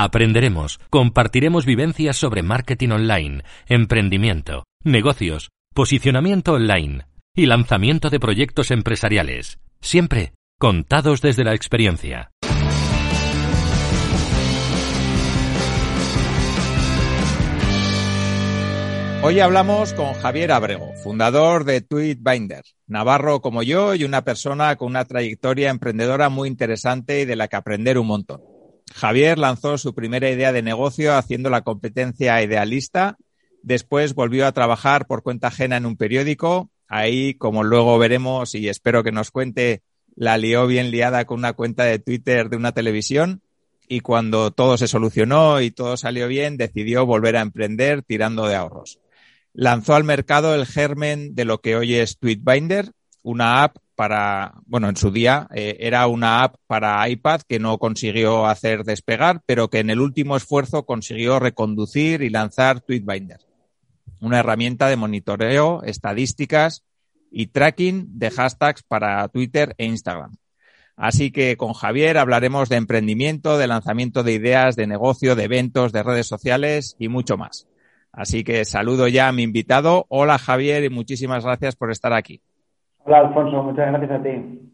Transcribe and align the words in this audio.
Aprenderemos, 0.00 0.78
compartiremos 0.90 1.66
vivencias 1.66 2.16
sobre 2.16 2.44
marketing 2.44 2.90
online, 2.90 3.42
emprendimiento, 3.66 4.62
negocios, 4.84 5.50
posicionamiento 5.74 6.52
online 6.52 7.08
y 7.34 7.46
lanzamiento 7.46 8.08
de 8.08 8.20
proyectos 8.20 8.70
empresariales, 8.70 9.58
siempre 9.80 10.34
contados 10.56 11.20
desde 11.20 11.42
la 11.42 11.52
experiencia. 11.52 12.30
Hoy 19.24 19.40
hablamos 19.40 19.94
con 19.94 20.12
Javier 20.14 20.52
Abrego, 20.52 20.92
fundador 21.02 21.64
de 21.64 21.80
Tweetbinder, 21.80 22.62
navarro 22.86 23.40
como 23.40 23.64
yo 23.64 23.96
y 23.96 24.04
una 24.04 24.22
persona 24.22 24.76
con 24.76 24.90
una 24.90 25.06
trayectoria 25.06 25.70
emprendedora 25.70 26.28
muy 26.28 26.48
interesante 26.48 27.22
y 27.22 27.24
de 27.24 27.34
la 27.34 27.48
que 27.48 27.56
aprender 27.56 27.98
un 27.98 28.06
montón. 28.06 28.57
Javier 28.94 29.38
lanzó 29.38 29.78
su 29.78 29.94
primera 29.94 30.30
idea 30.30 30.52
de 30.52 30.62
negocio 30.62 31.16
haciendo 31.16 31.50
la 31.50 31.62
competencia 31.62 32.42
idealista, 32.42 33.16
después 33.62 34.14
volvió 34.14 34.46
a 34.46 34.52
trabajar 34.52 35.06
por 35.06 35.22
cuenta 35.22 35.48
ajena 35.48 35.76
en 35.76 35.86
un 35.86 35.96
periódico, 35.96 36.70
ahí 36.88 37.34
como 37.34 37.64
luego 37.64 37.98
veremos 37.98 38.54
y 38.54 38.68
espero 38.68 39.04
que 39.04 39.12
nos 39.12 39.30
cuente, 39.30 39.82
la 40.16 40.36
lió 40.38 40.66
bien 40.66 40.90
liada 40.90 41.24
con 41.26 41.38
una 41.38 41.52
cuenta 41.52 41.84
de 41.84 41.98
Twitter 41.98 42.48
de 42.48 42.56
una 42.56 42.72
televisión. 42.72 43.42
Y 43.90 44.00
cuando 44.00 44.50
todo 44.50 44.76
se 44.76 44.88
solucionó 44.88 45.62
y 45.62 45.70
todo 45.70 45.96
salió 45.96 46.28
bien, 46.28 46.56
decidió 46.58 47.06
volver 47.06 47.36
a 47.36 47.40
emprender 47.40 48.02
tirando 48.02 48.46
de 48.46 48.54
ahorros. 48.54 48.98
Lanzó 49.54 49.94
al 49.94 50.04
mercado 50.04 50.54
el 50.54 50.66
germen 50.66 51.34
de 51.34 51.44
lo 51.46 51.60
que 51.60 51.76
hoy 51.76 51.94
es 51.94 52.18
Tweetbinder, 52.18 52.92
una 53.22 53.62
app 53.62 53.76
para, 53.94 54.54
bueno, 54.66 54.88
en 54.88 54.96
su 54.96 55.10
día 55.10 55.48
eh, 55.52 55.76
era 55.80 56.06
una 56.06 56.44
app 56.44 56.56
para 56.66 57.08
iPad 57.08 57.40
que 57.48 57.58
no 57.58 57.78
consiguió 57.78 58.46
hacer 58.46 58.84
despegar, 58.84 59.42
pero 59.44 59.70
que 59.70 59.80
en 59.80 59.90
el 59.90 60.00
último 60.00 60.36
esfuerzo 60.36 60.86
consiguió 60.86 61.40
reconducir 61.40 62.22
y 62.22 62.30
lanzar 62.30 62.80
Tweetbinder, 62.80 63.40
una 64.20 64.38
herramienta 64.38 64.88
de 64.88 64.96
monitoreo, 64.96 65.82
estadísticas 65.82 66.84
y 67.30 67.48
tracking 67.48 68.18
de 68.18 68.30
hashtags 68.30 68.82
para 68.84 69.26
Twitter 69.28 69.74
e 69.78 69.86
Instagram. 69.86 70.36
Así 70.96 71.30
que 71.30 71.56
con 71.56 71.74
Javier 71.74 72.18
hablaremos 72.18 72.68
de 72.68 72.76
emprendimiento, 72.76 73.56
de 73.58 73.68
lanzamiento 73.68 74.22
de 74.22 74.32
ideas, 74.32 74.74
de 74.74 74.86
negocio, 74.86 75.36
de 75.36 75.44
eventos, 75.44 75.92
de 75.92 76.02
redes 76.02 76.26
sociales 76.26 76.96
y 76.98 77.08
mucho 77.08 77.36
más. 77.36 77.68
Así 78.12 78.42
que 78.42 78.64
saludo 78.64 79.06
ya 79.06 79.28
a 79.28 79.32
mi 79.32 79.42
invitado. 79.42 80.06
Hola 80.08 80.38
Javier 80.38 80.82
y 80.84 80.90
muchísimas 80.90 81.44
gracias 81.44 81.76
por 81.76 81.92
estar 81.92 82.12
aquí. 82.12 82.42
Hola 83.08 83.20
Alfonso, 83.20 83.62
muchas 83.62 83.90
gracias 83.90 84.10
a 84.10 84.22
ti. 84.22 84.70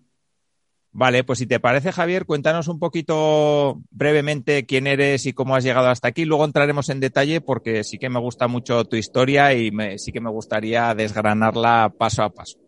Vale, 0.91 1.23
pues 1.23 1.39
si 1.39 1.47
te 1.47 1.61
parece 1.61 1.93
Javier, 1.93 2.27
cuéntanos 2.27 2.67
un 2.67 2.81
poquito 2.81 3.77
brevemente 3.93 4.67
quién 4.67 4.89
eres 4.89 5.27
y 5.27 5.33
cómo 5.33 5.55
has 5.55 5.63
llegado 5.63 5.89
hasta 5.89 6.09
aquí. 6.09 6.25
Luego 6.25 6.45
entraremos 6.45 6.91
en 6.91 6.99
detalle 6.99 7.41
porque 7.41 7.85
sí 7.85 7.97
que 7.97 8.11
me 8.11 8.19
gusta 8.19 8.49
mucho 8.49 8.87
tu 8.87 8.97
historia 8.97 9.55
y 9.55 9.71
sí 9.99 10.11
que 10.11 10.21
me 10.21 10.31
gustaría 10.31 10.93
desgranarla 10.97 11.93
paso 11.97 12.25
a 12.25 12.31
paso. 12.31 12.59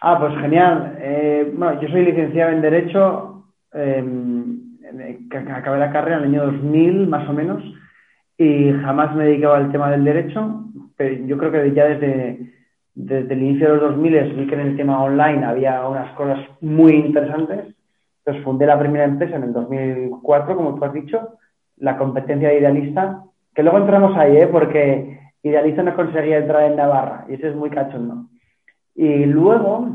Ah, 0.00 0.18
pues 0.18 0.36
genial. 0.40 0.98
Eh, 1.00 1.52
bueno, 1.54 1.80
yo 1.80 1.88
soy 1.90 2.06
licenciado 2.06 2.50
en 2.50 2.60
Derecho, 2.60 3.44
eh, 3.72 4.04
acabé 5.54 5.78
la 5.78 5.92
carrera 5.92 6.16
en 6.16 6.24
el 6.24 6.28
año 6.30 6.46
2000 6.46 7.06
más 7.06 7.28
o 7.28 7.32
menos 7.32 7.62
y 8.36 8.72
jamás 8.82 9.14
me 9.14 9.26
dedicaba 9.26 9.58
al 9.58 9.70
tema 9.70 9.92
del 9.92 10.02
derecho, 10.02 10.64
pero 10.96 11.24
yo 11.24 11.38
creo 11.38 11.52
que 11.52 11.72
ya 11.72 11.84
desde, 11.84 12.59
desde 12.94 13.34
el 13.34 13.42
inicio 13.42 13.68
de 13.68 13.74
los 13.74 13.90
2000 13.92 14.34
vi 14.34 14.46
que 14.46 14.54
en 14.54 14.60
el 14.60 14.76
tema 14.76 15.02
online 15.02 15.44
había 15.44 15.86
unas 15.86 16.12
cosas 16.14 16.38
muy 16.60 16.92
interesantes. 16.92 17.74
Entonces 18.18 18.44
fundé 18.44 18.66
la 18.66 18.78
primera 18.78 19.04
empresa 19.04 19.36
en 19.36 19.44
el 19.44 19.52
2004, 19.52 20.56
como 20.56 20.74
tú 20.74 20.84
has 20.84 20.92
dicho, 20.92 21.36
la 21.76 21.96
competencia 21.96 22.48
de 22.48 22.58
Idealista, 22.58 23.24
que 23.54 23.62
luego 23.62 23.78
entramos 23.78 24.16
ahí, 24.16 24.36
¿eh? 24.36 24.46
porque 24.46 25.18
Idealista 25.42 25.82
no 25.82 25.96
conseguía 25.96 26.38
entrar 26.38 26.64
en 26.64 26.76
Navarra 26.76 27.24
y 27.28 27.34
eso 27.34 27.46
es 27.48 27.56
muy 27.56 27.70
cachondo. 27.70 28.26
Y 28.94 29.24
luego 29.24 29.88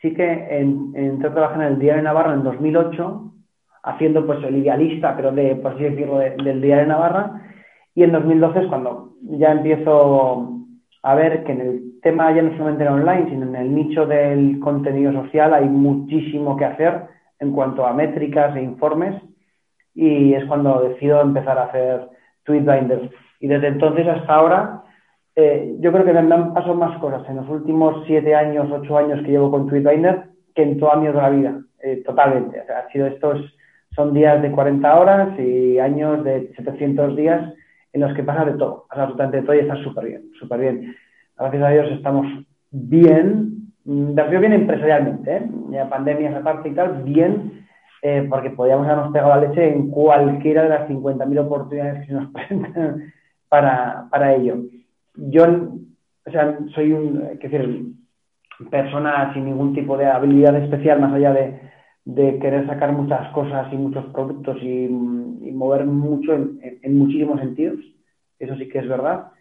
sí 0.00 0.14
que 0.14 0.58
entré 0.94 1.28
a 1.28 1.32
trabajar 1.32 1.62
en 1.62 1.72
el 1.72 1.78
Diario 1.78 2.02
de 2.02 2.04
Navarra 2.04 2.34
en 2.34 2.44
2008 2.44 3.32
haciendo 3.86 4.26
pues 4.26 4.42
el 4.42 4.56
idealista, 4.56 5.16
pero 5.16 5.32
de, 5.32 5.54
por 5.56 5.72
así 5.72 5.84
decirlo, 5.84 6.18
del 6.18 6.60
Día 6.60 6.78
de 6.78 6.86
Navarra. 6.86 7.42
Y 7.94 8.02
en 8.02 8.12
2012 8.12 8.60
es 8.60 8.66
cuando 8.66 9.14
ya 9.22 9.52
empiezo 9.52 10.55
a 11.06 11.14
ver 11.14 11.44
que 11.44 11.52
en 11.52 11.60
el 11.60 12.00
tema 12.02 12.32
ya 12.32 12.42
no 12.42 12.50
solamente 12.56 12.82
en 12.82 12.90
online, 12.90 13.30
sino 13.30 13.46
en 13.46 13.54
el 13.54 13.72
nicho 13.72 14.06
del 14.06 14.58
contenido 14.58 15.12
social 15.12 15.54
hay 15.54 15.66
muchísimo 15.68 16.56
que 16.56 16.64
hacer 16.64 17.02
en 17.38 17.52
cuanto 17.52 17.86
a 17.86 17.92
métricas 17.92 18.56
e 18.56 18.62
informes. 18.62 19.14
Y 19.94 20.34
es 20.34 20.44
cuando 20.46 20.80
decido 20.80 21.20
empezar 21.20 21.58
a 21.58 21.66
hacer 21.66 22.08
tweetbinders. 22.42 23.08
Y 23.38 23.46
desde 23.46 23.68
entonces 23.68 24.04
hasta 24.08 24.34
ahora, 24.34 24.82
eh, 25.36 25.76
yo 25.78 25.92
creo 25.92 26.04
que 26.04 26.12
me 26.12 26.34
han 26.34 26.52
pasado 26.52 26.74
más 26.74 26.98
cosas 26.98 27.22
en 27.28 27.36
los 27.36 27.48
últimos 27.48 28.02
siete 28.08 28.34
años, 28.34 28.68
ocho 28.72 28.98
años 28.98 29.20
que 29.22 29.30
llevo 29.30 29.52
con 29.52 29.68
tweetbinder 29.68 30.24
que 30.56 30.64
en 30.64 30.76
toda 30.76 30.96
mi 30.96 31.06
otra 31.06 31.30
vida, 31.30 31.60
eh, 31.84 32.02
totalmente. 32.04 32.60
O 32.62 32.66
sea, 32.66 32.80
ha 32.80 32.90
sido 32.90 33.06
esto 33.06 33.32
son 33.94 34.12
días 34.12 34.42
de 34.42 34.50
40 34.50 34.98
horas 34.98 35.38
y 35.38 35.78
años 35.78 36.24
de 36.24 36.52
700 36.56 37.14
días 37.14 37.54
en 37.96 38.02
los 38.02 38.14
que 38.14 38.22
pasa 38.22 38.44
de 38.44 38.52
todo, 38.52 38.84
pasa 38.90 39.02
absolutamente 39.02 39.38
de 39.38 39.42
todo 39.42 39.56
y 39.56 39.60
está 39.60 39.76
súper 39.76 40.04
bien, 40.04 40.30
súper 40.38 40.60
bien. 40.60 40.94
Gracias 41.38 41.62
a 41.62 41.70
Dios 41.70 41.90
estamos 41.92 42.26
bien, 42.70 43.72
mm, 43.86 44.14
me 44.14 44.38
bien 44.38 44.52
empresarialmente, 44.52 45.36
¿eh? 45.36 45.50
ya 45.70 45.88
pandemia 45.88 46.36
aparte 46.36 46.68
y 46.68 46.74
tal, 46.74 47.02
bien, 47.04 47.66
eh, 48.02 48.26
porque 48.28 48.50
podríamos 48.50 48.86
habernos 48.86 49.12
pegado 49.12 49.34
la 49.34 49.48
leche 49.48 49.66
en 49.72 49.90
cualquiera 49.90 50.64
de 50.64 50.68
las 50.68 50.88
50.000 50.90 51.38
oportunidades 51.38 52.00
que 52.00 52.06
se 52.08 52.12
nos 52.12 52.30
presentan 52.32 53.12
para, 53.48 54.34
ello. 54.34 54.58
Yo, 55.14 55.44
o 56.26 56.30
sea, 56.30 56.58
soy 56.74 56.92
un, 56.92 57.38
qué 57.40 57.48
decir, 57.48 57.86
persona 58.70 59.32
sin 59.32 59.46
ningún 59.46 59.74
tipo 59.74 59.96
de 59.96 60.04
habilidad 60.04 60.54
especial 60.56 61.00
más 61.00 61.14
allá 61.14 61.32
de 61.32 61.58
de 62.06 62.38
querer 62.38 62.66
sacar 62.68 62.92
muchas 62.92 63.28
cosas 63.32 63.70
y 63.72 63.76
muchos 63.76 64.06
productos 64.06 64.56
y, 64.62 64.88
mover 64.88 65.86
mucho 65.86 66.34
en, 66.34 66.98
muchísimos 66.98 67.40
sentidos, 67.40 67.80
eso 68.38 68.54
sí 68.56 68.68
que 68.68 68.78
es 68.78 68.88
verdad, 68.88 69.32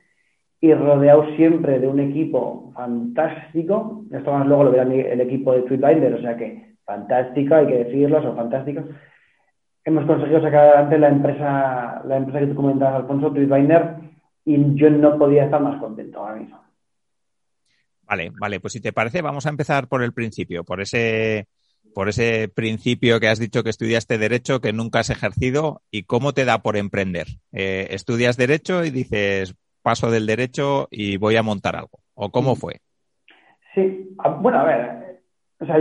y 0.61 0.73
rodeado 0.73 1.25
siempre 1.35 1.79
de 1.79 1.87
un 1.87 1.99
equipo 1.99 2.71
fantástico, 2.73 4.03
esto 4.11 4.31
más 4.31 4.47
luego 4.47 4.63
lo 4.63 4.71
verán 4.71 4.91
el 4.93 5.21
equipo 5.21 5.53
de 5.53 5.63
Tweetbinder, 5.63 6.13
o 6.13 6.21
sea 6.21 6.37
que 6.37 6.75
fantástico, 6.85 7.55
hay 7.55 7.67
que 7.67 7.83
decirlo, 7.83 8.21
son 8.21 8.35
fantásticos. 8.35 8.85
Hemos 9.83 10.05
conseguido 10.05 10.41
sacar 10.41 10.69
adelante 10.69 10.97
la 10.97 11.09
empresa, 11.09 12.01
la 12.05 12.17
empresa 12.17 12.39
que 12.39 12.47
tú 12.47 12.55
comentabas, 12.55 13.01
Alfonso, 13.01 13.31
Tweetbinder, 13.31 13.95
y 14.45 14.75
yo 14.75 14.89
no 14.89 15.17
podía 15.19 15.45
estar 15.45 15.61
más 15.61 15.79
contento 15.79 16.19
ahora 16.19 16.35
mismo. 16.35 16.63
Vale, 18.03 18.31
vale, 18.39 18.59
pues 18.59 18.73
si 18.73 18.81
te 18.81 18.93
parece, 18.93 19.21
vamos 19.21 19.45
a 19.45 19.49
empezar 19.49 19.87
por 19.87 20.01
el 20.01 20.13
principio, 20.13 20.63
por 20.63 20.81
ese 20.81 21.47
por 21.95 22.09
ese 22.09 22.49
principio 22.53 23.21
que 23.21 23.29
has 23.29 23.39
dicho 23.39 23.63
que 23.63 23.69
estudiaste 23.69 24.17
Derecho, 24.17 24.59
que 24.59 24.73
nunca 24.73 24.99
has 24.99 25.09
ejercido, 25.09 25.81
y 25.89 26.03
cómo 26.03 26.33
te 26.33 26.43
da 26.43 26.57
por 26.59 26.75
emprender. 26.75 27.25
Eh, 27.53 27.87
estudias 27.91 28.35
Derecho 28.35 28.83
y 28.83 28.89
dices, 28.89 29.55
paso 29.81 30.11
del 30.11 30.25
Derecho 30.25 30.89
y 30.91 31.15
voy 31.15 31.37
a 31.37 31.41
montar 31.41 31.77
algo. 31.77 31.99
¿O 32.13 32.31
cómo 32.31 32.55
fue? 32.55 32.81
Sí, 33.73 34.13
ah, 34.19 34.37
bueno, 34.41 34.59
a 34.59 34.63
ver, 34.65 35.21
o 35.61 35.65
sea, 35.65 35.77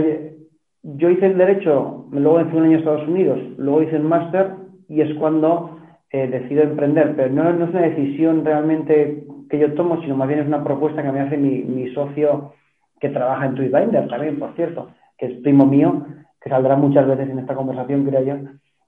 yo 0.83 1.09
hice 1.09 1.25
el 1.25 1.37
Derecho, 1.37 2.07
luego 2.11 2.39
hice 2.39 2.55
un 2.55 2.63
año 2.63 2.71
en 2.71 2.79
Estados 2.79 3.07
Unidos, 3.09 3.39
luego 3.57 3.83
hice 3.83 3.97
el 3.97 4.03
máster 4.03 4.53
y 4.87 5.01
es 5.01 5.13
cuando 5.19 5.81
eh, 6.11 6.27
decido 6.27 6.63
emprender, 6.63 7.13
pero 7.17 7.29
no, 7.29 7.51
no, 7.51 7.65
es 7.65 7.71
una 7.71 7.81
decisión 7.81 8.45
realmente 8.45 9.25
que 9.49 9.59
yo 9.59 9.73
tomo, 9.73 10.01
sino 10.01 10.15
más 10.15 10.29
bien 10.29 10.39
es 10.39 10.47
una 10.47 10.63
propuesta 10.63 11.03
que 11.03 11.11
me 11.11 11.19
hace 11.19 11.35
mi, 11.35 11.61
mi 11.63 11.93
socio 11.93 12.53
que 13.01 13.09
trabaja 13.09 13.47
en 13.47 13.55
Tweetbinder 13.55 14.07
también, 14.07 14.39
por 14.39 14.55
cierto, 14.55 14.91
que 15.17 15.27
es 15.27 15.41
primo 15.41 15.65
mío, 15.65 16.05
que 16.41 16.49
saldrá 16.49 16.75
muchas 16.75 17.07
veces 17.07 17.29
en 17.29 17.39
esta 17.39 17.55
conversación, 17.55 18.05
creo 18.05 18.23
yo. 18.23 18.35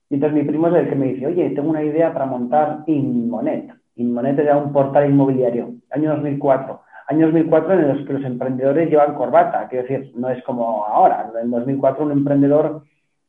Y 0.09 0.15
entonces 0.15 0.37
mi 0.37 0.47
primo 0.47 0.67
es 0.67 0.75
el 0.75 0.89
que 0.89 0.95
me 0.95 1.13
dice, 1.13 1.27
oye, 1.27 1.49
tengo 1.51 1.69
una 1.69 1.83
idea 1.83 2.13
para 2.13 2.25
montar 2.25 2.83
Inmonet. 2.87 3.73
Inmonet 3.95 4.37
era 4.39 4.57
un 4.57 4.71
portal 4.71 5.09
inmobiliario, 5.09 5.73
año 5.91 6.11
2004. 6.11 6.81
Año 7.09 7.27
2004 7.27 7.73
en 7.73 7.87
los 7.87 8.05
que 8.05 8.13
los 8.13 8.23
emprendedores 8.25 8.89
llevan 8.89 9.15
corbata, 9.15 9.67
quiero 9.69 9.87
decir, 9.87 10.11
no 10.15 10.29
es 10.29 10.43
como 10.43 10.85
ahora. 10.85 11.31
En 11.41 11.49
2004 11.49 12.03
un 12.05 12.11
emprendedor 12.11 12.83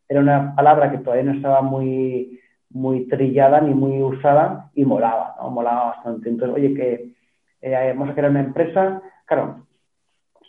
era 0.08 0.20
una 0.20 0.54
palabra 0.54 0.90
que 0.90 0.98
todavía 0.98 1.24
no 1.24 1.36
estaba 1.36 1.62
muy, 1.62 2.40
muy 2.70 3.06
trillada 3.06 3.60
ni 3.60 3.74
muy 3.74 4.02
usada 4.02 4.70
y 4.74 4.84
molaba, 4.84 5.36
¿no? 5.40 5.50
Molaba 5.50 5.86
bastante. 5.90 6.28
Entonces, 6.28 6.56
oye, 6.56 6.74
que 6.74 7.12
eh, 7.60 7.94
vamos 7.96 8.10
a 8.10 8.14
crear 8.14 8.30
una 8.30 8.40
empresa. 8.40 9.00
Claro, 9.26 9.64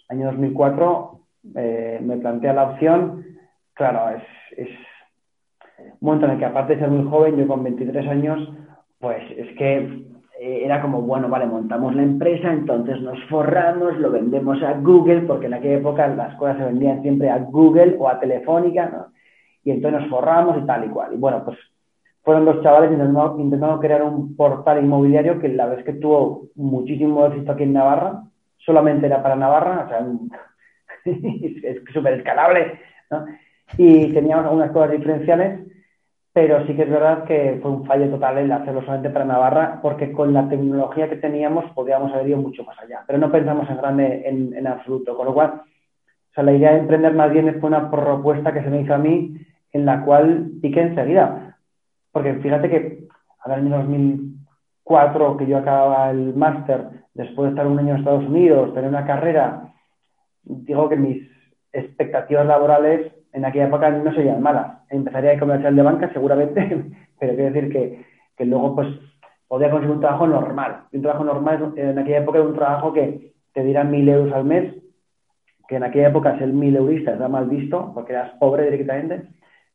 año 0.09 0.25
2004 0.25 1.18
eh, 1.55 1.99
me 2.01 2.17
plantea 2.17 2.53
la 2.53 2.71
opción, 2.71 3.25
claro, 3.73 4.15
es, 4.15 4.23
es 4.57 4.69
un 5.77 5.97
momento 6.01 6.25
en 6.25 6.31
el 6.33 6.39
que 6.39 6.45
aparte 6.45 6.73
de 6.73 6.79
ser 6.79 6.89
muy 6.89 7.09
joven, 7.09 7.37
yo 7.37 7.47
con 7.47 7.63
23 7.63 8.07
años, 8.07 8.49
pues 8.99 9.23
es 9.37 9.55
que 9.57 10.09
eh, 10.39 10.61
era 10.63 10.81
como, 10.81 11.01
bueno, 11.01 11.27
vale, 11.27 11.45
montamos 11.45 11.93
la 11.95 12.03
empresa, 12.03 12.51
entonces 12.51 13.01
nos 13.01 13.21
forramos, 13.25 13.97
lo 13.97 14.09
vendemos 14.09 14.63
a 14.63 14.73
Google, 14.73 15.21
porque 15.21 15.47
en 15.47 15.53
aquella 15.53 15.79
época 15.79 16.07
las 16.07 16.35
cosas 16.35 16.57
se 16.57 16.63
vendían 16.63 17.01
siempre 17.01 17.29
a 17.29 17.39
Google 17.39 17.97
o 17.99 18.07
a 18.07 18.19
Telefónica. 18.19 19.07
Y 19.65 19.71
entonces 19.71 20.01
nos 20.01 20.09
forramos 20.09 20.57
y 20.57 20.65
tal 20.65 20.85
y 20.85 20.87
cual. 20.87 21.13
Y 21.13 21.17
bueno, 21.17 21.43
pues 21.43 21.57
fueron 22.23 22.45
dos 22.45 22.61
chavales 22.63 22.91
intentando, 22.91 23.79
crear 23.79 24.01
un 24.03 24.35
portal 24.37 24.81
inmobiliario 24.81 25.39
que 25.39 25.49
la 25.49 25.65
vez 25.65 25.83
que 25.83 25.93
tuvo 25.93 26.43
muchísimo 26.55 27.25
éxito 27.25 27.51
aquí 27.51 27.63
en 27.63 27.73
Navarra, 27.73 28.23
solamente 28.57 29.07
era 29.07 29.21
para 29.21 29.35
Navarra, 29.35 29.85
o 29.85 29.89
sea, 29.89 30.07
es 31.63 31.81
súper 31.93 32.13
escalable, 32.15 32.79
¿no? 33.09 33.25
Y 33.77 34.11
teníamos 34.13 34.45
algunas 34.45 34.71
cosas 34.71 34.91
diferenciales, 34.91 35.59
pero 36.33 36.65
sí 36.65 36.75
que 36.75 36.83
es 36.83 36.89
verdad 36.89 37.23
que 37.25 37.59
fue 37.61 37.71
un 37.71 37.85
fallo 37.85 38.09
total 38.09 38.37
el 38.37 38.51
hacerlo 38.51 38.81
solamente 38.81 39.09
para 39.09 39.25
Navarra, 39.25 39.79
porque 39.81 40.11
con 40.11 40.33
la 40.33 40.47
tecnología 40.47 41.09
que 41.09 41.17
teníamos 41.17 41.71
podíamos 41.73 42.11
haber 42.13 42.29
ido 42.29 42.37
mucho 42.37 42.63
más 42.63 42.77
allá, 42.79 43.03
pero 43.05 43.19
no 43.19 43.31
pensamos 43.31 43.69
en 43.69 43.77
grande 43.77 44.23
en, 44.25 44.53
en 44.53 44.67
absoluto, 44.67 45.15
con 45.15 45.27
lo 45.27 45.33
cual, 45.33 45.61
o 45.61 46.33
sea, 46.33 46.43
la 46.43 46.53
idea 46.53 46.71
de 46.71 46.79
emprender 46.79 47.13
más 47.13 47.31
bien 47.31 47.59
fue 47.59 47.69
una 47.69 47.89
propuesta 47.91 48.53
que 48.53 48.63
se 48.63 48.69
me 48.69 48.81
hizo 48.81 48.93
a 48.93 48.97
mí, 48.99 49.37
en 49.71 49.85
la 49.85 50.03
cual 50.03 50.51
piqué 50.61 50.81
enseguida, 50.81 51.57
porque 52.11 52.33
fíjate 52.35 52.69
que 52.69 53.07
a 53.43 53.53
el 53.53 53.59
año 53.59 53.77
2004 53.77 55.37
que 55.37 55.47
yo 55.47 55.57
acababa 55.57 56.11
el 56.11 56.35
máster, 56.35 56.89
después 57.13 57.47
de 57.47 57.49
estar 57.49 57.67
un 57.67 57.79
año 57.79 57.91
en 57.91 57.99
Estados 57.99 58.25
Unidos, 58.25 58.73
tener 58.73 58.89
una 58.89 59.05
carrera, 59.05 59.73
digo 60.43 60.89
que 60.89 60.95
mis 60.95 61.29
expectativas 61.71 62.45
laborales 62.45 63.11
en 63.33 63.45
aquella 63.45 63.67
época 63.67 63.89
no 63.91 64.13
serían 64.13 64.41
malas. 64.41 64.79
Empezaría 64.89 65.31
de 65.31 65.39
comercial 65.39 65.75
de 65.75 65.81
banca 65.81 66.11
seguramente, 66.13 66.61
pero 67.19 67.35
quiero 67.35 67.53
decir 67.53 67.71
que, 67.71 68.05
que 68.37 68.45
luego 68.45 68.75
pues 68.75 68.87
podría 69.47 69.71
conseguir 69.71 69.95
un 69.95 70.01
trabajo 70.01 70.27
normal. 70.27 70.83
Un 70.91 71.01
trabajo 71.01 71.23
normal 71.23 71.73
en 71.75 71.99
aquella 71.99 72.19
época 72.19 72.39
era 72.39 72.47
un 72.47 72.55
trabajo 72.55 72.93
que 72.93 73.33
te 73.53 73.63
dirán 73.63 73.91
mil 73.91 74.07
euros 74.07 74.33
al 74.33 74.45
mes, 74.45 74.75
que 75.67 75.75
en 75.75 75.83
aquella 75.83 76.09
época 76.09 76.37
ser 76.37 76.51
mil 76.51 76.75
eurista 76.75 77.13
era 77.13 77.27
mal 77.27 77.47
visto 77.47 77.91
porque 77.93 78.13
eras 78.13 78.31
pobre 78.39 78.63
directamente, 78.65 79.27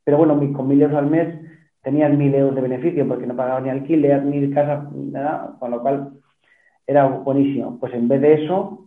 pero 0.03 0.19
bueno, 0.19 0.35
con 0.53 0.69
mil 0.69 0.83
euros 0.83 0.99
al 0.99 1.07
mes 1.07 1.35
tenías 1.83 2.13
mil 2.13 2.35
euros 2.35 2.55
de 2.55 2.63
beneficio 2.63 3.07
porque 3.07 3.27
no 3.27 3.37
pagaba 3.37 3.61
ni 3.61 3.69
alquiler, 3.69 4.25
ni 4.25 4.51
casa, 4.51 4.89
nada, 4.93 5.55
con 5.59 5.71
lo 5.71 5.83
cual 5.83 6.13
era 6.87 7.07
buenísimo. 7.07 7.79
Pues 7.79 7.95
en 7.95 8.09
vez 8.09 8.21
de 8.21 8.45
eso, 8.45 8.87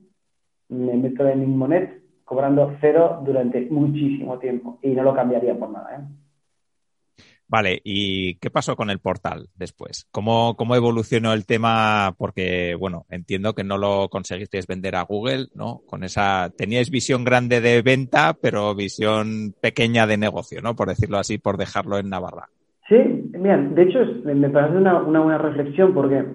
me 0.69 0.93
meto 0.95 1.27
en 1.27 1.43
Inmonet 1.43 2.01
cobrando 2.23 2.75
cero 2.81 3.21
durante 3.23 3.67
muchísimo 3.69 4.37
tiempo 4.37 4.79
y 4.81 4.89
no 4.89 5.03
lo 5.03 5.15
cambiaría 5.15 5.57
por 5.57 5.69
nada. 5.69 5.95
¿eh? 5.95 7.23
Vale, 7.49 7.79
¿y 7.85 8.35
qué 8.35 8.49
pasó 8.49 8.75
con 8.75 8.89
el 8.89 8.99
portal 8.99 9.47
después? 9.55 10.05
¿Cómo, 10.11 10.57
¿Cómo 10.57 10.75
evolucionó 10.75 11.31
el 11.31 11.45
tema? 11.45 12.13
Porque, 12.17 12.75
bueno, 12.75 13.05
entiendo 13.09 13.53
que 13.53 13.63
no 13.63 13.77
lo 13.77 14.09
conseguisteis 14.09 14.67
vender 14.67 14.97
a 14.97 15.03
Google, 15.03 15.47
¿no? 15.55 15.79
Con 15.85 16.03
esa, 16.03 16.51
teníais 16.57 16.89
visión 16.89 17.23
grande 17.23 17.61
de 17.61 17.81
venta, 17.81 18.35
pero 18.41 18.75
visión 18.75 19.55
pequeña 19.61 20.05
de 20.05 20.17
negocio, 20.17 20.61
¿no? 20.61 20.75
Por 20.75 20.89
decirlo 20.89 21.19
así, 21.19 21.37
por 21.37 21.55
dejarlo 21.55 21.97
en 21.97 22.09
Navarra. 22.09 22.49
Sí, 22.89 22.97
bien, 22.97 23.73
de 23.75 23.83
hecho 23.83 23.99
me 24.25 24.49
parece 24.49 24.77
una, 24.77 25.01
una 25.01 25.21
buena 25.21 25.37
reflexión 25.37 25.93
porque, 25.93 26.25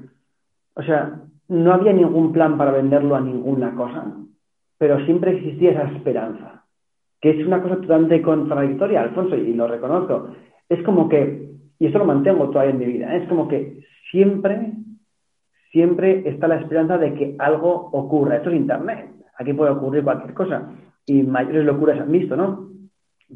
o 0.74 0.82
sea, 0.82 1.20
no 1.48 1.72
había 1.72 1.92
ningún 1.92 2.32
plan 2.32 2.56
para 2.56 2.72
venderlo 2.72 3.14
a 3.16 3.20
ninguna 3.20 3.74
cosa, 3.74 4.06
pero 4.78 5.04
siempre 5.04 5.36
existía 5.36 5.72
esa 5.72 5.88
esperanza, 5.92 6.64
que 7.20 7.30
es 7.30 7.46
una 7.46 7.62
cosa 7.62 7.76
totalmente 7.76 8.22
contradictoria, 8.22 9.02
Alfonso, 9.02 9.36
y 9.36 9.52
lo 9.54 9.68
reconozco. 9.68 10.28
Es 10.68 10.82
como 10.82 11.08
que, 11.08 11.50
y 11.78 11.86
esto 11.86 11.98
lo 11.98 12.04
mantengo 12.04 12.48
todavía 12.50 12.72
en 12.72 12.78
mi 12.78 12.86
vida, 12.86 13.14
¿eh? 13.14 13.22
es 13.22 13.28
como 13.28 13.48
que 13.48 13.84
siempre, 14.10 14.72
siempre 15.70 16.28
está 16.28 16.48
la 16.48 16.56
esperanza 16.56 16.98
de 16.98 17.14
que 17.14 17.36
algo 17.38 17.90
ocurra. 17.92 18.36
Esto 18.36 18.50
es 18.50 18.56
Internet, 18.56 19.10
aquí 19.38 19.52
puede 19.52 19.72
ocurrir 19.72 20.04
cualquier 20.04 20.34
cosa, 20.34 20.70
y 21.06 21.22
mayores 21.22 21.64
locuras 21.64 22.00
han 22.00 22.12
visto, 22.12 22.36
¿no? 22.36 22.68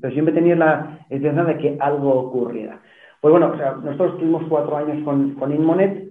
Pero 0.01 0.13
siempre 0.13 0.35
tenía 0.35 0.57
la 0.57 1.01
esperanza 1.09 1.45
de 1.45 1.59
que 1.59 1.77
algo 1.81 2.13
ocurriera. 2.13 2.81
Pues 3.21 3.33
bueno, 3.33 3.53
o 3.55 3.57
sea, 3.57 3.73
nosotros 3.73 4.19
tuvimos 4.19 4.45
cuatro 4.49 4.77
años 4.77 5.03
con 5.05 5.53
Inmonet, 5.53 6.06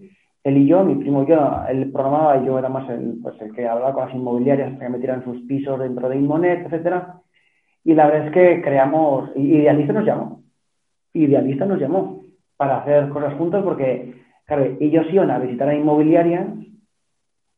él 0.46 0.58
y 0.58 0.68
yo, 0.68 0.84
mi 0.84 0.94
primo 0.94 1.24
y 1.24 1.26
yo, 1.26 1.64
él 1.68 1.92
programaba 1.92 2.38
y 2.38 2.46
yo 2.46 2.60
era 2.60 2.70
más 2.70 2.88
el, 2.92 3.18
pues 3.24 3.34
que 3.56 3.68
hablaba 3.68 3.94
con 3.94 4.06
las 4.06 4.16
inmobiliarias 4.16 4.74
para 4.74 4.86
que 4.86 4.92
metieran 4.92 5.24
sus 5.24 5.42
pisos 5.48 5.80
dentro 5.80 6.08
de 6.08 6.18
Inmonet, 6.18 6.68
etcétera. 6.68 7.20
Y 7.84 7.96
la 7.96 8.06
verdad 8.06 8.28
es 8.28 8.32
que 8.32 8.62
creamos, 8.62 9.32
Idealista 9.36 9.94
nos 9.94 10.06
llamó, 10.06 10.44
Idealista 11.14 11.66
nos 11.66 11.80
llamó 11.80 12.22
para 12.58 12.78
hacer 12.78 13.10
cosas 13.10 13.34
juntos 13.34 13.64
porque, 13.64 14.14
claro, 14.46 14.78
ellos 14.80 15.08
iban 15.12 15.32
a 15.32 15.40
visitar 15.40 15.68
a 15.68 15.74
inmobiliarias 15.74 16.48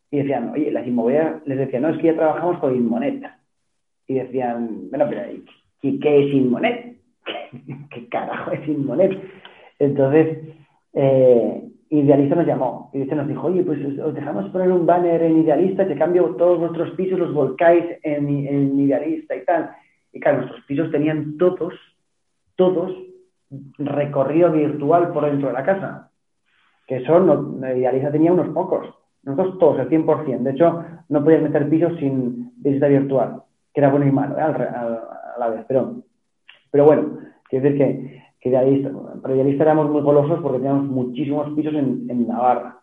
y 0.10 0.18
decían, 0.20 0.52
oye, 0.52 0.72
las 0.72 0.88
inmobiliarias 0.88 1.46
les 1.46 1.58
decían, 1.58 1.82
no, 1.82 1.90
es 1.90 1.98
que 1.98 2.08
ya 2.08 2.16
trabajamos 2.16 2.58
con 2.60 2.74
Inmonet. 2.74 3.22
Y 4.08 4.14
decían, 4.14 4.90
bueno, 4.90 5.08
pero 5.10 5.24
¿qué, 5.82 6.00
qué 6.00 6.26
es 6.26 6.34
Inmonet? 6.34 7.00
¿Qué 7.90 8.08
carajo 8.08 8.52
es 8.52 8.66
Inmonet? 8.66 9.22
Entonces, 9.78 10.38
eh, 10.94 11.67
Idealista 11.90 12.36
nos 12.36 12.46
llamó 12.46 12.90
y 12.94 13.00
nos 13.00 13.28
dijo, 13.28 13.48
oye, 13.48 13.64
pues 13.64 13.80
os 14.00 14.14
dejamos 14.14 14.50
poner 14.50 14.72
un 14.72 14.86
banner 14.86 15.22
en 15.24 15.40
Idealista, 15.40 15.88
que 15.88 15.96
cambio 15.96 16.36
todos 16.36 16.60
nuestros 16.60 16.92
pisos, 16.92 17.18
los 17.18 17.34
volcáis 17.34 17.86
en, 18.04 18.28
en 18.28 18.80
Idealista 18.80 19.36
y 19.36 19.46
tal. 19.46 19.72
Y 20.12 20.20
claro, 20.20 20.40
nuestros 20.40 20.66
pisos 20.66 20.92
tenían 20.92 21.38
todos, 21.38 21.74
todos, 22.56 22.92
recorrido 23.78 24.52
virtual 24.52 25.14
por 25.14 25.26
dentro 25.26 25.48
de 25.48 25.54
la 25.54 25.64
casa. 25.64 26.12
Que 26.86 26.98
eso, 26.98 27.20
no, 27.20 27.58
Idealista 27.74 28.12
tenía 28.12 28.34
unos 28.34 28.50
pocos. 28.50 28.94
Nosotros 29.24 29.60
todos, 29.60 29.80
el 29.80 29.90
100%. 29.90 30.40
De 30.40 30.52
hecho, 30.52 30.84
no 31.10 31.24
podías 31.24 31.42
meter 31.42 31.70
pisos 31.70 31.98
sin 32.00 32.52
visita 32.58 32.88
virtual, 32.88 33.44
que 33.74 33.80
era 33.80 33.90
bueno 33.90 34.08
y 34.08 34.12
malo 34.12 34.38
¿eh? 34.38 34.42
a 34.42 35.36
la 35.40 35.50
vez. 35.50 35.66
Pero, 35.68 36.04
pero 36.70 36.86
bueno, 36.86 37.20
quiero 37.50 37.64
decir 37.64 37.78
que 37.78 38.27
que 38.40 38.50
idealista, 38.50 38.92
pero 39.22 39.36
idealista 39.36 39.64
éramos 39.64 39.90
muy 39.90 40.02
golosos 40.02 40.40
porque 40.42 40.60
teníamos 40.60 40.86
muchísimos 40.86 41.50
pisos 41.56 41.74
en, 41.74 42.28
Navarra 42.28 42.80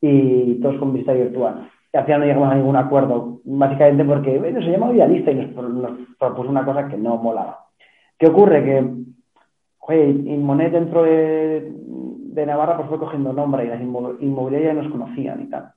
y 0.00 0.54
todos 0.60 0.76
con 0.78 0.92
vista 0.92 1.12
virtual. 1.12 1.70
Y 1.92 1.96
al 1.96 2.04
final 2.04 2.20
no 2.20 2.26
llegamos 2.26 2.52
a 2.52 2.54
ningún 2.56 2.76
acuerdo, 2.76 3.40
básicamente 3.44 4.04
porque 4.04 4.38
bueno, 4.38 4.60
se 4.60 4.70
llamaba 4.70 4.94
idealista 4.94 5.30
y 5.30 5.36
nos, 5.36 5.98
propuso 6.18 6.50
una 6.50 6.64
cosa 6.64 6.88
que 6.88 6.96
no 6.96 7.16
molaba. 7.16 7.66
¿Qué 8.18 8.26
ocurre? 8.26 8.64
Que, 8.64 8.90
oye, 9.80 10.10
Inmonet 10.10 10.72
dentro 10.72 11.02
de, 11.04 11.72
Navarra 12.46 12.76
pues 12.76 12.88
fue 12.88 12.98
cogiendo 12.98 13.32
nombre 13.32 13.64
y 13.64 13.68
las 13.68 13.80
inmobiliarias 13.80 14.76
nos 14.76 14.92
conocían 14.92 15.42
y 15.42 15.46
tal. 15.48 15.72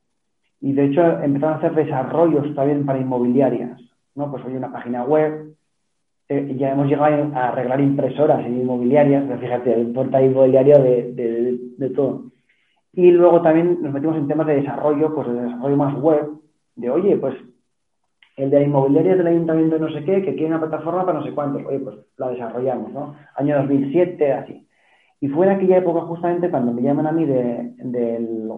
Y 0.62 0.74
de 0.74 0.86
hecho 0.86 1.02
empezaron 1.22 1.56
a 1.56 1.58
hacer 1.58 1.74
desarrollos 1.74 2.54
también 2.54 2.86
para 2.86 3.00
inmobiliarias, 3.00 3.80
¿no? 4.16 4.30
Pues 4.30 4.44
hoy 4.44 4.56
una 4.56 4.72
página 4.72 5.04
web, 5.04 5.56
eh, 6.32 6.56
ya 6.60 6.74
hemos 6.74 6.88
llegado 6.88 7.36
a 7.36 7.48
arreglar 7.48 7.82
impresoras 7.82 8.46
inmobiliarias, 8.46 9.24
fíjate, 9.40 9.76
un 9.76 9.94
portal 9.94 10.26
inmobiliario 10.26 10.78
de, 10.78 11.92
todo. 11.96 12.26
Y 12.94 13.10
luego 13.10 13.42
también 13.42 13.80
nos 13.82 13.92
metimos 13.92 14.16
en 14.16 14.28
temas 14.28 14.46
de 14.46 14.58
desarrollo, 14.58 15.14
pues 15.16 15.28
de 15.28 15.42
desarrollo 15.42 15.76
más 15.76 16.00
web, 16.00 16.30
de 16.76 16.90
oye, 16.92 17.18
pues 17.18 17.34
el 18.38 18.52
de 18.52 18.64
inmobiliarias 18.64 19.18
del 19.18 19.26
ayuntamiento 19.26 19.76
de 19.76 19.82
no 19.82 19.92
sé 19.92 20.04
qué, 20.04 20.22
que 20.22 20.36
quiere 20.36 20.48
una 20.48 20.60
plataforma 20.60 21.04
para 21.04 21.20
no 21.20 21.26
sé 21.26 21.32
cuántos, 21.32 21.66
oye, 21.66 21.80
pues 21.80 21.98
la 22.18 22.30
desarrollamos, 22.30 22.94
¿no? 22.94 23.16
Año 23.36 23.58
2007, 23.58 24.32
así. 24.34 24.68
Y 25.22 25.30
fue 25.30 25.48
en 25.48 25.54
aquella 25.54 25.78
época 25.78 26.02
justamente 26.02 26.52
cuando 26.52 26.72
me 26.72 26.84
llaman 26.84 27.08
a 27.08 27.12
mí 27.12 27.26
de, 27.26 27.74
del, 27.78 28.52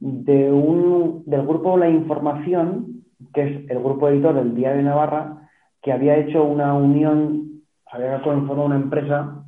de 0.00 0.50
un, 0.50 1.22
del 1.26 1.46
grupo 1.46 1.76
La 1.76 1.90
Información, 1.90 3.04
que 3.34 3.42
es 3.42 3.70
el 3.70 3.78
grupo 3.78 4.08
editor 4.08 4.34
del 4.34 4.54
Diario 4.54 4.78
de 4.78 4.84
Navarra, 4.84 5.45
que 5.86 5.92
había 5.92 6.16
hecho 6.16 6.42
una 6.42 6.74
unión, 6.74 7.62
había 7.92 8.20
conformado 8.20 8.66
una 8.66 8.74
empresa 8.74 9.44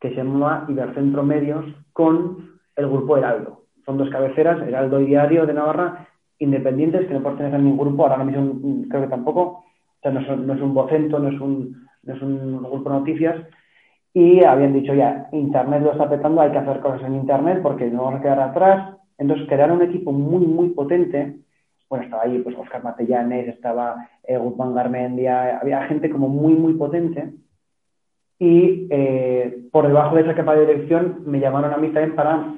que 0.00 0.10
se 0.10 0.14
llamaba 0.14 0.66
Ibercentro 0.68 1.24
Medios 1.24 1.64
con 1.92 2.60
el 2.76 2.88
grupo 2.88 3.16
Heraldo. 3.16 3.64
Son 3.84 3.98
dos 3.98 4.08
cabeceras, 4.08 4.62
Heraldo 4.62 5.00
y 5.00 5.06
Diario 5.06 5.46
de 5.46 5.52
Navarra, 5.52 6.06
independientes, 6.38 7.08
que 7.08 7.14
no 7.14 7.24
pertenecen 7.24 7.56
a 7.56 7.64
ningún 7.64 7.88
grupo, 7.88 8.06
ahora 8.06 8.22
mismo 8.22 8.86
creo 8.88 9.02
que 9.02 9.08
tampoco, 9.08 9.40
o 9.40 9.64
sea, 10.00 10.12
no, 10.12 10.20
es 10.20 10.60
un 10.62 10.74
vocento, 10.74 11.18
no 11.18 11.28
es 11.28 11.40
un, 11.40 11.88
no 12.04 12.14
es 12.14 12.22
un 12.22 12.62
grupo 12.62 12.90
de 12.90 12.96
noticias, 12.96 13.36
y 14.12 14.44
habían 14.44 14.74
dicho 14.74 14.94
ya, 14.94 15.28
Internet 15.32 15.82
lo 15.82 15.90
está 15.90 16.08
petando, 16.08 16.40
hay 16.40 16.52
que 16.52 16.58
hacer 16.58 16.78
cosas 16.78 17.02
en 17.02 17.16
Internet 17.16 17.58
porque 17.64 17.90
no 17.90 18.04
vamos 18.04 18.20
a 18.20 18.22
quedar 18.22 18.38
atrás. 18.38 18.96
Entonces 19.18 19.48
crearon 19.48 19.78
un 19.78 19.88
equipo 19.88 20.12
muy, 20.12 20.46
muy 20.46 20.68
potente. 20.68 21.40
Bueno, 21.94 22.06
estaba 22.06 22.24
ahí 22.24 22.40
pues 22.40 22.56
Oscar 22.58 22.82
Matellanes, 22.82 23.46
estaba 23.46 24.08
eh, 24.24 24.36
Guzmán 24.36 24.74
Garmendia, 24.74 25.60
había 25.60 25.86
gente 25.86 26.10
como 26.10 26.26
muy, 26.26 26.54
muy 26.54 26.72
potente. 26.74 27.34
Y 28.36 28.88
eh, 28.90 29.68
por 29.70 29.86
debajo 29.86 30.16
de 30.16 30.22
esa 30.22 30.34
capa 30.34 30.56
de 30.56 30.66
dirección 30.66 31.22
me 31.24 31.38
llamaron 31.38 31.72
a 31.72 31.76
mí 31.76 31.90
también 31.90 32.16
para 32.16 32.52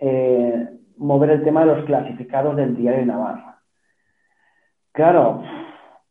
eh, 0.00 0.68
mover 0.96 1.30
el 1.30 1.44
tema 1.44 1.60
de 1.60 1.66
los 1.66 1.84
clasificados 1.84 2.56
del 2.56 2.76
diario 2.76 2.98
de 2.98 3.06
Navarra. 3.06 3.62
Claro, 4.90 5.44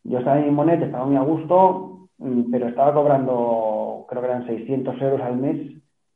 yo 0.05 0.19
estaba 0.19 0.39
en 0.39 0.53
Monet, 0.53 0.81
estaba 0.81 1.05
muy 1.05 1.17
a 1.17 1.23
gusto, 1.23 2.07
mm, 2.19 2.51
pero 2.51 2.69
estaba 2.69 2.93
cobrando 2.93 4.05
creo 4.07 4.21
que 4.21 4.27
eran 4.29 4.47
600 4.47 5.01
euros 5.01 5.19
al 5.19 5.35
mes 5.35 5.73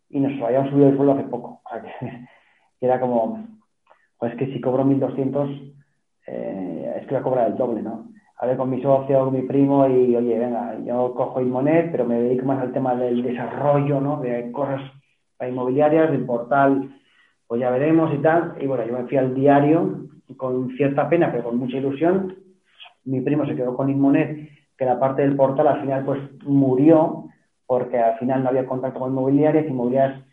y 0.07 0.21
nos 0.21 0.41
habían 0.41 0.69
subido 0.69 0.87
el 0.87 0.95
sueldo 0.95 1.15
hace 1.15 1.23
poco. 1.23 1.61
O 1.69 1.69
sea 1.69 1.81
que, 1.81 2.85
era 2.85 2.97
como, 2.97 3.45
pues 4.17 4.33
que 4.35 4.53
si 4.53 4.61
cobro 4.61 4.85
1.200, 4.85 5.78
eh, 6.29 6.93
es 6.97 7.07
que 7.07 7.15
voy 7.15 7.19
a 7.19 7.23
cobrar 7.23 7.47
el 7.47 7.57
doble, 7.57 7.81
¿no? 7.81 8.09
ver 8.45 8.57
con 8.57 8.69
mi 8.69 8.81
socio, 8.81 9.25
con 9.25 9.33
mi 9.33 9.41
primo 9.41 9.87
y, 9.87 10.15
oye, 10.15 10.39
venga, 10.39 10.77
yo 10.85 11.13
cojo 11.13 11.41
Inmonet, 11.41 11.91
pero 11.91 12.05
me 12.05 12.21
dedico 12.21 12.45
más 12.45 12.61
al 12.61 12.71
tema 12.71 12.95
del 12.95 13.21
desarrollo, 13.21 13.99
¿no? 13.99 14.21
De 14.21 14.51
cosas 14.51 14.81
inmobiliarias, 15.45 16.11
del 16.11 16.25
portal, 16.25 16.89
pues 17.47 17.59
ya 17.59 17.69
veremos 17.69 18.13
y 18.13 18.19
tal. 18.19 18.55
Y 18.61 18.65
bueno, 18.65 18.85
yo 18.85 18.93
me 18.93 19.07
fui 19.07 19.17
al 19.17 19.35
diario 19.35 20.05
con 20.37 20.69
cierta 20.77 21.09
pena, 21.09 21.31
pero 21.31 21.45
con 21.45 21.57
mucha 21.57 21.77
ilusión. 21.77 22.35
Mi 23.03 23.21
primo 23.21 23.45
se 23.45 23.55
quedó 23.55 23.75
con 23.75 23.89
Inmonet, 23.89 24.49
que 24.77 24.85
la 24.85 24.99
parte 24.99 25.23
del 25.23 25.35
portal 25.35 25.67
al 25.67 25.81
final 25.81 26.05
pues 26.05 26.19
murió 26.43 27.25
porque 27.65 27.99
al 27.99 28.17
final 28.17 28.43
no 28.43 28.49
había 28.49 28.65
contacto 28.65 28.99
con 28.99 29.11
inmobiliarias, 29.11 29.67
inmobiliarias 29.67 30.23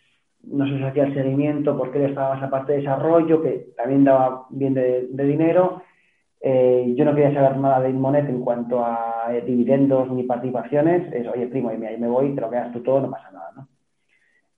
no 0.47 0.67
se 0.67 0.85
hacía 0.85 1.05
el 1.05 1.15
seguimiento 1.15 1.77
porque 1.77 1.99
él 1.99 2.11
estaba 2.11 2.37
más 2.37 2.51
parte 2.51 2.73
de 2.73 2.79
desarrollo, 2.79 3.43
que 3.43 3.69
también 3.77 4.05
daba 4.05 4.47
bien 4.51 4.75
de, 4.75 5.09
dinero. 5.11 5.83
Eh, 6.41 6.95
yo 6.97 7.05
no 7.05 7.15
quería 7.15 7.35
saber 7.35 7.57
nada 7.59 7.81
de 7.81 7.91
Inmonet 7.91 8.29
en 8.29 8.43
cuanto 8.43 8.85
a 8.85 9.27
eh, 9.31 9.43
dividendos 9.43 10.11
ni 10.13 10.23
participaciones. 10.23 11.13
Es, 11.13 11.27
oye, 11.27 11.49
primo, 11.49 11.71
ahí 11.71 11.79
me 11.79 12.09
voy, 12.09 12.35
te 12.35 12.41
lo 12.41 12.51
quedas 12.51 12.73
tú 12.73 12.81
todo, 12.81 13.01
no 13.01 13.11
pasa 13.11 13.31
nada. 13.33 13.53
¿no? 13.57 13.69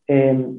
Eh, 0.07 0.54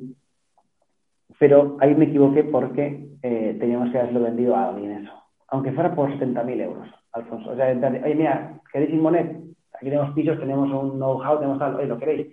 pero 1.38 1.78
ahí 1.80 1.96
me 1.96 2.06
equivoqué 2.06 2.44
porque 2.44 3.08
teníamos 3.22 3.92
que 3.92 4.00
haberlo 4.00 4.22
vendido 4.22 4.56
a 4.56 4.70
alguien 4.70 5.04
eso. 5.04 5.14
Aunque 5.50 5.72
fuera 5.72 5.94
por 5.94 6.10
70.000 6.12 6.62
euros, 6.62 6.88
Alfonso. 7.14 7.52
O 7.52 7.56
sea, 7.56 7.68
oye, 7.68 8.16
mira, 8.16 8.60
¿queréis 8.72 8.94
Inmonet? 8.94 9.38
aquí 9.74 9.86
tenemos 9.86 10.14
pisos, 10.14 10.40
tenemos 10.40 10.70
un 10.72 10.98
know-how, 10.98 11.38
tenemos 11.38 11.60
tal, 11.60 11.76
oye, 11.76 11.88
lo 11.88 11.98
queréis. 11.98 12.28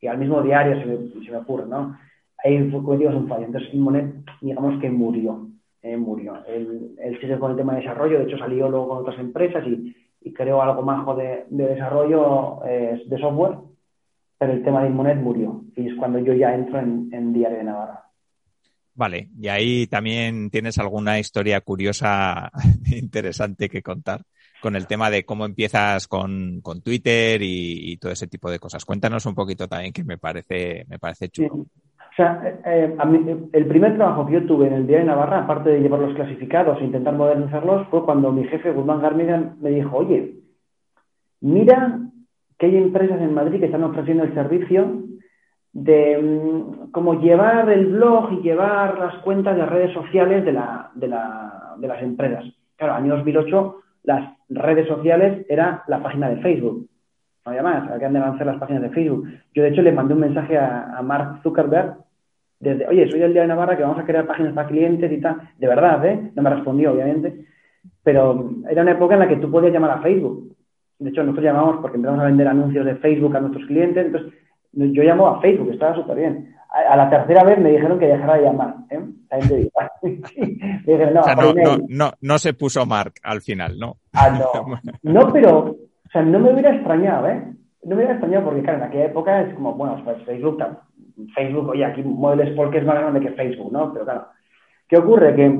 Y 0.00 0.06
al 0.06 0.18
mismo 0.18 0.42
diario 0.42 0.78
se 0.78 0.86
me, 0.86 1.24
se 1.24 1.30
me 1.30 1.38
ocurre, 1.38 1.66
¿no? 1.66 1.96
Ahí 2.44 2.70
cometimos 2.70 3.14
un 3.14 3.28
fallo. 3.28 3.46
Entonces, 3.46 3.72
Inmonet, 3.74 4.14
digamos 4.40 4.80
que 4.80 4.90
murió. 4.90 5.48
Eh, 5.82 5.96
murió. 5.96 6.44
Él, 6.46 7.18
sigue 7.20 7.38
con 7.38 7.52
el 7.52 7.56
tema 7.56 7.74
de 7.74 7.80
desarrollo, 7.80 8.18
de 8.18 8.24
hecho 8.24 8.38
salió 8.38 8.68
luego 8.68 8.88
con 8.88 8.98
otras 8.98 9.18
empresas 9.18 9.64
y, 9.66 9.94
creó 10.34 10.62
algo 10.62 10.82
majo 10.82 11.14
de, 11.16 11.44
de 11.48 11.66
desarrollo 11.66 12.64
eh, 12.66 13.02
de 13.06 13.18
software, 13.18 13.56
pero 14.38 14.52
el 14.52 14.62
tema 14.62 14.82
de 14.82 14.88
Inmonet 14.88 15.16
murió. 15.16 15.64
Y 15.74 15.88
es 15.88 15.94
cuando 15.98 16.18
yo 16.18 16.34
ya 16.34 16.54
entro 16.54 16.78
en, 16.78 17.08
en 17.12 17.32
Diario 17.32 17.58
de 17.58 17.64
Navarra. 17.64 18.04
Vale, 18.94 19.30
y 19.40 19.48
ahí 19.48 19.86
también 19.86 20.50
tienes 20.50 20.78
alguna 20.78 21.18
historia 21.18 21.60
curiosa, 21.62 22.50
interesante 22.86 23.68
que 23.68 23.82
contar 23.82 24.22
con 24.60 24.76
el 24.76 24.86
tema 24.86 25.10
de 25.10 25.24
cómo 25.24 25.46
empiezas 25.46 26.06
con, 26.06 26.60
Twitter 26.84 27.40
y, 27.42 27.96
todo 27.96 28.12
ese 28.12 28.26
tipo 28.26 28.50
de 28.50 28.58
cosas. 28.58 28.84
Cuéntanos 28.84 29.24
un 29.26 29.34
poquito 29.34 29.66
también 29.66 29.92
que 29.92 30.04
me 30.04 30.18
parece, 30.18 30.84
me 30.88 30.98
parece 30.98 31.30
chulo. 31.30 31.66
O 32.10 32.14
sea, 32.16 32.42
eh, 32.44 32.96
eh, 32.96 33.36
el 33.52 33.66
primer 33.66 33.96
trabajo 33.96 34.26
que 34.26 34.32
yo 34.34 34.46
tuve 34.46 34.66
en 34.66 34.74
el 34.74 34.86
Día 34.86 34.98
de 34.98 35.04
Navarra, 35.04 35.40
aparte 35.40 35.70
de 35.70 35.80
llevar 35.80 36.00
los 36.00 36.14
clasificados 36.14 36.80
e 36.80 36.84
intentar 36.84 37.14
modernizarlos, 37.14 37.86
fue 37.88 38.04
cuando 38.04 38.32
mi 38.32 38.44
jefe, 38.44 38.72
Guzmán 38.72 39.00
Garmigan, 39.00 39.56
me 39.60 39.70
dijo, 39.70 39.96
oye, 39.96 40.34
mira 41.40 42.00
que 42.58 42.66
hay 42.66 42.76
empresas 42.76 43.20
en 43.20 43.32
Madrid 43.32 43.60
que 43.60 43.66
están 43.66 43.84
ofreciendo 43.84 44.24
el 44.24 44.34
servicio 44.34 45.04
de 45.72 46.18
mm, 46.18 46.90
cómo 46.90 47.20
llevar 47.20 47.70
el 47.70 47.86
blog 47.86 48.32
y 48.32 48.42
llevar 48.42 48.98
las 48.98 49.14
cuentas 49.22 49.56
de 49.56 49.66
redes 49.66 49.92
sociales 49.94 50.44
de, 50.44 50.52
la, 50.52 50.90
de, 50.94 51.08
la, 51.08 51.74
de 51.78 51.88
las 51.88 52.02
empresas. 52.02 52.44
Claro, 52.76 52.94
año 52.94 53.16
2008 53.16 53.76
las 54.02 54.32
redes 54.48 54.88
sociales 54.88 55.46
era 55.48 55.84
la 55.86 56.02
página 56.02 56.28
de 56.28 56.38
Facebook. 56.38 56.89
No 57.50 57.58
había 57.58 57.80
más, 57.80 57.90
habían 57.90 58.12
de 58.12 58.20
lanzar 58.20 58.46
las 58.46 58.60
páginas 58.60 58.82
de 58.82 58.90
Facebook. 58.90 59.28
Yo, 59.52 59.64
de 59.64 59.70
hecho, 59.70 59.82
le 59.82 59.90
mandé 59.90 60.14
un 60.14 60.20
mensaje 60.20 60.56
a, 60.56 61.00
Mark 61.02 61.40
Zuckerberg 61.42 61.96
desde, 62.60 62.86
oye, 62.86 63.10
soy 63.10 63.18
del 63.18 63.32
Día 63.32 63.42
de 63.42 63.48
Navarra 63.48 63.76
que 63.76 63.82
vamos 63.82 63.98
a 63.98 64.04
crear 64.04 64.26
páginas 64.26 64.52
para 64.52 64.68
clientes 64.68 65.10
y 65.10 65.20
tal. 65.20 65.36
De 65.58 65.66
verdad, 65.66 66.04
¿eh? 66.06 66.30
No 66.36 66.42
me 66.42 66.50
respondió, 66.50 66.92
obviamente. 66.92 67.46
Pero 68.04 68.50
era 68.68 68.82
una 68.82 68.92
época 68.92 69.14
en 69.14 69.20
la 69.20 69.28
que 69.28 69.36
tú 69.36 69.50
podías 69.50 69.72
llamar 69.72 69.90
a 69.90 70.02
Facebook. 70.02 70.54
De 71.00 71.10
hecho, 71.10 71.22
nosotros 71.22 71.44
llamamos 71.44 71.78
porque 71.80 71.96
empezamos 71.96 72.22
a 72.22 72.26
vender 72.26 72.46
anuncios 72.46 72.86
de 72.86 72.94
Facebook 72.96 73.36
a 73.36 73.40
nuestros 73.40 73.66
clientes. 73.66 74.06
Entonces, 74.06 74.32
yo 74.72 75.02
llamo 75.02 75.26
a 75.26 75.40
Facebook, 75.40 75.72
estaba 75.72 75.96
súper 75.96 76.18
bien. 76.18 76.54
A, 76.88 76.96
la 76.96 77.10
tercera 77.10 77.42
vez 77.42 77.58
me 77.58 77.72
dijeron 77.72 77.98
que 77.98 78.06
dejara 78.06 78.36
de 78.36 78.42
llamar. 78.44 78.76
¿eh? 78.90 79.00
no, 81.88 82.12
no, 82.20 82.38
se 82.38 82.54
puso 82.54 82.86
Mark 82.86 83.14
al 83.24 83.40
final, 83.40 83.76
¿no? 83.76 83.96
Ah, 84.12 84.30
no. 84.30 84.78
No, 85.02 85.32
pero, 85.32 85.76
o 86.10 86.12
sea, 86.12 86.22
no 86.22 86.40
me 86.40 86.52
hubiera 86.52 86.74
extrañado, 86.74 87.28
¿eh? 87.28 87.40
No 87.84 87.90
me 87.90 87.94
hubiera 87.94 88.14
extrañado 88.14 88.44
porque, 88.44 88.62
claro, 88.62 88.78
en 88.78 88.84
aquella 88.84 89.04
época 89.04 89.42
es 89.42 89.54
como, 89.54 89.74
bueno, 89.74 90.02
pues 90.04 90.20
Facebook, 90.24 90.60
Facebook, 91.36 91.68
oye, 91.68 91.84
aquí 91.84 92.02
muebles 92.02 92.50
porque 92.56 92.78
es 92.78 92.84
más 92.84 92.96
grande 92.96 93.20
que 93.20 93.30
Facebook, 93.30 93.72
¿no? 93.72 93.92
Pero 93.92 94.04
claro, 94.04 94.26
¿qué 94.88 94.98
ocurre? 94.98 95.36
Que 95.36 95.56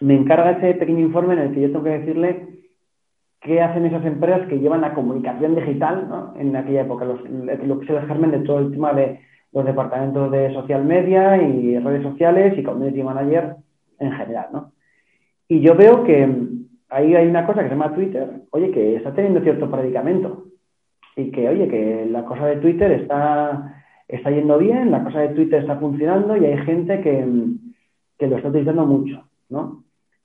me 0.00 0.16
encarga 0.16 0.50
ese 0.50 0.74
pequeño 0.74 0.98
informe 0.98 1.34
en 1.34 1.40
el 1.40 1.52
que 1.52 1.60
yo 1.60 1.68
tengo 1.68 1.84
que 1.84 1.98
decirle 1.98 2.48
qué 3.40 3.60
hacen 3.60 3.86
esas 3.86 4.04
empresas 4.04 4.48
que 4.48 4.58
llevan 4.58 4.80
la 4.80 4.94
comunicación 4.94 5.54
digital, 5.54 6.08
¿no? 6.08 6.34
En 6.36 6.56
aquella 6.56 6.82
época, 6.82 7.04
lo 7.04 7.78
que 7.78 7.84
es 7.84 7.90
el 7.90 8.06
germen 8.08 8.32
de 8.32 8.40
todo 8.40 8.58
el 8.58 8.72
tema 8.72 8.92
de 8.94 9.20
los 9.52 9.64
departamentos 9.64 10.28
de 10.32 10.52
social 10.54 10.84
media 10.84 11.40
y 11.40 11.78
redes 11.78 12.02
sociales 12.02 12.58
y 12.58 12.64
community 12.64 13.04
manager 13.04 13.54
en 14.00 14.10
general, 14.10 14.46
¿no? 14.52 14.72
Y 15.46 15.60
yo 15.60 15.76
veo 15.76 16.02
que 16.02 16.48
ahí 16.90 17.14
hay 17.14 17.26
una 17.26 17.46
cosa 17.46 17.62
que 17.62 17.68
se 17.68 17.74
llama 17.74 17.94
Twitter, 17.94 18.28
oye, 18.50 18.70
que 18.70 18.96
está 18.96 19.12
teniendo 19.12 19.40
cierto 19.40 19.70
predicamento 19.70 20.44
y 21.16 21.30
que, 21.30 21.48
oye, 21.48 21.68
que 21.68 22.06
la 22.10 22.24
cosa 22.24 22.46
de 22.46 22.56
Twitter 22.56 22.92
está, 22.92 23.82
está 24.06 24.30
yendo 24.30 24.58
bien, 24.58 24.90
la 24.90 25.04
cosa 25.04 25.20
de 25.20 25.28
Twitter 25.30 25.60
está 25.60 25.76
funcionando 25.76 26.36
y 26.36 26.46
hay 26.46 26.58
gente 26.58 27.00
que, 27.00 28.26
lo 28.26 28.36
está 28.36 28.48
utilizando 28.48 28.86
mucho, 28.86 29.24
¿no? 29.48 29.84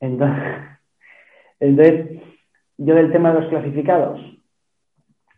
Entonces, 1.60 2.22
yo 2.78 2.96
del 2.96 3.12
tema 3.12 3.34
de 3.34 3.42
los 3.42 3.50
clasificados, 3.50 4.20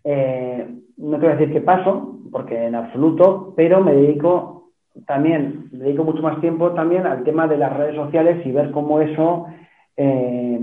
eh, 0.04 0.68
no 0.98 1.18
a 1.18 1.36
decir 1.36 1.52
qué 1.52 1.62
paso, 1.62 2.20
porque 2.32 2.66
en 2.66 2.76
absoluto, 2.76 3.54
pero 3.56 3.84
me 3.84 3.94
dedico 3.94 4.72
también, 5.06 5.70
me 5.72 5.86
dedico 5.86 6.04
mucho 6.04 6.22
más 6.22 6.40
tiempo 6.42 6.72
también 6.72 7.06
al 7.06 7.24
tema 7.24 7.48
de 7.48 7.58
las 7.58 7.76
redes 7.76 7.96
sociales 7.96 8.46
y 8.46 8.52
ver 8.52 8.72
cómo 8.72 9.02
eso 9.02 9.48
eh, 9.98 10.60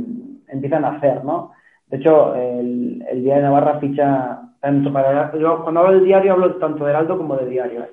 empiezan 0.53 0.85
a 0.85 0.97
hacer, 0.97 1.25
¿no? 1.25 1.53
De 1.87 1.99
hecho, 1.99 2.35
el, 2.35 3.05
el 3.11 3.23
Día 3.23 3.37
de 3.37 3.43
Navarra 3.43 3.81
ficha 3.81 4.41
tanto 4.61 4.93
para... 4.93 5.37
Yo 5.39 5.63
cuando 5.63 5.81
hablo 5.81 5.93
del 5.95 6.05
diario 6.05 6.33
hablo 6.33 6.57
tanto 6.57 6.85
de 6.85 6.91
Heraldo 6.91 7.19
como 7.19 7.37
de 7.37 7.49
diario 7.49 7.83
¿eh? 7.83 7.91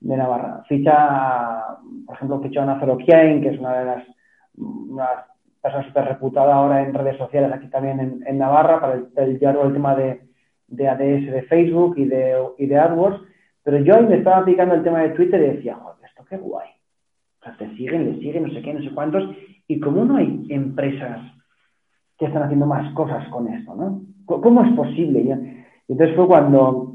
de 0.00 0.16
Navarra. 0.16 0.62
Ficha, 0.68 1.76
por 2.06 2.14
ejemplo, 2.14 2.40
ficha 2.40 2.62
a 2.62 2.66
Nazaro 2.66 2.98
que 2.98 3.48
es 3.48 3.58
una 3.58 3.78
de 3.78 3.84
las 3.84 4.04
una 4.56 5.08
personas 5.62 5.86
súper 5.86 6.04
reputada 6.06 6.54
ahora 6.54 6.82
en 6.82 6.94
redes 6.94 7.18
sociales 7.18 7.52
aquí 7.52 7.68
también 7.68 8.22
en, 8.26 8.38
Navarra 8.38 8.80
para 8.80 8.94
el, 8.94 9.08
el 9.16 9.38
diario 9.38 9.62
el 9.62 9.72
tema 9.72 9.94
de 9.94 10.30
de 10.70 10.88
ADS 10.88 11.32
de 11.32 11.42
Facebook 11.48 11.94
y 11.98 12.04
de, 12.04 12.34
y 12.58 12.66
de 12.66 12.78
AdWords, 12.78 13.20
pero 13.62 13.78
yo 13.78 14.00
me 14.02 14.16
estaba 14.16 14.38
aplicando 14.38 14.74
el 14.74 14.82
tema 14.82 15.00
de 15.00 15.10
Twitter 15.10 15.40
y 15.40 15.56
decía, 15.56 15.74
joder, 15.74 15.98
esto 16.08 16.24
qué 16.24 16.36
guay. 16.36 16.68
O 17.40 17.44
sea, 17.44 17.56
te 17.56 17.68
siguen, 17.76 18.06
le 18.06 18.20
siguen, 18.20 18.44
no 18.44 18.52
sé 18.52 18.62
qué, 18.62 18.72
no 18.72 18.82
sé 18.82 18.90
cuántos, 18.94 19.24
y 19.66 19.80
como 19.80 20.04
no 20.04 20.16
hay 20.16 20.46
empresas 20.48 21.20
que 22.20 22.26
están 22.26 22.42
haciendo 22.42 22.66
más 22.66 22.92
cosas 22.92 23.26
con 23.28 23.48
esto, 23.48 23.74
¿no? 23.74 24.02
¿Cómo 24.26 24.62
es 24.62 24.72
posible? 24.74 25.20
Y 25.20 25.92
entonces 25.92 26.14
fue 26.14 26.26
cuando, 26.26 26.92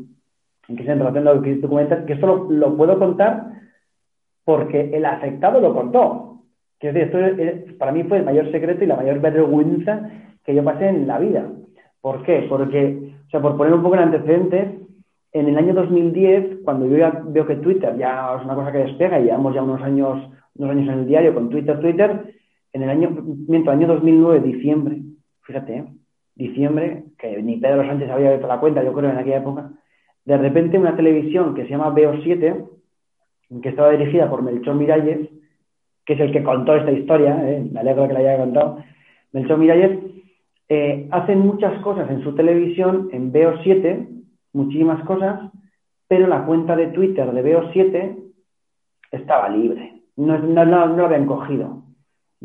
en 0.67 0.75
que 0.75 0.85
se 0.85 0.95
lo 0.95 1.41
que 1.41 1.55
tú 1.55 1.67
comentas, 1.67 2.05
que 2.05 2.13
esto 2.13 2.47
lo, 2.47 2.77
puedo 2.77 2.99
contar 2.99 3.53
porque 4.43 4.91
el 4.93 5.03
afectado 5.03 5.59
lo 5.59 5.73
contó. 5.73 6.43
Que 6.79 6.89
esto 6.89 7.17
para 7.79 7.91
mí 7.91 8.03
fue 8.03 8.19
el 8.19 8.25
mayor 8.25 8.51
secreto 8.51 8.83
y 8.83 8.87
la 8.87 8.97
mayor 8.97 9.19
vergüenza 9.19 10.11
que 10.43 10.53
yo 10.53 10.63
pasé 10.63 10.89
en 10.89 11.07
la 11.07 11.17
vida. 11.17 11.49
¿Por 12.01 12.21
qué? 12.21 12.45
Porque, 12.47 13.15
o 13.25 13.29
sea, 13.31 13.41
por 13.41 13.57
poner 13.57 13.73
un 13.73 13.81
poco 13.81 13.95
el 13.95 14.03
antecedente, 14.03 14.79
en 15.31 15.47
el 15.49 15.57
año 15.57 15.73
2010, 15.73 16.59
cuando 16.63 16.85
yo 16.85 16.97
ya 16.97 17.23
veo 17.25 17.47
que 17.47 17.55
Twitter 17.55 17.97
ya 17.97 18.37
es 18.37 18.45
una 18.45 18.53
cosa 18.53 18.71
que 18.71 18.77
despega 18.77 19.19
y 19.19 19.23
llevamos 19.23 19.55
ya 19.55 19.63
unos 19.63 19.81
años, 19.81 20.29
unos 20.55 20.71
años 20.71 20.87
en 20.87 20.99
el 20.99 21.07
diario 21.07 21.33
con 21.33 21.49
Twitter, 21.49 21.79
Twitter, 21.79 22.35
en 22.73 22.83
el 22.83 22.89
año, 22.89 23.09
miento, 23.47 23.71
año 23.71 23.87
2009, 23.87 24.41
diciembre, 24.41 25.01
fíjate, 25.45 25.77
¿eh? 25.77 25.85
diciembre, 26.35 27.05
que 27.17 27.41
ni 27.41 27.57
Pedro 27.57 27.85
Sánchez 27.85 28.09
había 28.09 28.27
abierto 28.27 28.47
la 28.47 28.59
cuenta, 28.59 28.83
yo 28.83 28.93
creo, 28.93 29.09
en 29.09 29.17
aquella 29.17 29.37
época, 29.37 29.71
de 30.25 30.37
repente 30.37 30.77
una 30.77 30.95
televisión 30.95 31.55
que 31.55 31.63
se 31.63 31.69
llama 31.69 31.93
BO7, 31.93 32.67
que 33.61 33.69
estaba 33.69 33.91
dirigida 33.91 34.29
por 34.29 34.41
Melchor 34.41 34.75
Miralles, 34.75 35.29
que 36.05 36.13
es 36.13 36.19
el 36.19 36.31
que 36.31 36.43
contó 36.43 36.75
esta 36.75 36.91
historia, 36.91 37.37
¿eh? 37.49 37.65
me 37.71 37.79
alegro 37.79 38.07
que 38.07 38.13
la 38.13 38.19
haya 38.19 38.37
contado, 38.37 38.83
Melchor 39.31 39.57
Miralles, 39.57 39.99
eh, 40.67 41.07
hacen 41.11 41.39
muchas 41.39 41.79
cosas 41.81 42.09
en 42.09 42.23
su 42.23 42.33
televisión, 42.35 43.09
en 43.11 43.31
BO7, 43.31 44.07
muchísimas 44.53 45.03
cosas, 45.05 45.51
pero 46.07 46.27
la 46.27 46.45
cuenta 46.45 46.75
de 46.75 46.87
Twitter 46.87 47.31
de 47.31 47.43
BO7 47.43 48.17
estaba 49.11 49.49
libre, 49.49 50.01
no, 50.15 50.37
no, 50.39 50.65
no, 50.65 50.87
lo 50.87 51.05
habían 51.05 51.27
cogido. 51.27 51.84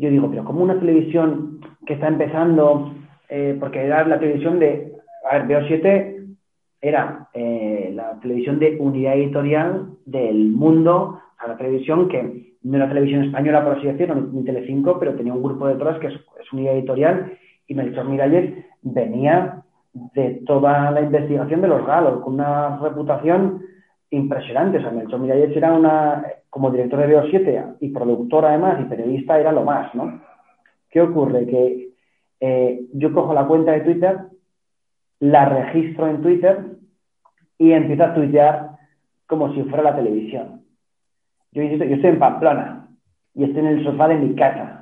Yo 0.01 0.09
digo, 0.09 0.31
pero 0.31 0.43
como 0.43 0.63
una 0.63 0.79
televisión 0.79 1.59
que 1.85 1.93
está 1.93 2.07
empezando, 2.07 2.91
eh, 3.29 3.55
porque 3.59 3.85
era 3.85 4.03
la 4.07 4.19
televisión 4.19 4.57
de, 4.57 4.93
a 5.29 5.37
ver, 5.37 5.47
BO7 5.47 6.35
era 6.81 7.27
eh, 7.35 7.91
la 7.93 8.19
televisión 8.19 8.57
de 8.57 8.77
unidad 8.79 9.13
editorial 9.13 9.91
del 10.07 10.49
mundo, 10.49 11.21
a 11.37 11.47
la 11.47 11.55
televisión 11.55 12.07
que 12.09 12.55
no 12.63 12.77
era 12.77 12.89
televisión 12.89 13.25
española, 13.25 13.63
por 13.63 13.77
así 13.77 13.85
decirlo, 13.85 14.15
ni 14.15 14.43
Telecinco, 14.43 14.97
pero 14.99 15.13
tenía 15.13 15.33
un 15.33 15.43
grupo 15.43 15.67
detrás 15.67 15.99
que 15.99 16.07
es, 16.07 16.13
es 16.13 16.51
unidad 16.51 16.73
editorial 16.73 17.33
y 17.67 17.75
Melchor 17.75 18.09
Miralles 18.09 18.65
venía 18.81 19.61
de 20.15 20.41
toda 20.47 20.89
la 20.89 21.01
investigación 21.01 21.61
de 21.61 21.67
los 21.67 21.85
galos, 21.85 22.23
con 22.23 22.33
una 22.33 22.79
reputación 22.79 23.61
impresionante. 24.11 24.77
O 24.77 24.81
sea, 24.81 24.91
Melchor 24.91 25.19
Miralles 25.19 25.55
era 25.55 25.73
una, 25.73 26.23
como 26.49 26.71
director 26.71 26.99
de 26.99 27.07
Veo 27.07 27.23
7 27.29 27.63
y 27.79 27.89
productor 27.89 28.45
además 28.45 28.79
y 28.79 28.85
periodista 28.85 29.39
era 29.39 29.51
lo 29.51 29.63
más, 29.63 29.93
¿no? 29.95 30.21
¿Qué 30.89 31.01
ocurre? 31.01 31.45
Que 31.45 31.89
eh, 32.39 32.81
yo 32.93 33.11
cojo 33.13 33.33
la 33.33 33.47
cuenta 33.47 33.71
de 33.71 33.81
Twitter, 33.81 34.19
la 35.19 35.45
registro 35.45 36.07
en 36.07 36.21
Twitter 36.21 36.59
y 37.57 37.71
empiezo 37.71 38.03
a 38.03 38.13
tuitear 38.13 38.69
como 39.27 39.53
si 39.53 39.63
fuera 39.63 39.83
la 39.83 39.95
televisión. 39.95 40.61
Yo, 41.51 41.63
yo 41.63 41.83
estoy 41.83 42.09
en 42.09 42.19
Pamplona 42.19 42.87
y 43.33 43.45
estoy 43.45 43.59
en 43.61 43.67
el 43.67 43.83
sofá 43.83 44.07
de 44.07 44.15
mi 44.15 44.35
casa 44.35 44.81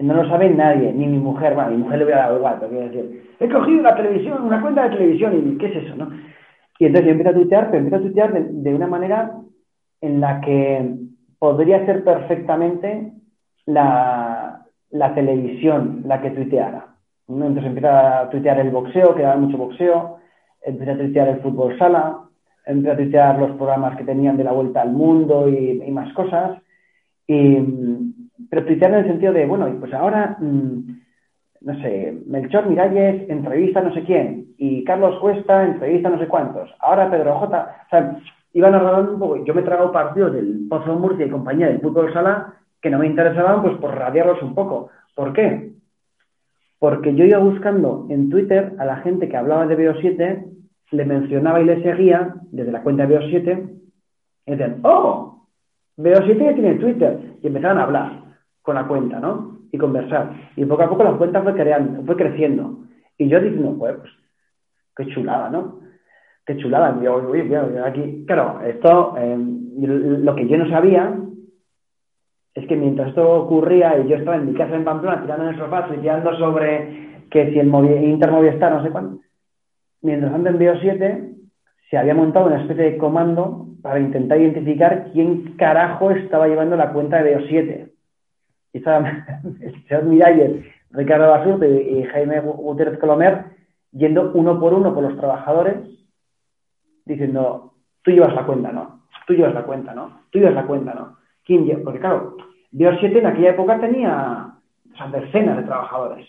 no 0.00 0.14
lo 0.14 0.28
sabe 0.28 0.50
nadie, 0.50 0.92
ni 0.92 1.06
mi 1.06 1.18
mujer, 1.18 1.54
bueno, 1.54 1.70
mi 1.70 1.76
mujer 1.78 1.98
le 1.98 2.04
voy 2.04 2.14
a 2.14 2.16
dar 2.16 2.34
igual, 2.34 2.56
pero 2.58 2.70
quiero 2.70 2.86
decir, 2.86 3.22
he 3.38 3.48
cogido 3.48 3.80
una 3.80 3.94
televisión, 3.94 4.42
una 4.42 4.60
cuenta 4.60 4.84
de 4.84 4.96
televisión, 4.96 5.36
y 5.36 5.58
¿qué 5.58 5.66
es 5.66 5.84
eso, 5.84 5.96
no? 5.96 6.10
Y 6.80 6.86
entonces 6.86 7.08
yo 7.08 7.12
empiezo 7.12 7.30
a 7.30 7.34
tuitear, 7.34 7.66
pero 7.66 7.78
empiezo 7.78 7.96
a 7.96 8.00
tuitear 8.00 8.32
de, 8.32 8.74
una 8.74 8.86
manera 8.86 9.36
en 10.00 10.18
la 10.18 10.40
que 10.40 10.96
podría 11.38 11.84
ser 11.84 12.02
perfectamente 12.02 13.12
la, 13.66 14.64
televisión 15.14 16.02
la 16.06 16.22
que 16.22 16.30
tuiteara. 16.30 16.86
Entonces 17.28 17.66
empiezo 17.66 17.90
a 17.90 18.30
tuitear 18.30 18.60
el 18.60 18.70
boxeo, 18.70 19.14
que 19.14 19.20
daba 19.20 19.36
mucho 19.36 19.58
boxeo, 19.58 20.20
empecé 20.62 20.92
a 20.92 20.96
tuitear 20.96 21.28
el 21.28 21.40
fútbol 21.40 21.76
sala, 21.78 22.20
empecé 22.64 22.92
a 22.92 22.96
tuitear 22.96 23.38
los 23.38 23.50
programas 23.58 23.98
que 23.98 24.04
tenían 24.04 24.38
de 24.38 24.44
la 24.44 24.52
vuelta 24.52 24.80
al 24.80 24.92
mundo 24.92 25.50
y, 25.50 25.82
y 25.86 25.90
más 25.90 26.10
cosas. 26.14 26.62
Y, 27.26 27.58
pero 28.48 28.64
tuitear 28.64 28.92
en 28.92 28.98
el 29.00 29.06
sentido 29.06 29.34
de, 29.34 29.44
bueno, 29.44 29.68
pues 29.78 29.92
ahora, 29.92 30.38
mm, 30.40 30.98
no 31.62 31.74
sé, 31.80 32.18
Melchor 32.26 32.66
Miralles 32.66 33.28
entrevista 33.28 33.80
no 33.80 33.92
sé 33.92 34.02
quién, 34.04 34.54
y 34.56 34.84
Carlos 34.84 35.18
Cuesta 35.20 35.64
entrevista 35.64 36.08
no 36.08 36.18
sé 36.18 36.26
cuántos, 36.26 36.70
ahora 36.80 37.10
Pedro 37.10 37.34
J. 37.38 37.76
O 37.86 37.90
sea, 37.90 38.16
iban 38.52 38.72
narrando 38.72 39.12
un 39.12 39.18
poco, 39.18 39.44
yo 39.44 39.54
me 39.54 39.62
trago 39.62 39.92
partidos 39.92 40.32
del 40.32 40.66
Pozo 40.68 40.94
Murcia 40.94 41.26
y 41.26 41.30
compañía 41.30 41.68
del 41.68 41.80
fútbol 41.80 42.12
sala 42.12 42.54
que 42.80 42.90
no 42.90 42.98
me 42.98 43.06
interesaban, 43.06 43.62
pues 43.62 43.76
por 43.76 43.94
radiarlos 43.94 44.42
un 44.42 44.54
poco. 44.54 44.90
¿Por 45.14 45.32
qué? 45.32 45.72
Porque 46.78 47.14
yo 47.14 47.24
iba 47.24 47.38
buscando 47.38 48.06
en 48.08 48.30
Twitter 48.30 48.72
a 48.78 48.86
la 48.86 48.96
gente 48.96 49.28
que 49.28 49.36
hablaba 49.36 49.66
de 49.66 49.76
BO7, 49.76 50.46
le 50.92 51.04
mencionaba 51.04 51.60
y 51.60 51.66
le 51.66 51.82
seguía 51.82 52.34
desde 52.50 52.72
la 52.72 52.82
cuenta 52.82 53.06
de 53.06 53.18
BO7, 53.18 53.70
y 54.46 54.50
decían, 54.50 54.80
¡oh! 54.82 55.46
BO7 55.98 56.38
ya 56.38 56.54
tiene 56.54 56.74
Twitter. 56.76 57.36
Y 57.42 57.48
empezaban 57.48 57.78
a 57.78 57.82
hablar 57.82 58.22
con 58.62 58.74
la 58.74 58.86
cuenta, 58.86 59.20
¿no? 59.20 59.59
Y 59.72 59.78
conversar. 59.78 60.32
Y 60.56 60.64
poco 60.64 60.82
a 60.82 60.88
poco 60.88 61.04
la 61.04 61.12
cuenta 61.12 61.42
fue 61.42 61.54
creando, 61.54 62.02
fue 62.04 62.16
creciendo. 62.16 62.78
Y 63.18 63.28
yo 63.28 63.40
diciendo, 63.40 63.76
pues, 63.78 63.96
qué 64.96 65.06
chulada, 65.08 65.50
¿no? 65.50 65.80
Qué 66.44 66.56
chulada. 66.56 66.96
Y 67.00 67.04
yo, 67.04 67.18
uy, 67.30 67.54
aquí. 67.84 68.24
Claro, 68.26 68.60
esto, 68.62 69.14
eh, 69.18 69.36
lo 69.38 70.34
que 70.34 70.48
yo 70.48 70.56
no 70.58 70.68
sabía 70.68 71.16
es 72.54 72.66
que 72.66 72.76
mientras 72.76 73.08
esto 73.10 73.42
ocurría 73.42 73.98
y 73.98 74.08
yo 74.08 74.16
estaba 74.16 74.36
en 74.36 74.46
mi 74.46 74.54
casa 74.54 74.74
en 74.74 74.84
Pamplona 74.84 75.22
tirando 75.22 75.44
en 75.44 75.50
el 75.50 75.58
sofá, 75.58 75.88
tirando 75.88 76.36
sobre 76.36 77.24
que 77.30 77.52
si 77.52 77.58
el 77.60 77.68
Inter 78.04 78.30
Movistar, 78.30 78.72
no 78.72 78.82
sé 78.82 78.90
cuánto, 78.90 79.22
mientras 80.02 80.32
ando 80.32 80.50
en 80.50 80.58
BO7, 80.58 81.36
se 81.88 81.96
había 81.96 82.14
montado 82.14 82.46
una 82.46 82.60
especie 82.62 82.84
de 82.84 82.96
comando 82.98 83.68
para 83.82 84.00
intentar 84.00 84.40
identificar 84.40 85.10
quién 85.12 85.56
carajo 85.56 86.10
estaba 86.10 86.48
llevando 86.48 86.76
la 86.76 86.92
cuenta 86.92 87.22
de 87.22 87.38
BO7 87.38 87.90
y 88.72 88.78
estaban 88.78 89.24
el 89.60 89.84
señor 89.86 90.04
Miralles, 90.04 90.66
Ricardo 90.90 91.30
Basurto 91.30 91.66
y, 91.66 92.04
Jaime 92.04 92.40
Gutiérrez 92.40 92.98
Colomer 92.98 93.44
yendo 93.92 94.32
uno 94.34 94.60
por 94.60 94.74
uno 94.74 94.94
por 94.94 95.02
los 95.02 95.16
trabajadores 95.16 95.76
diciendo, 97.04 97.74
tú 98.02 98.12
llevas 98.12 98.34
la 98.34 98.46
cuenta, 98.46 98.70
¿no? 98.70 99.02
Tú 99.26 99.34
llevas 99.34 99.54
la 99.54 99.64
cuenta, 99.64 99.94
¿no? 99.94 100.20
Tú 100.30 100.38
llevas 100.38 100.54
la 100.54 100.66
cuenta, 100.66 100.94
¿no? 100.94 101.16
¿Quién 101.44 101.64
lleva? 101.64 101.82
Porque 101.82 102.00
claro, 102.00 102.36
Dios 102.70 102.96
7 103.00 103.18
en 103.18 103.26
aquella 103.26 103.50
época 103.50 103.80
tenía 103.80 104.54
decenas 105.12 105.56
de 105.56 105.62
trabajadores. 105.64 106.26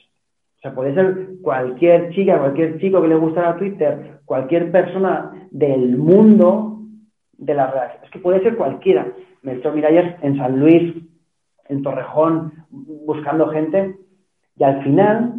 O 0.57 0.61
sea, 0.61 0.73
puede 0.73 0.93
ser 0.93 1.27
cualquier 1.41 2.11
chica, 2.13 2.39
cualquier 2.39 2.79
chico 2.79 3.01
que 3.01 3.07
le 3.07 3.15
gustara 3.15 3.57
Twitter, 3.57 4.19
cualquier 4.25 4.71
persona 4.71 5.47
del 5.51 5.97
mundo 5.97 6.79
de 7.33 7.53
la 7.53 7.67
redacción. 7.71 8.03
Es 8.05 8.11
que 8.11 8.19
puede 8.19 8.41
ser 8.41 8.55
cualquiera. 8.55 9.07
Melchor 9.41 9.73
Miralles 9.73 10.15
en 10.21 10.37
San 10.37 10.59
Luis 10.59 10.93
en 11.71 11.83
Torrejón 11.83 12.53
buscando 12.69 13.47
gente 13.47 13.95
y 14.57 14.63
al 14.63 14.83
final 14.83 15.33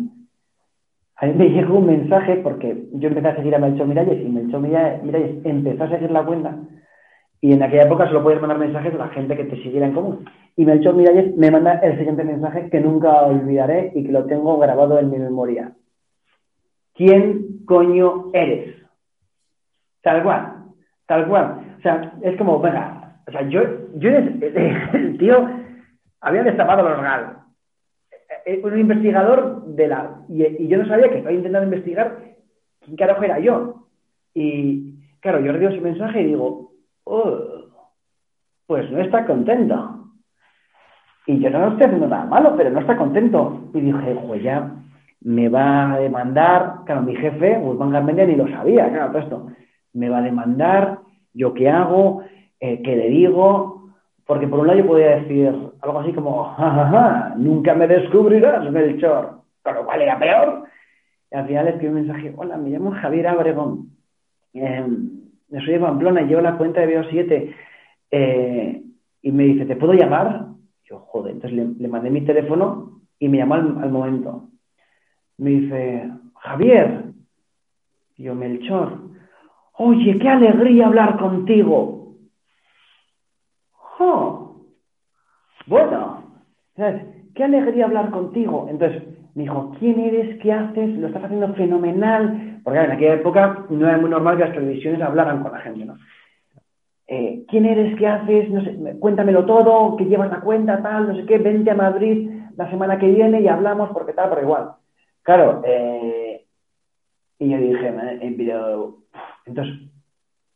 a 1.16 1.26
mí 1.26 1.34
me 1.34 1.48
llegó 1.50 1.78
un 1.78 1.86
mensaje 1.86 2.36
porque 2.36 2.88
yo 2.94 3.08
empecé 3.08 3.28
a 3.28 3.36
seguir 3.36 3.54
a 3.54 3.58
Melchor 3.58 3.86
Miralles 3.86 4.20
y 4.20 4.28
Melchor 4.28 4.60
Miralles 4.60 5.44
empezó 5.44 5.84
a 5.84 5.90
seguir 5.90 6.10
la 6.10 6.24
cuenta 6.24 6.56
y 7.40 7.52
en 7.52 7.62
aquella 7.62 7.84
época 7.84 8.06
solo 8.06 8.22
podías 8.22 8.40
mandar 8.40 8.58
mensajes 8.58 8.94
a 8.94 8.98
la 8.98 9.08
gente 9.08 9.36
que 9.36 9.44
te 9.44 9.56
siguiera 9.56 9.86
en 9.86 9.94
común. 9.94 10.24
Y 10.56 10.64
Melchor 10.64 10.94
Miralles 10.94 11.36
me 11.36 11.50
manda 11.50 11.74
el 11.74 11.98
siguiente 11.98 12.22
mensaje 12.22 12.70
que 12.70 12.80
nunca 12.80 13.22
olvidaré 13.22 13.90
y 13.96 14.04
que 14.04 14.12
lo 14.12 14.26
tengo 14.26 14.58
grabado 14.58 14.98
en 15.00 15.10
mi 15.10 15.18
memoria. 15.18 15.72
¿Quién 16.94 17.64
coño 17.64 18.30
eres? 18.32 18.76
Tal 20.02 20.22
cual, 20.22 20.66
tal 21.06 21.26
cual. 21.26 21.76
O 21.78 21.82
sea, 21.82 22.12
es 22.22 22.36
como, 22.36 22.60
venga, 22.60 23.16
o 23.26 23.32
sea, 23.32 23.42
yo, 23.48 23.62
yo 23.96 24.10
el 24.10 25.18
tío 25.18 25.48
había 26.22 26.44
destapado 26.44 26.88
los 26.88 27.02
GAL. 27.02 27.36
Eh, 28.10 28.54
eh, 28.54 28.60
un 28.64 28.78
investigador 28.78 29.66
de 29.66 29.88
la. 29.88 30.22
Y, 30.28 30.66
yo 30.68 30.78
no 30.78 30.86
sabía 30.86 31.10
que 31.10 31.18
estaba 31.18 31.34
intentando 31.34 31.66
investigar 31.66 32.18
quién 32.80 32.96
carajo 32.96 33.22
era 33.22 33.38
yo. 33.40 33.86
Y 34.34 34.94
claro, 35.20 35.40
yo 35.40 35.52
le 35.52 35.66
ese 35.66 35.80
mensaje 35.80 36.22
y 36.22 36.26
digo, 36.26 36.72
oh, 37.04 37.38
pues 38.66 38.90
no 38.90 39.00
está 39.00 39.26
contento. 39.26 39.98
Y 41.26 41.38
yo 41.38 41.50
no 41.50 41.68
estoy 41.68 41.84
haciendo 41.84 42.08
nada 42.08 42.24
malo, 42.24 42.54
pero 42.56 42.70
no 42.70 42.80
está 42.80 42.96
contento. 42.96 43.70
Y 43.74 43.80
dije, 43.80 44.16
pues 44.26 44.42
ya 44.42 44.70
me 45.20 45.48
va 45.48 45.92
a 45.92 45.98
demandar, 45.98 46.78
claro, 46.84 47.02
mi 47.02 47.14
jefe, 47.14 47.58
Guzmán 47.58 47.90
Garmendia, 47.90 48.26
ni 48.26 48.34
lo 48.34 48.48
sabía, 48.48 48.88
claro, 48.90 49.08
todo 49.08 49.22
esto. 49.22 49.46
Me 49.92 50.08
va 50.08 50.18
a 50.18 50.22
demandar, 50.22 50.98
yo 51.32 51.54
qué 51.54 51.68
hago, 51.68 52.22
eh, 52.58 52.80
qué 52.82 52.96
le 52.96 53.08
digo, 53.08 53.81
porque 54.32 54.48
por 54.48 54.60
un 54.60 54.66
lado 54.66 54.78
yo 54.78 54.86
podía 54.86 55.16
decir 55.16 55.54
algo 55.82 55.98
así 55.98 56.10
como, 56.14 56.44
ja, 56.54 57.34
nunca 57.36 57.74
me 57.74 57.86
descubrirás, 57.86 58.70
Melchor, 58.72 59.42
pero 59.62 59.84
¿cuál 59.84 60.00
era 60.00 60.18
peor? 60.18 60.64
Y 61.30 61.34
al 61.36 61.46
final 61.46 61.68
escribí 61.68 61.88
un 61.88 61.94
mensaje, 61.96 62.32
hola, 62.34 62.56
me 62.56 62.70
llamo 62.70 62.92
Javier 62.92 63.28
Abregón, 63.28 63.90
eh, 64.54 64.86
soy 65.50 65.74
de 65.74 65.80
Pamplona, 65.80 66.22
llevo 66.22 66.40
la 66.40 66.56
cuenta 66.56 66.80
de 66.80 66.98
BO7, 66.98 67.54
eh, 68.10 68.82
y 69.20 69.32
me 69.32 69.44
dice, 69.44 69.66
¿te 69.66 69.76
puedo 69.76 69.92
llamar? 69.92 70.46
Yo, 70.84 71.00
joder, 71.00 71.32
entonces 71.32 71.76
le, 71.78 71.88
mandé 71.88 72.08
mi 72.08 72.22
teléfono 72.22 73.02
y 73.18 73.28
me 73.28 73.36
llamó 73.36 73.56
al, 73.56 73.92
momento. 73.92 74.48
Me 75.36 75.50
dice, 75.50 76.10
Javier, 76.36 77.02
yo, 78.16 78.34
Melchor, 78.34 78.98
oye, 79.74 80.18
qué 80.18 80.28
alegría 80.30 80.86
hablar 80.86 81.18
contigo. 81.18 82.01
Bueno, 85.66 86.22
Qué 87.34 87.44
alegría 87.44 87.86
hablar 87.86 88.10
contigo. 88.10 88.66
Entonces 88.68 89.02
me 89.34 89.44
dijo, 89.44 89.74
¿quién 89.78 90.00
eres? 90.00 90.38
¿Qué 90.40 90.52
haces? 90.52 90.90
Lo 90.98 91.06
estás 91.06 91.24
haciendo 91.24 91.54
fenomenal. 91.54 92.60
Porque 92.62 92.80
en 92.80 92.90
aquella 92.90 93.14
época 93.14 93.66
no 93.70 93.88
era 93.88 93.98
muy 93.98 94.10
normal 94.10 94.36
que 94.36 94.44
las 94.44 94.54
televisiones 94.54 95.00
hablaran 95.00 95.42
con 95.42 95.52
la 95.52 95.60
gente, 95.60 95.84
¿no? 95.84 95.96
Eh, 97.06 97.44
¿Quién 97.48 97.66
eres? 97.66 97.96
¿Qué 97.98 98.06
haces? 98.06 98.50
No 98.50 98.62
sé, 98.62 98.98
cuéntamelo 98.98 99.44
todo, 99.44 99.96
que 99.96 100.04
llevas 100.04 100.30
la 100.30 100.40
cuenta, 100.40 100.82
tal, 100.82 101.08
no 101.08 101.16
sé 101.16 101.26
qué, 101.26 101.38
vente 101.38 101.70
a 101.70 101.74
Madrid 101.74 102.30
la 102.56 102.70
semana 102.70 102.98
que 102.98 103.08
viene 103.08 103.40
y 103.40 103.48
hablamos 103.48 103.90
porque 103.90 104.12
tal, 104.12 104.30
pero 104.30 104.42
igual. 104.42 104.70
Claro, 105.22 105.62
eh, 105.64 106.44
y 107.38 107.50
yo 107.50 107.58
dije, 107.58 107.88
en 107.88 108.36
video, 108.36 108.98
entonces 109.46 109.74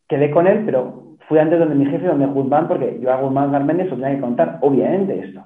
quedé 0.09 0.31
con 0.31 0.47
él, 0.47 0.63
pero 0.65 1.06
fui 1.29 1.39
antes 1.39 1.59
donde 1.59 1.75
mi 1.75 1.87
jefe, 1.87 2.07
donde 2.07 2.27
Guzmán, 2.27 2.69
porque 2.69 2.99
yo 3.01 3.13
a 3.13 3.21
Guzmán 3.21 3.53
Garméndez 3.53 3.91
os 3.91 3.99
tenía 3.99 4.15
que 4.15 4.21
contar, 4.21 4.59
obviamente, 4.61 5.19
esto. 5.19 5.43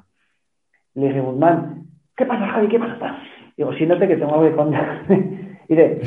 Le 0.95 1.09
dije, 1.09 1.21
Guzmán, 1.21 1.85
¿qué 2.17 2.27
pasa, 2.27 2.47
Javi? 2.49 2.69
¿Qué 2.69 2.79
pasa? 2.79 3.19
Digo, 3.57 3.73
siéntate 3.75 4.09
que 4.09 4.17
tengo 4.17 4.35
algo 4.35 4.51
que 4.51 4.57
contar. 4.57 5.03
y 5.69 5.75
dice, 5.75 6.01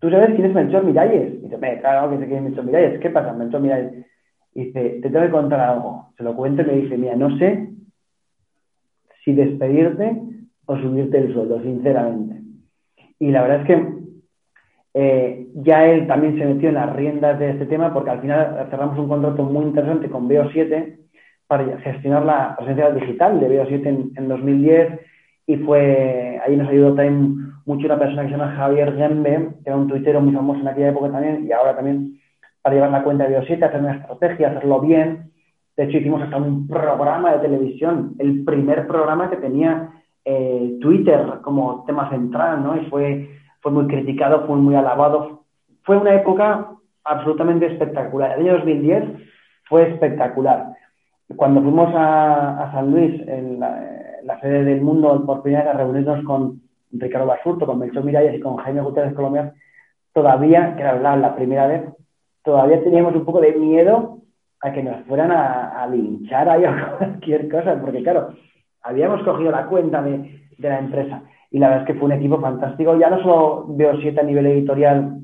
¿tú 0.00 0.10
sabes 0.10 0.34
quién 0.34 0.46
es 0.46 0.54
Melchor 0.54 0.84
Miralles? 0.84 1.34
Y 1.34 1.48
dice, 1.48 1.58
claro 1.80 2.10
que 2.10 2.18
sé 2.18 2.26
quién 2.26 2.38
es 2.38 2.44
Melchor 2.44 2.64
Miralles. 2.64 3.00
¿Qué 3.00 3.10
pasa, 3.10 3.32
Melchor 3.32 3.60
Miralles? 3.60 4.06
Y 4.54 4.66
dice, 4.66 5.00
te 5.02 5.10
tengo 5.10 5.24
que 5.24 5.32
contar 5.32 5.60
algo. 5.60 6.12
Se 6.16 6.22
lo 6.22 6.34
cuento 6.36 6.62
y 6.62 6.66
me 6.66 6.72
dice, 6.74 6.98
mira, 6.98 7.16
no 7.16 7.36
sé 7.38 7.70
si 9.24 9.32
despedirte 9.32 10.20
o 10.66 10.76
subirte 10.76 11.18
el 11.18 11.32
sueldo, 11.32 11.60
sinceramente. 11.62 12.40
Y 13.18 13.30
la 13.30 13.42
verdad 13.42 13.60
es 13.62 13.66
que 13.66 14.03
eh, 14.96 15.48
ya 15.56 15.86
él 15.86 16.06
también 16.06 16.38
se 16.38 16.46
metió 16.46 16.68
en 16.68 16.76
las 16.76 16.94
riendas 16.94 17.36
de 17.40 17.50
este 17.50 17.66
tema 17.66 17.92
porque 17.92 18.10
al 18.10 18.20
final 18.20 18.68
cerramos 18.70 18.96
un 18.96 19.08
contrato 19.08 19.42
muy 19.42 19.64
interesante 19.64 20.08
con 20.08 20.28
BO7 20.28 20.98
para 21.48 21.78
gestionar 21.78 22.24
la 22.24 22.54
presencia 22.56 22.90
digital 22.92 23.40
de 23.40 23.48
BO7 23.48 24.12
en, 24.16 24.28
2010 24.28 25.00
y 25.48 25.56
fue, 25.56 26.40
ahí 26.46 26.56
nos 26.56 26.68
ayudó 26.68 26.94
también 26.94 27.52
mucho 27.66 27.86
una 27.86 27.98
persona 27.98 28.22
que 28.22 28.28
se 28.28 28.36
llama 28.36 28.54
Javier 28.56 28.94
Gembe, 28.94 29.48
que 29.62 29.70
era 29.70 29.76
un 29.76 29.88
tuitero 29.88 30.20
muy 30.20 30.32
famoso 30.32 30.60
en 30.60 30.68
aquella 30.68 30.90
época 30.90 31.10
también 31.10 31.44
y 31.44 31.50
ahora 31.50 31.74
también 31.74 32.20
para 32.62 32.76
llevar 32.76 32.92
la 32.92 33.02
cuenta 33.02 33.28
de 33.28 33.36
BO7, 33.36 33.62
hacer 33.64 33.80
una 33.80 33.96
estrategia, 33.96 34.48
hacerlo 34.48 34.80
bien. 34.80 35.32
De 35.76 35.84
hecho, 35.84 35.98
hicimos 35.98 36.22
hasta 36.22 36.36
un 36.36 36.68
programa 36.68 37.32
de 37.32 37.40
televisión, 37.40 38.14
el 38.18 38.44
primer 38.44 38.86
programa 38.86 39.28
que 39.28 39.36
tenía 39.36 39.90
eh, 40.24 40.78
Twitter 40.80 41.20
como 41.42 41.84
tema 41.84 42.08
central, 42.10 42.62
¿no? 42.62 42.80
Y 42.80 42.86
fue 42.86 43.28
fue 43.64 43.72
muy 43.72 43.86
criticado, 43.86 44.46
fue 44.46 44.56
muy 44.56 44.74
alabado. 44.74 45.40
Fue 45.84 45.96
una 45.96 46.14
época 46.14 46.68
absolutamente 47.02 47.64
espectacular. 47.64 48.32
El 48.32 48.40
año 48.40 48.58
2010 48.58 49.04
fue 49.70 49.88
espectacular. 49.88 50.74
Cuando 51.34 51.62
fuimos 51.62 51.90
a, 51.96 52.70
San 52.74 52.90
Luis, 52.90 53.26
en 53.26 53.58
la, 53.58 54.38
sede 54.42 54.64
del 54.64 54.82
mundo, 54.82 55.24
por 55.24 55.40
primera 55.40 55.64
vez 55.64 55.74
a 55.74 55.78
reunirnos 55.78 56.22
con 56.26 56.60
Ricardo 56.92 57.26
Basurto, 57.26 57.64
con 57.64 57.78
Melchor 57.78 58.04
Miralles 58.04 58.34
y 58.34 58.40
con 58.40 58.56
Jaime 58.56 58.82
Gutiérrez 58.82 59.14
Colombia, 59.14 59.54
todavía, 60.12 60.76
que 60.76 60.82
era 60.82 61.16
la, 61.16 61.34
primera 61.34 61.66
vez, 61.66 61.84
todavía 62.42 62.84
teníamos 62.84 63.14
un 63.14 63.24
poco 63.24 63.40
de 63.40 63.52
miedo 63.52 64.18
a 64.60 64.72
que 64.72 64.82
nos 64.82 65.06
fueran 65.06 65.32
a, 65.32 65.86
linchar 65.90 66.50
ahí 66.50 66.66
o 66.66 66.96
cualquier 66.98 67.48
cosa, 67.48 67.80
porque 67.80 68.02
claro, 68.02 68.34
habíamos 68.82 69.22
cogido 69.22 69.50
la 69.50 69.64
cuenta 69.68 70.02
de 70.02 70.38
la 70.58 70.78
empresa 70.80 71.22
y 71.54 71.60
la 71.60 71.68
verdad 71.68 71.82
es 71.82 71.86
que 71.86 72.00
fue 72.00 72.06
un 72.06 72.18
equipo 72.18 72.40
fantástico. 72.40 72.98
Ya 72.98 73.08
no 73.08 73.22
solo 73.22 73.66
veo 73.68 73.96
siete 74.00 74.18
a 74.18 74.24
nivel 74.24 74.44
editorial, 74.46 75.20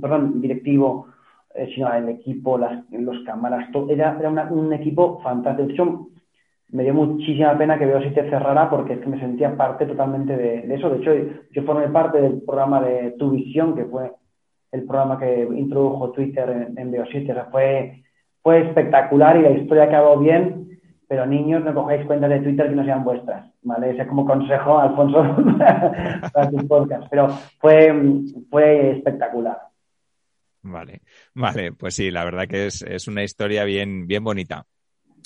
perdón, 0.00 0.40
directivo, 0.40 1.08
eh, 1.54 1.68
sino 1.74 1.92
el 1.92 2.08
equipo, 2.08 2.56
las, 2.56 2.90
los 2.90 3.22
cámaras, 3.26 3.70
todo, 3.70 3.90
era, 3.90 4.16
era 4.18 4.30
un 4.30 4.72
equipo 4.72 5.20
fantástico. 5.20 5.66
De 5.66 5.74
hecho, 5.74 6.08
me 6.70 6.84
dio 6.84 6.94
muchísima 6.94 7.58
pena 7.58 7.78
que 7.78 7.84
veo 7.84 8.00
si 8.02 8.08
te 8.12 8.30
cerrara 8.30 8.70
porque 8.70 8.94
es 8.94 9.00
que 9.00 9.10
me 9.10 9.20
sentía 9.20 9.58
parte 9.58 9.84
totalmente 9.84 10.34
de, 10.38 10.74
eso. 10.74 10.88
De 10.88 11.00
hecho, 11.02 11.34
yo 11.52 11.62
formé 11.64 11.88
parte 11.88 12.18
del 12.18 12.40
programa 12.40 12.80
de 12.80 13.10
Tu 13.18 13.30
Visión, 13.30 13.76
que 13.76 13.84
fue 13.84 14.10
el 14.72 14.84
programa 14.84 15.18
que 15.18 15.42
introdujo 15.54 16.12
Twitter 16.12 16.48
en, 16.48 16.78
en 16.78 16.98
O 16.98 17.04
sea, 17.04 17.48
fue, 17.50 18.04
fue 18.42 18.68
espectacular 18.68 19.36
y 19.36 19.42
la 19.42 19.50
historia 19.50 19.82
acabó 19.82 20.16
bien 20.16 20.67
pero 21.08 21.26
niños 21.26 21.64
no 21.64 21.74
cojáis 21.74 22.06
cuentas 22.06 22.28
de 22.28 22.40
Twitter 22.40 22.68
que 22.68 22.76
no 22.76 22.84
sean 22.84 23.02
vuestras, 23.02 23.50
¿vale? 23.62 23.90
Ese 23.90 24.02
es 24.02 24.08
como 24.08 24.26
consejo, 24.26 24.78
Alfonso, 24.78 25.22
para 26.32 26.50
tus 26.50 26.64
podcast. 26.64 27.08
Pero 27.10 27.28
fue, 27.58 27.92
fue 28.50 28.90
espectacular. 28.90 29.58
Vale, 30.60 31.00
vale, 31.34 31.72
pues 31.72 31.94
sí, 31.94 32.10
la 32.10 32.24
verdad 32.24 32.46
que 32.46 32.66
es, 32.66 32.82
es 32.82 33.08
una 33.08 33.24
historia 33.24 33.64
bien, 33.64 34.06
bien 34.06 34.22
bonita. 34.22 34.66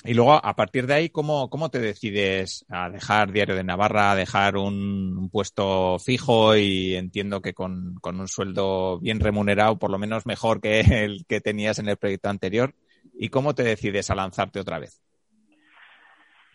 Y 0.05 0.14
luego, 0.14 0.35
a 0.35 0.57
partir 0.57 0.87
de 0.87 0.95
ahí, 0.95 1.11
¿cómo, 1.11 1.49
cómo 1.51 1.71
te 1.71 1.79
decides 1.79 2.64
a 2.68 2.88
dejar 2.90 3.33
Diario 3.33 3.55
de 3.55 3.64
Navarra, 3.64 4.12
a 4.12 4.16
dejar 4.16 4.57
un, 4.57 5.29
puesto 5.31 5.99
fijo 5.99 6.57
y 6.57 6.95
entiendo 6.95 7.40
que 7.40 7.55
con, 7.55 7.95
con, 8.01 8.21
un 8.21 8.29
sueldo 8.29 8.99
bien 9.01 9.21
remunerado, 9.21 9.79
por 9.79 9.90
lo 9.90 9.99
menos 9.99 10.27
mejor 10.27 10.61
que 10.61 10.81
el 10.81 11.25
que 11.27 11.40
tenías 11.40 11.79
en 11.79 11.88
el 11.88 11.97
proyecto 11.97 12.29
anterior? 12.29 12.75
¿Y 13.14 13.29
cómo 13.29 13.55
te 13.55 13.62
decides 13.62 14.11
a 14.11 14.16
lanzarte 14.16 14.61
otra 14.61 14.79
vez? 14.79 15.03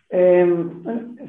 Eh, 0.09 0.65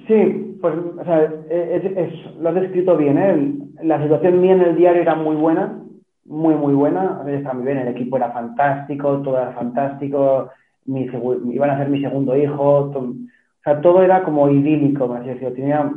sí, 0.07 0.59
pues 0.61 0.75
o 0.75 1.05
sea, 1.05 1.33
es, 1.51 2.37
lo 2.37 2.49
has 2.49 2.55
descrito 2.55 2.97
bien. 2.97 3.19
¿eh? 3.19 3.55
La 3.83 4.03
situación 4.03 4.41
mía 4.41 4.55
en 4.55 4.63
el 4.63 4.77
diario 4.77 5.03
era 5.03 5.15
muy 5.15 5.37
buena, 5.37 5.83
muy, 6.25 6.55
muy 6.55 6.75
buena. 6.75 7.23
Estaba 7.27 7.55
muy 7.55 7.67
bien, 7.67 7.79
el 7.79 7.89
equipo 7.89 8.17
era 8.17 8.31
fantástico, 8.31 9.21
todo 9.23 9.39
era 9.39 9.53
fantástico, 9.53 10.51
mi, 10.87 11.09
iban 11.53 11.71
a 11.71 11.79
ser 11.79 11.89
mi 11.89 12.01
segundo 12.01 12.37
hijo, 12.37 12.91
o 12.95 13.15
sea, 13.63 13.81
todo 13.81 14.03
era 14.03 14.23
como 14.23 14.49
idílico, 14.49 15.09
me 15.09 15.21
decir. 15.21 15.55
Tenía 15.55 15.93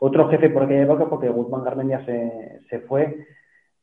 otro 0.00 0.28
jefe 0.28 0.50
por 0.50 0.62
aquella 0.62 0.82
época, 0.82 1.08
porque 1.08 1.28
Guzmán 1.28 1.64
Garmendia 1.64 2.04
se, 2.04 2.60
se 2.68 2.80
fue, 2.80 3.26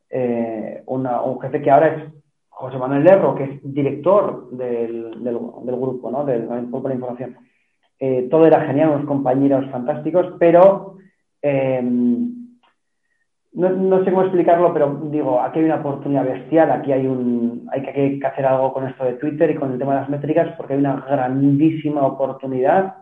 eh, 0.09 0.83
una, 0.87 1.21
un 1.21 1.39
jefe 1.41 1.61
que 1.61 1.69
ahora 1.69 1.87
es 1.87 2.03
José 2.49 2.77
Manuel 2.77 3.03
Lerro, 3.03 3.35
que 3.35 3.43
es 3.43 3.73
director 3.73 4.49
del, 4.51 5.23
del, 5.23 5.35
grupo, 5.75 6.09
¿no? 6.09 6.25
del 6.25 6.47
grupo 6.47 6.87
de 6.87 6.95
información 6.95 7.37
eh, 7.99 8.27
todo 8.29 8.45
era 8.45 8.65
genial, 8.65 8.89
unos 8.89 9.05
compañeros 9.05 9.69
fantásticos, 9.71 10.35
pero 10.39 10.97
eh, 11.41 11.81
no, 13.57 14.03
sé 14.03 14.11
cómo 14.11 14.23
explicarlo, 14.23 14.71
pero 14.71 14.99
digo, 15.05 15.41
aquí 15.41 15.59
hay 15.59 15.65
una 15.65 15.77
oportunidad 15.77 16.25
bestial, 16.25 16.69
aquí 16.71 16.91
hay, 16.91 17.07
un, 17.07 17.67
hay 17.71 17.81
que, 17.81 18.19
hacer 18.23 18.45
algo 18.45 18.71
con 18.71 18.87
esto 18.87 19.03
de 19.03 19.13
Twitter 19.13 19.49
y 19.49 19.55
con 19.55 19.71
el 19.71 19.79
tema 19.79 19.95
de 19.95 20.01
las 20.01 20.09
métricas, 20.09 20.55
porque 20.55 20.73
hay 20.73 20.79
una 20.79 20.97
grandísima 20.97 22.05
oportunidad 22.05 22.97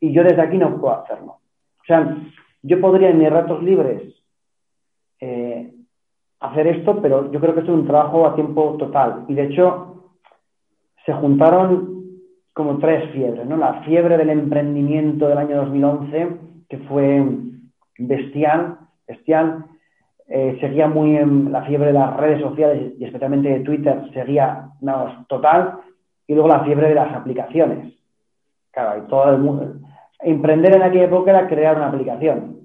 y 0.00 0.12
yo 0.12 0.24
desde 0.24 0.42
aquí 0.42 0.58
no 0.58 0.80
puedo 0.80 1.00
hacerlo. 1.00 1.38
O 1.80 1.84
sea, 1.86 2.16
yo 2.62 2.80
podría 2.80 3.10
en 3.10 3.18
mis 3.18 3.30
ratos 3.30 3.62
libres 3.62 4.02
eh, 5.20 5.72
hacer 6.40 6.66
esto, 6.66 7.00
pero 7.00 7.30
yo 7.30 7.40
creo 7.40 7.54
que 7.54 7.60
es 7.60 7.68
un 7.68 7.86
trabajo 7.86 8.26
a 8.26 8.34
tiempo 8.34 8.76
total. 8.78 9.24
Y 9.28 9.34
de 9.34 9.44
hecho, 9.44 10.12
se 11.06 11.12
juntaron 11.12 12.03
como 12.54 12.78
tres 12.78 13.10
fiebres, 13.10 13.44
¿no? 13.46 13.56
La 13.56 13.82
fiebre 13.82 14.16
del 14.16 14.30
emprendimiento 14.30 15.28
del 15.28 15.38
año 15.38 15.56
2011, 15.56 16.28
que 16.68 16.78
fue 16.78 17.22
bestial, 17.98 18.78
bestial. 19.08 19.66
Eh, 20.28 20.56
seguía 20.60 20.86
muy 20.86 21.16
en 21.16 21.50
la 21.50 21.62
fiebre 21.62 21.88
de 21.88 21.94
las 21.94 22.16
redes 22.16 22.40
sociales 22.40 22.94
y 22.96 23.04
especialmente 23.04 23.48
de 23.48 23.60
Twitter, 23.60 24.00
seguía, 24.14 24.68
vamos, 24.80 25.26
total. 25.26 25.80
Y 26.28 26.34
luego 26.34 26.48
la 26.48 26.64
fiebre 26.64 26.88
de 26.88 26.94
las 26.94 27.12
aplicaciones. 27.12 27.92
Claro, 28.70 29.02
y 29.02 29.08
todo 29.08 29.30
el 29.30 29.38
mundo. 29.38 29.74
Emprender 30.20 30.76
en 30.76 30.82
aquella 30.82 31.04
época 31.04 31.32
era 31.32 31.48
crear 31.48 31.76
una 31.76 31.88
aplicación. 31.88 32.60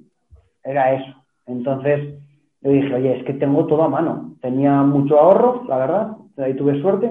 Era 0.63 0.93
eso. 0.93 1.15
Entonces, 1.47 2.13
yo 2.61 2.71
dije, 2.71 2.93
oye, 2.93 3.17
es 3.17 3.23
que 3.25 3.33
tengo 3.33 3.65
todo 3.65 3.83
a 3.83 3.89
mano. 3.89 4.35
Tenía 4.39 4.83
mucho 4.83 5.19
ahorro, 5.19 5.63
la 5.67 5.77
verdad, 5.77 6.17
ahí 6.37 6.53
tuve 6.53 6.79
suerte 6.79 7.09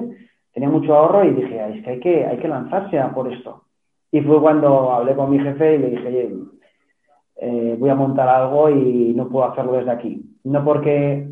tenía 0.52 0.68
mucho 0.68 0.94
ahorro 0.94 1.24
y 1.24 1.34
dije, 1.34 1.76
es 1.76 1.84
que 1.84 1.90
hay 1.90 2.00
que, 2.00 2.26
hay 2.26 2.38
que 2.38 2.48
lanzarse 2.48 2.98
a 2.98 3.10
por 3.10 3.32
esto. 3.32 3.64
Y 4.10 4.20
fue 4.22 4.40
cuando 4.40 4.92
hablé 4.92 5.14
con 5.14 5.30
mi 5.30 5.38
jefe 5.38 5.74
y 5.74 5.78
le 5.78 5.90
dije, 5.90 6.34
eh, 7.36 7.76
voy 7.78 7.90
a 7.90 7.94
montar 7.94 8.28
algo 8.28 8.70
y 8.70 9.12
no 9.14 9.28
puedo 9.28 9.46
hacerlo 9.46 9.72
desde 9.72 9.90
aquí. 9.90 10.22
No 10.44 10.64
porque, 10.64 11.28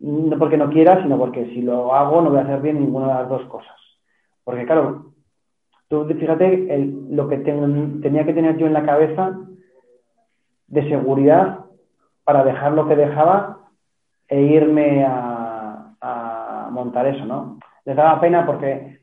no 0.00 0.38
porque 0.38 0.56
no 0.56 0.70
quiera, 0.70 1.02
sino 1.02 1.18
porque 1.18 1.46
si 1.46 1.62
lo 1.62 1.94
hago 1.94 2.22
no 2.22 2.30
voy 2.30 2.38
a 2.38 2.42
hacer 2.42 2.60
bien 2.60 2.80
ninguna 2.80 3.08
de 3.08 3.14
las 3.14 3.28
dos 3.28 3.42
cosas. 3.44 3.76
Porque 4.42 4.64
claro, 4.64 5.12
tú 5.88 6.06
fíjate 6.06 6.88
lo 7.10 7.28
que 7.28 7.38
tenía 7.38 8.24
que 8.24 8.34
tener 8.34 8.56
yo 8.56 8.66
en 8.66 8.72
la 8.72 8.84
cabeza 8.84 9.38
de 10.66 10.88
seguridad 10.88 11.60
para 12.24 12.42
dejar 12.42 12.72
lo 12.72 12.88
que 12.88 12.96
dejaba 12.96 13.58
e 14.28 14.40
irme 14.40 15.04
a 15.04 15.64
montar 16.74 17.06
eso, 17.06 17.24
¿no? 17.24 17.58
Les 17.84 17.96
daba 17.96 18.20
pena 18.20 18.46
porque 18.46 18.98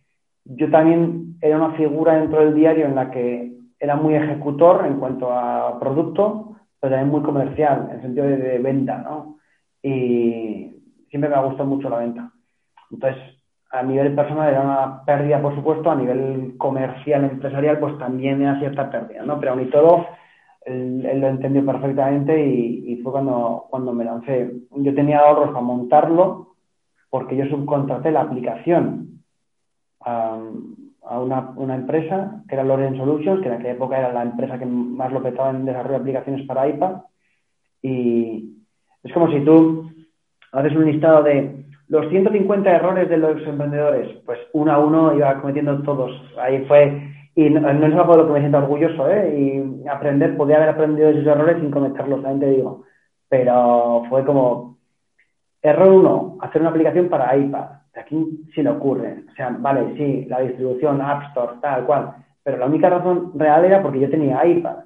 yo 0.45 0.69
también 0.69 1.37
era 1.41 1.57
una 1.57 1.71
figura 1.75 2.15
dentro 2.15 2.39
del 2.39 2.55
diario 2.55 2.85
en 2.85 2.95
la 2.95 3.11
que 3.11 3.51
era 3.79 3.95
muy 3.95 4.15
ejecutor 4.15 4.85
en 4.85 4.99
cuanto 4.99 5.31
a 5.31 5.79
producto, 5.79 6.55
pero 6.79 6.95
también 6.95 7.11
muy 7.11 7.21
comercial, 7.21 7.87
en 7.89 7.95
el 7.95 8.01
sentido 8.01 8.27
de, 8.27 8.59
venta, 8.59 8.97
¿no? 8.99 9.37
Y 9.81 10.83
siempre 11.09 11.29
me 11.29 11.35
ha 11.35 11.41
gustado 11.41 11.67
mucho 11.67 11.89
la 11.89 11.97
venta. 11.97 12.31
Entonces, 12.91 13.21
a 13.71 13.81
nivel 13.83 14.13
personal 14.13 14.49
era 14.49 14.61
una 14.61 15.03
pérdida, 15.05 15.41
por 15.41 15.55
supuesto, 15.55 15.89
a 15.89 15.95
nivel 15.95 16.55
comercial, 16.57 17.23
empresarial, 17.23 17.79
pues 17.79 17.97
también 17.97 18.41
era 18.41 18.59
cierta 18.59 18.89
pérdida, 18.91 19.23
¿no? 19.23 19.39
Pero 19.39 19.53
aún 19.53 19.61
y 19.61 19.69
todo, 19.69 20.05
él, 20.65 21.19
lo 21.19 21.27
entendió 21.27 21.65
perfectamente 21.65 22.39
y, 22.45 22.97
fue 22.97 23.11
cuando, 23.11 23.65
cuando 23.69 23.93
me 23.93 24.05
lancé. 24.05 24.51
Yo 24.75 24.93
tenía 24.93 25.19
ahorros 25.19 25.49
para 25.49 25.61
montarlo 25.61 26.50
porque 27.11 27.35
yo 27.35 27.45
subcontraté 27.45 28.09
la 28.09 28.21
aplicación 28.21 29.21
a, 29.99 30.39
una, 31.19 31.75
empresa 31.75 32.41
que 32.47 32.55
era 32.55 32.63
Lorient 32.63 32.97
Solutions, 32.97 33.41
que 33.41 33.49
en 33.49 33.53
aquella 33.53 33.73
época 33.73 33.99
era 33.99 34.11
la 34.11 34.23
empresa 34.23 34.57
que 34.57 34.65
más 34.65 35.11
lo 35.11 35.21
petaba 35.21 35.51
en 35.51 35.65
desarrollo 35.65 35.95
de 35.95 36.01
aplicaciones 36.01 36.47
para 36.47 36.67
iPad. 36.67 37.01
Y 37.83 38.55
es 39.03 39.13
como 39.13 39.29
si 39.29 39.41
tú 39.41 39.91
haces 40.53 40.73
un 40.75 40.85
listado 40.85 41.21
de 41.21 41.65
los 41.89 42.09
150 42.09 42.71
errores 42.71 43.09
de 43.09 43.17
los 43.17 43.45
emprendedores, 43.45 44.17
pues 44.25 44.39
uno 44.53 44.71
a 44.71 44.79
uno 44.79 45.13
iba 45.13 45.39
cometiendo 45.41 45.83
todos. 45.83 46.11
Ahí 46.39 46.63
fue 46.65 47.11
y 47.35 47.49
no, 47.49 47.59
es 47.69 47.93
algo 47.93 48.11
de 48.11 48.17
lo 48.17 48.27
que 48.27 48.33
me 48.33 48.39
siento 48.39 48.57
orgulloso, 48.57 49.09
¿eh? 49.09 49.73
Y 49.83 49.87
aprender, 49.87 50.35
podía 50.35 50.57
haber 50.57 50.69
aprendido 50.69 51.09
esos 51.09 51.25
errores 51.25 51.57
sin 51.59 51.71
cometerlos, 51.71 52.21
también 52.21 52.39
te 52.39 52.57
digo. 52.57 52.83
Pero 53.29 54.03
fue 54.09 54.25
como, 54.25 54.77
error 55.61 55.91
uno, 55.91 56.37
hacer 56.41 56.61
una 56.61 56.71
aplicación 56.71 57.09
para 57.09 57.35
iPad. 57.35 57.65
Aquí 57.95 58.45
sí 58.53 58.63
le 58.63 58.69
ocurre. 58.69 59.25
O 59.31 59.35
sea, 59.35 59.49
vale, 59.59 59.95
sí, 59.95 60.25
la 60.25 60.39
distribución, 60.39 61.01
App 61.01 61.23
Store, 61.29 61.53
tal 61.61 61.85
cual. 61.85 62.15
Pero 62.43 62.57
la 62.57 62.65
única 62.65 62.89
razón 62.89 63.33
real 63.35 63.65
era 63.65 63.81
porque 63.81 63.99
yo 63.99 64.09
tenía 64.09 64.45
iPad. 64.45 64.85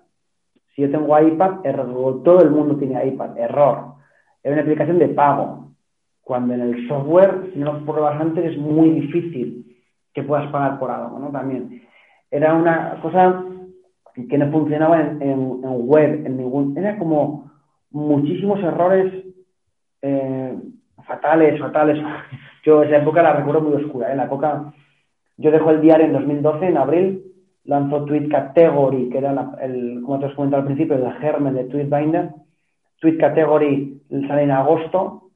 Si 0.76 0.82
yo 0.82 0.92
tengo 0.92 1.18
iPad, 1.18 1.66
error, 1.66 2.24
todo 2.24 2.42
el 2.42 2.52
mundo 2.52 2.76
tiene 2.78 3.06
iPad, 3.06 3.38
error. 3.38 3.96
Era 4.44 4.54
una 4.54 4.62
aplicación 4.64 5.00
de 5.00 5.10
pago. 5.10 5.72
Cuando 6.22 6.56
en 6.56 6.62
el 6.62 6.88
software, 6.88 7.52
si 7.54 7.60
no 7.60 7.74
lo 7.74 7.86
pruebas 7.86 8.20
antes, 8.20 8.52
es 8.52 8.58
muy 8.58 8.90
difícil 8.90 9.66
que 10.14 10.24
puedas 10.24 10.50
pagar 10.52 10.80
por 10.80 10.90
algo, 10.90 11.20
¿no? 11.20 11.30
También 11.30 11.84
era 12.32 12.54
una 12.54 13.00
cosa 13.02 13.44
que 14.30 14.38
no 14.38 14.52
funcionaba 14.52 15.00
en, 15.02 15.62
web, 15.62 16.26
en 16.26 16.38
ningún, 16.38 16.78
era 16.78 16.98
como 16.98 17.52
muchísimos 17.92 18.60
errores 18.62 19.25
eh, 20.02 20.56
fatales, 21.06 21.60
fatales. 21.60 22.00
Yo 22.64 22.84
esa 22.84 22.98
época 22.98 23.22
la 23.22 23.34
recuerdo 23.34 23.62
muy 23.62 23.84
oscura. 23.84 24.12
¿eh? 24.12 24.16
la 24.16 24.26
época, 24.26 24.74
yo 25.38 25.52
dejo 25.52 25.72
el 25.72 25.82
diario 25.82 26.06
en 26.06 26.14
2012, 26.14 26.66
en 26.66 26.78
abril, 26.78 27.24
lanzo 27.66 28.06
Tweet 28.06 28.30
Category, 28.30 29.10
que 29.10 29.20
era, 29.20 29.52
el, 29.62 30.02
como 30.04 30.20
te 30.20 30.26
os 30.26 30.34
comentado 30.34 30.62
al 30.62 30.68
principio, 30.68 30.96
el 30.96 31.14
germen 31.14 31.54
de 31.54 31.66
TweetBinder. 31.66 32.30
Tweet 33.00 33.18
Category 33.18 34.02
sale 34.28 34.44
en 34.44 34.52
agosto 34.52 35.30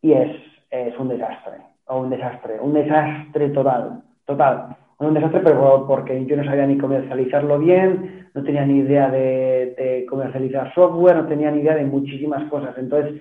y 0.00 0.12
es, 0.12 0.36
es 0.70 0.98
un 0.98 1.08
desastre, 1.08 1.56
o 1.86 2.00
un 2.00 2.10
desastre, 2.10 2.60
un 2.60 2.72
desastre 2.72 3.50
total, 3.50 4.02
total 4.24 4.76
un 4.98 5.14
desastre, 5.14 5.40
pero 5.40 5.84
porque 5.86 6.24
yo 6.24 6.36
no 6.36 6.44
sabía 6.44 6.66
ni 6.66 6.78
comercializarlo 6.78 7.58
bien, 7.58 8.28
no 8.34 8.42
tenía 8.42 8.64
ni 8.64 8.78
idea 8.78 9.10
de, 9.10 10.06
comercializar 10.08 10.72
software, 10.74 11.16
no 11.16 11.26
tenía 11.26 11.50
ni 11.50 11.60
idea 11.60 11.74
de 11.74 11.84
muchísimas 11.84 12.48
cosas. 12.48 12.76
Entonces, 12.78 13.20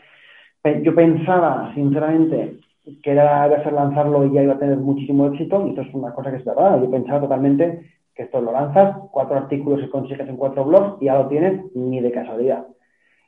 yo 0.83 0.95
pensaba, 0.95 1.73
sinceramente, 1.73 2.59
que 3.03 3.11
era 3.11 3.43
a 3.43 3.63
ser 3.63 3.73
lanzarlo 3.73 4.25
y 4.25 4.33
ya 4.33 4.43
iba 4.43 4.53
a 4.53 4.59
tener 4.59 4.77
muchísimo 4.77 5.27
éxito, 5.27 5.65
y 5.65 5.69
esto 5.69 5.81
es 5.81 5.93
una 5.93 6.13
cosa 6.13 6.31
que 6.31 6.37
es 6.37 6.45
verdad. 6.45 6.81
Yo 6.81 6.89
pensaba 6.89 7.21
totalmente 7.21 7.91
que 8.13 8.23
esto 8.23 8.41
lo 8.41 8.51
lanzas, 8.51 8.97
cuatro 9.11 9.37
artículos 9.37 9.83
y 9.83 9.89
consigues 9.89 10.27
en 10.27 10.37
cuatro 10.37 10.65
blogs 10.65 11.01
y 11.01 11.05
ya 11.05 11.15
lo 11.15 11.27
tienes 11.27 11.63
ni 11.75 11.99
de 12.01 12.11
casualidad. 12.11 12.65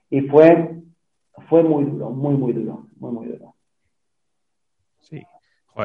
Y 0.09 0.21
fue, 0.21 0.75
fue 1.49 1.63
muy 1.63 1.85
duro, 1.85 2.09
muy, 2.09 2.35
muy 2.35 2.53
duro, 2.53 2.87
muy, 2.99 3.11
muy 3.11 3.27
duro 3.27 3.57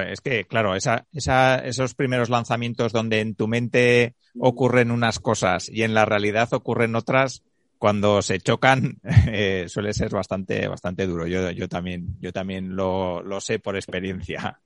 es 0.00 0.20
que, 0.20 0.44
claro, 0.44 0.74
esa, 0.74 1.04
esos 1.12 1.94
primeros 1.94 2.30
lanzamientos 2.30 2.92
donde 2.92 3.20
en 3.20 3.34
tu 3.34 3.46
mente 3.48 4.14
ocurren 4.38 4.90
unas 4.90 5.18
cosas 5.18 5.68
y 5.68 5.82
en 5.82 5.94
la 5.94 6.04
realidad 6.04 6.48
ocurren 6.52 6.94
otras, 6.94 7.42
cuando 7.82 8.22
se 8.22 8.38
chocan, 8.38 8.98
eh, 9.26 9.64
suele 9.66 9.92
ser 9.92 10.10
bastante, 10.10 10.68
bastante 10.68 11.04
duro. 11.04 11.26
Yo, 11.26 11.50
yo 11.50 11.68
también, 11.68 12.14
yo 12.20 12.32
también 12.32 12.76
lo, 12.76 13.24
sé 13.40 13.58
por 13.58 13.74
experiencia. 13.74 14.60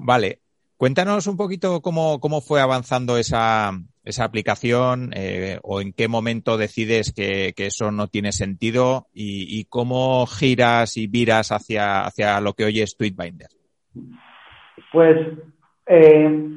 Vale. 0.00 0.40
Cuéntanos 0.76 1.26
un 1.28 1.38
poquito 1.38 1.80
cómo, 1.80 2.20
cómo 2.20 2.42
fue 2.42 2.60
avanzando 2.60 3.16
esa, 3.16 3.72
esa 4.04 4.24
aplicación 4.24 5.14
eh, 5.14 5.60
o 5.62 5.80
en 5.80 5.94
qué 5.94 6.08
momento 6.08 6.58
decides 6.58 7.14
que, 7.14 7.54
eso 7.56 7.90
no 7.90 8.08
tiene 8.08 8.32
sentido 8.32 9.06
y, 9.14 9.58
y, 9.58 9.64
cómo 9.64 10.26
giras 10.26 10.98
y 10.98 11.06
viras 11.06 11.52
hacia, 11.52 12.02
hacia 12.02 12.38
lo 12.42 12.52
que 12.52 12.64
hoy 12.64 12.82
es 12.82 12.98
Tweetbinder. 12.98 13.48
Pues 14.92 15.16
eh, 15.86 16.48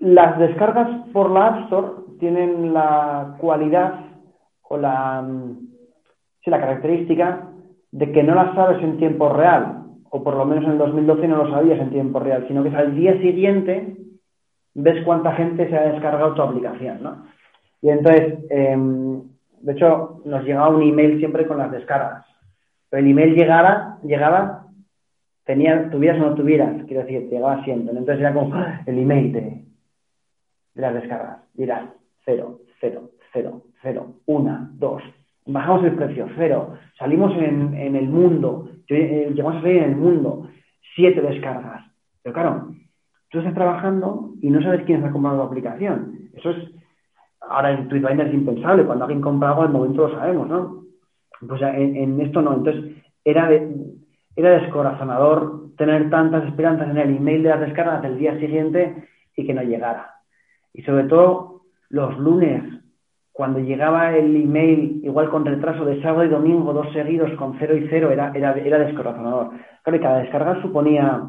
las 0.00 0.38
descargas 0.40 1.08
por 1.12 1.30
la 1.30 1.46
App 1.46 1.64
Store 1.66 1.88
tienen 2.18 2.74
la 2.74 3.36
cualidad 3.38 4.03
o 4.74 4.78
la, 4.78 5.24
sí, 6.42 6.50
la 6.50 6.60
característica 6.60 7.48
de 7.90 8.12
que 8.12 8.22
no 8.22 8.34
las 8.34 8.54
sabes 8.54 8.82
en 8.82 8.98
tiempo 8.98 9.28
real, 9.30 9.84
o 10.10 10.22
por 10.22 10.36
lo 10.36 10.44
menos 10.44 10.64
en 10.64 10.72
el 10.72 10.78
2012 10.78 11.28
no 11.28 11.44
lo 11.44 11.50
sabías 11.50 11.80
en 11.80 11.90
tiempo 11.90 12.20
real, 12.20 12.44
sino 12.48 12.62
que 12.62 12.68
es 12.68 12.74
al 12.74 12.94
día 12.94 13.18
siguiente 13.20 13.96
ves 14.74 15.04
cuánta 15.04 15.32
gente 15.32 15.68
se 15.68 15.76
ha 15.76 15.92
descargado 15.92 16.34
tu 16.34 16.42
aplicación, 16.42 17.02
¿no? 17.02 17.26
Y 17.80 17.90
entonces, 17.90 18.38
em, 18.50 19.22
de 19.60 19.72
hecho, 19.72 20.20
nos 20.24 20.42
llegaba 20.44 20.68
un 20.68 20.82
email 20.82 21.18
siempre 21.18 21.46
con 21.46 21.58
las 21.58 21.70
descargas. 21.70 22.24
Pero 22.90 23.04
el 23.04 23.10
email 23.10 23.34
llegara, 23.34 23.98
llegaba 24.02 24.64
tenía, 25.44 25.90
tuvieras 25.90 26.20
o 26.20 26.30
no 26.30 26.34
tuvieras, 26.34 26.82
quiero 26.86 27.02
decir, 27.02 27.28
llegaba 27.28 27.62
siempre. 27.64 27.96
Entonces 27.96 28.20
era 28.20 28.32
como 28.32 28.54
¡ah! 28.54 28.80
el 28.86 28.98
email 28.98 29.32
de, 29.32 29.64
las 30.74 30.94
descargas. 30.94 31.38
Dirás, 31.54 31.84
cero, 32.24 32.60
cero, 32.80 33.10
cero, 33.32 33.62
cero, 33.84 34.14
una, 34.26 34.68
dos. 34.74 35.00
Bajamos 35.46 35.84
el 35.84 35.94
precio, 35.94 36.26
cero. 36.36 36.74
Salimos 36.98 37.32
en, 37.36 37.94
el 37.94 38.08
mundo. 38.08 38.70
Eh, 38.88 39.30
llegamos 39.32 39.58
a 39.58 39.60
salir 39.60 39.76
en 39.76 39.90
el 39.90 39.96
mundo. 39.96 40.48
Siete 40.96 41.20
descargas. 41.20 41.84
Pero 42.22 42.34
claro, 42.34 42.68
tú 43.30 43.38
estás 43.38 43.54
trabajando 43.54 44.32
y 44.40 44.50
no 44.50 44.60
sabes 44.62 44.82
quién 44.84 44.98
está 44.98 45.12
comprando 45.12 45.44
la 45.44 45.48
aplicación. 45.48 46.30
Eso 46.34 46.50
es, 46.50 46.70
ahora 47.40 47.72
en 47.72 47.88
Twitter 47.88 48.20
es 48.20 48.34
impensable. 48.34 48.84
Cuando 48.84 49.04
alguien 49.04 49.20
compra 49.20 49.50
algo, 49.50 49.62
al 49.62 49.70
momento 49.70 50.08
lo 50.08 50.18
sabemos, 50.18 50.48
¿no? 50.48 50.82
Pues 51.46 51.62
en, 51.62 51.94
en 51.94 52.20
esto 52.22 52.40
no. 52.40 52.54
Entonces, 52.54 52.96
era 53.24 53.48
de, 53.48 53.94
era 54.36 54.60
descorazonador 54.60 55.76
tener 55.76 56.10
tantas 56.10 56.44
esperanzas 56.46 56.88
en 56.90 56.98
el 56.98 57.16
email 57.16 57.42
de 57.42 57.48
las 57.50 57.60
descargas 57.60 58.02
del 58.02 58.18
día 58.18 58.38
siguiente 58.38 59.08
y 59.36 59.46
que 59.46 59.54
no 59.54 59.62
llegara. 59.62 60.14
Y 60.72 60.82
sobre 60.82 61.04
todo 61.04 61.62
los 61.88 62.18
lunes, 62.18 62.62
cuando 63.34 63.58
llegaba 63.58 64.16
el 64.16 64.36
email 64.36 65.00
igual 65.02 65.28
con 65.28 65.44
retraso 65.44 65.84
de 65.84 66.00
sábado 66.00 66.24
y 66.24 66.28
domingo, 66.28 66.72
dos 66.72 66.92
seguidos 66.92 67.32
con 67.32 67.58
cero 67.58 67.76
y 67.76 67.88
cero, 67.90 68.12
era, 68.12 68.30
era, 68.32 68.52
era 68.52 68.78
descorazonador. 68.78 69.50
Claro, 69.82 69.96
y 69.96 70.00
cada 70.00 70.18
descarga 70.20 70.62
suponía 70.62 71.20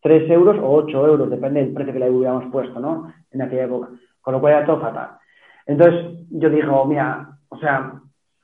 tres 0.00 0.30
euros 0.30 0.56
o 0.62 0.70
ocho 0.70 1.04
euros, 1.04 1.28
depende 1.28 1.64
del 1.64 1.74
precio 1.74 1.92
que 1.92 1.98
le 1.98 2.08
hubiéramos 2.08 2.52
puesto, 2.52 2.78
¿no? 2.78 3.12
En 3.32 3.42
aquella 3.42 3.64
época. 3.64 3.88
Con 4.20 4.34
lo 4.34 4.40
cual 4.40 4.52
era 4.52 4.64
todo 4.64 4.80
fatal. 4.80 5.08
Entonces 5.66 6.24
yo 6.30 6.50
digo, 6.50 6.84
mira, 6.84 7.30
o 7.48 7.58
sea, 7.58 7.94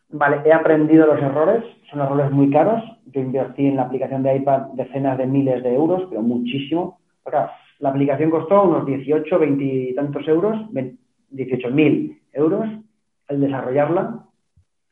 vale, 0.09 0.41
he 0.45 0.53
aprendido 0.53 1.07
los 1.07 1.23
errores, 1.23 1.63
son 1.89 2.01
errores 2.01 2.33
muy 2.33 2.51
caros, 2.51 2.83
yo 3.07 3.21
invertí 3.21 3.69
en 3.69 3.77
la 3.77 3.83
aplicación 3.83 4.25
de 4.25 4.35
iPad 4.35 4.73
decenas 4.73 5.17
de 5.17 5.27
miles 5.27 5.63
de 5.63 5.73
euros, 5.73 6.03
pero 6.11 6.23
muchísimo. 6.23 6.99
la 7.79 7.89
aplicación 7.89 8.31
costó 8.31 8.65
unos 8.65 8.85
18, 8.85 9.39
20 9.39 9.65
y 9.65 9.95
tantos 9.95 10.27
euros, 10.27 10.57
18.000 10.73 12.19
euros 12.33 12.69
el 13.29 13.41
desarrollarla, 13.41 14.21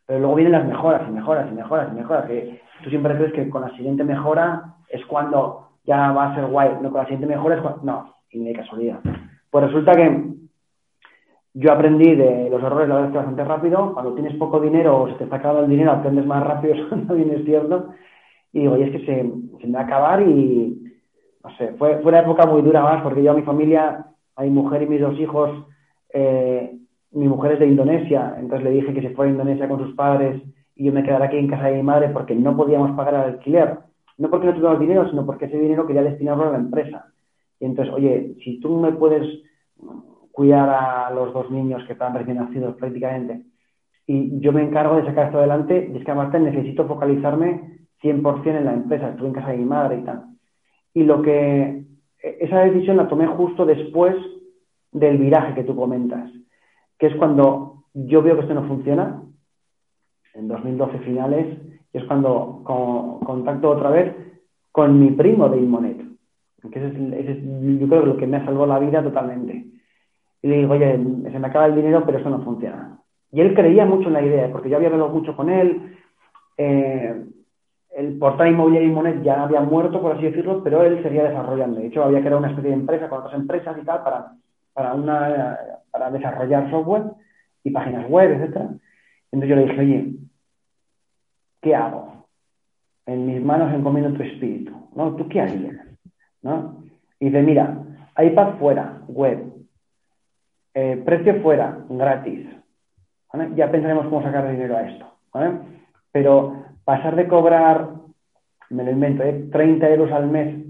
pero 0.07 0.19
luego 0.19 0.35
vienen 0.35 0.53
las 0.53 0.67
mejoras 0.67 1.03
y 1.09 1.13
mejoras 1.13 1.51
y 1.51 1.55
mejoras 1.55 1.89
y 1.93 1.97
mejoras. 1.97 2.27
Que 2.27 2.61
tú 2.83 2.91
siempre 2.91 3.17
crees 3.17 3.33
que 3.33 3.49
con 3.49 3.63
la 3.63 3.71
siguiente 3.77 4.05
mejora 4.05 4.75
es 4.89 5.05
cuando 5.07 5.69
ya 5.85 6.13
va 6.13 6.33
a 6.33 6.35
ser 6.35 6.47
guay, 6.47 6.71
no 6.81 6.91
con 6.91 6.99
la 6.99 7.05
siguiente 7.05 7.27
mejora 7.27 7.57
es 7.57 7.63
cuando... 7.63 7.83
No, 7.83 8.15
y 8.31 8.39
ni 8.39 8.49
de 8.49 8.55
casualidad. 8.55 9.01
Pues 9.51 9.65
resulta 9.67 9.93
que 9.93 10.35
yo 11.55 11.73
aprendí 11.73 12.17
de 12.17 12.51
los 12.51 12.63
errores 12.63 12.89
la 12.89 12.97
verdad 12.97 13.13
bastante 13.13 13.45
rápido. 13.45 13.93
Cuando 13.95 14.15
tienes 14.15 14.35
poco 14.35 14.61
dinero 14.61 15.03
o 15.03 15.09
se 15.09 15.15
te 15.15 15.25
está 15.25 15.37
acabando 15.37 15.65
el 15.65 15.71
dinero, 15.71 15.93
aprendes 15.93 16.27
más 16.27 16.45
rápido, 16.45 16.75
eso 16.75 16.89
también 17.07 17.31
es 17.31 17.45
cierto. 17.45 17.91
Y 18.53 18.61
digo, 18.61 18.77
y 18.77 18.83
es 18.83 18.91
que 18.91 19.07
se, 19.07 19.33
se 19.61 19.67
me 19.67 19.75
va 19.75 19.81
a 19.81 19.85
acabar 19.85 20.23
y, 20.23 20.93
no 21.43 21.57
sé, 21.57 21.75
fue, 21.79 21.99
fue 22.01 22.11
una 22.11 22.21
época 22.21 22.47
muy 22.47 22.63
dura 22.63 22.83
más 22.83 23.03
porque 23.03 23.23
yo 23.23 23.33
a 23.33 23.35
mi 23.35 23.43
familia, 23.43 24.07
a 24.37 24.43
mi 24.43 24.51
mujer 24.51 24.83
y 24.83 24.87
mis 24.87 25.01
dos 25.01 25.19
hijos, 25.19 25.51
eh, 26.13 26.77
mi 27.15 27.29
mujer 27.29 27.53
es 27.53 27.61
de 27.61 27.67
Indonesia, 27.67 28.35
entonces 28.39 28.65
le 28.65 28.71
dije 28.71 28.93
que 28.93 29.03
se 29.03 29.11
fuera 29.11 29.31
a 29.31 29.35
Indonesia 29.35 29.69
con 29.69 29.79
sus 29.85 29.95
padres 29.95 30.43
y 30.77 30.85
yo 30.85 30.93
me 30.93 31.03
quedara 31.03 31.27
aquí 31.27 31.39
en 31.39 31.49
casa 31.49 31.69
de 31.69 31.77
mi 31.77 31.83
madre 31.83 32.09
porque 32.09 32.35
no 32.35 32.57
podíamos 32.57 32.93
pagar 32.97 33.15
el 33.15 33.35
alquiler. 33.35 33.79
No 34.17 34.31
porque 34.31 34.47
no 34.47 34.53
tuviéramos 34.55 34.81
dinero, 34.81 35.09
sino 35.11 35.27
porque 35.27 35.47
ese 35.47 35.59
dinero 35.59 35.87
quería 35.87 36.03
destinarlo 36.03 36.45
a 36.45 36.53
la 36.53 36.59
empresa. 36.59 37.07
Y 37.59 37.65
entonces, 37.65 37.93
oye, 37.93 38.37
si 38.45 38.61
tú 38.61 38.77
me 38.81 38.93
puedes 38.93 39.27
cuidar 40.35 40.69
a 40.69 41.11
los 41.15 41.33
dos 41.33 41.49
niños 41.51 41.85
que 41.87 41.93
están 41.93 42.13
recién 42.13 42.39
nacidos 42.39 42.75
prácticamente. 42.75 43.43
Y 44.05 44.41
yo 44.41 44.53
me 44.53 44.65
encargo 44.65 44.97
de 44.97 45.07
sacar 45.07 45.27
esto 45.27 45.39
adelante 45.39 45.91
y 45.93 45.97
es 45.97 46.05
que 46.05 46.11
además 46.11 46.41
necesito 46.41 46.87
focalizarme 46.87 47.87
100% 48.03 48.47
en 48.47 48.65
la 48.65 48.73
empresa. 48.75 49.11
Estuve 49.11 49.29
en 49.29 49.35
casa 49.35 49.51
de 49.51 49.59
mi 49.59 49.65
madre 49.65 49.99
y 49.99 50.03
tal. 50.03 50.25
Y 50.93 51.05
lo 51.05 51.23
que, 51.23 51.85
esa 52.19 52.65
decisión 52.65 52.97
la 52.97 53.09
tomé 53.09 53.29
justo 53.29 53.65
después 53.65 54.17
del 54.91 55.19
viraje 55.19 55.55
que 55.55 55.63
tú 55.63 55.77
comentas, 55.77 56.29
que 56.99 57.07
es 57.07 57.17
cuando 57.17 57.85
yo 57.95 58.23
veo 58.23 58.35
que 58.37 58.43
esto 58.43 58.55
no 58.55 58.67
funciona, 58.67 59.23
en 60.35 60.49
2012 60.49 60.99
finales, 61.01 61.59
y 61.93 61.99
es 61.99 62.05
cuando 62.05 62.63
contacto 62.65 63.71
otra 63.71 63.91
vez 63.91 64.15
con 64.73 64.99
mi 64.99 65.13
primo 65.13 65.49
de 65.49 65.59
Inmonet, 65.59 66.05
que 66.71 66.79
ese 66.79 66.89
es, 66.89 67.79
yo 67.79 67.89
creo 67.89 68.01
que 68.01 68.07
lo 68.07 68.17
que 68.17 68.27
me 68.27 68.39
ha 68.39 68.45
salvado 68.45 68.67
la 68.67 68.79
vida 68.79 69.03
totalmente. 69.03 69.67
Y 70.43 70.49
le 70.49 70.59
digo, 70.59 70.75
oye, 70.75 70.93
se 71.31 71.39
me 71.39 71.47
acaba 71.47 71.67
el 71.67 71.75
dinero, 71.75 72.03
pero 72.05 72.19
esto 72.19 72.31
no 72.31 72.43
funciona. 72.43 72.99
Y 73.33 73.41
él 73.41 73.55
creía 73.55 73.85
mucho 73.85 74.09
en 74.09 74.15
la 74.15 74.23
idea, 74.23 74.51
porque 74.51 74.69
yo 74.69 74.77
había 74.77 74.89
hablado 74.89 75.11
mucho 75.11 75.37
con 75.37 75.51
él. 75.51 75.97
Eh, 76.57 77.25
el 77.97 78.19
portal 78.19 78.49
inmobiliario 78.49 78.89
Inmonet 78.89 79.23
ya 79.23 79.43
había 79.43 79.61
muerto, 79.61 80.01
por 80.01 80.13
así 80.13 80.25
decirlo, 80.25 80.63
pero 80.63 80.83
él 80.83 81.03
seguía 81.03 81.25
desarrollando. 81.25 81.81
De 81.81 81.87
hecho, 81.87 82.03
había 82.03 82.21
creado 82.21 82.39
una 82.39 82.49
especie 82.49 82.71
de 82.71 82.77
empresa 82.77 83.09
con 83.09 83.21
otras 83.21 83.35
empresas 83.35 83.77
y 83.81 83.85
tal 83.85 84.03
para, 84.03 84.33
para, 84.75 84.95
una, 84.95 85.59
para 85.91 86.11
desarrollar 86.11 86.71
software 86.71 87.05
y 87.63 87.71
páginas 87.71 88.09
web, 88.11 88.33
etcétera. 88.33 88.71
Entonces 89.33 89.49
yo 89.49 89.57
le 89.57 89.65
dije, 89.65 89.81
oye, 89.81 90.15
¿qué 91.63 91.75
hago? 91.75 92.27
En 93.07 93.27
mis 93.27 93.43
manos 93.43 93.73
encomiendo 93.73 94.17
tu 94.17 94.23
espíritu. 94.23 94.73
¿no? 94.95 95.15
¿Tú 95.15 95.29
qué 95.29 95.41
harías? 95.41 95.77
¿No? 96.43 96.83
Y 97.19 97.27
dice, 97.27 97.43
mira, 97.43 97.79
iPad 98.19 98.59
fuera, 98.59 99.01
web. 99.09 99.53
Eh, 100.75 101.03
precio 101.05 101.41
fuera, 101.43 101.79
gratis. 101.89 102.47
Ya 103.57 103.71
pensaremos 103.71 104.07
cómo 104.07 104.23
sacar 104.23 104.49
dinero 104.51 104.77
a 104.77 104.83
esto. 104.83 105.07
Pero 106.13 106.65
pasar 106.85 107.17
de 107.17 107.27
cobrar, 107.27 107.91
me 108.71 108.85
lo 108.85 108.91
invento, 108.91 109.25
30 109.51 109.89
¿eh? 109.89 109.93
euros 109.93 110.13
al 110.13 110.29
mes 110.29 110.64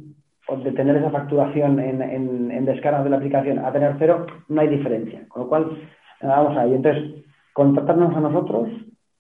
o 0.49 0.57
de 0.57 0.73
tener 0.73 0.97
esa 0.97 1.11
facturación 1.11 1.79
en, 1.81 2.03
en, 2.03 2.65
descargas 2.65 3.05
de 3.05 3.11
la 3.11 3.17
aplicación 3.17 3.59
a 3.59 3.73
tener 3.73 3.97
cero, 3.99 4.27
no 4.49 4.61
hay 4.61 4.69
diferencia. 4.69 5.27
Con 5.29 5.43
lo 5.43 5.49
cual, 5.49 5.79
vamos 6.21 6.57
ahí. 6.57 6.75
Entonces, 6.75 7.25
contactarnos 7.53 8.15
a 8.17 8.21
nosotros 8.21 8.69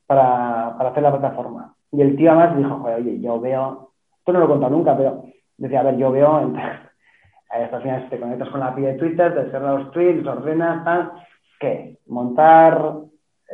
para, 0.06 0.68
hacer 0.68 1.02
la 1.02 1.12
plataforma. 1.12 1.74
Y 1.92 2.02
el 2.02 2.16
tío 2.16 2.32
además 2.32 2.56
dijo, 2.56 2.82
oye, 2.84 3.20
yo 3.20 3.40
veo, 3.40 3.90
esto 4.18 4.32
no 4.32 4.40
lo 4.40 4.44
he 4.46 4.48
contado 4.48 4.76
nunca, 4.76 4.96
pero 4.96 5.24
decía, 5.56 5.80
a 5.80 5.84
ver, 5.84 5.96
yo 5.96 6.10
veo, 6.10 6.36
al 7.50 7.82
final 7.82 8.08
te 8.10 8.20
conectas 8.20 8.48
con 8.48 8.60
la 8.60 8.68
API 8.68 8.82
de 8.82 8.94
Twitter, 8.94 9.34
te 9.34 9.50
cierras 9.50 9.80
los 9.80 9.90
tweets, 9.92 10.26
ordenas, 10.26 10.84
tal, 10.84 11.12
¿qué? 11.60 11.98
Montar 12.06 13.04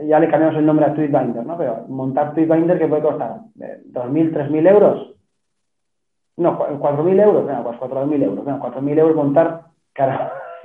ya 0.06 0.18
le 0.18 0.28
cambiamos 0.28 0.56
el 0.56 0.66
nombre 0.66 0.86
a 0.86 0.94
Tweetbinder, 0.94 1.44
¿no? 1.44 1.56
Pero 1.56 1.84
montar 1.88 2.34
Tweetbinder 2.34 2.78
que 2.78 2.88
puede 2.88 3.02
costar 3.02 3.40
¿2.000, 3.56 4.32
3.000 4.32 4.68
euros? 4.68 5.14
No, 6.40 6.58
4.000 6.58 7.20
euros, 7.20 7.46
venga, 7.46 7.62
pues 7.62 7.78
4.000 7.78 8.22
euros, 8.22 8.42
venga, 8.46 8.58
4.000 8.58 8.98
euros 8.98 9.14
montar, 9.14 9.60
cara. 9.92 10.32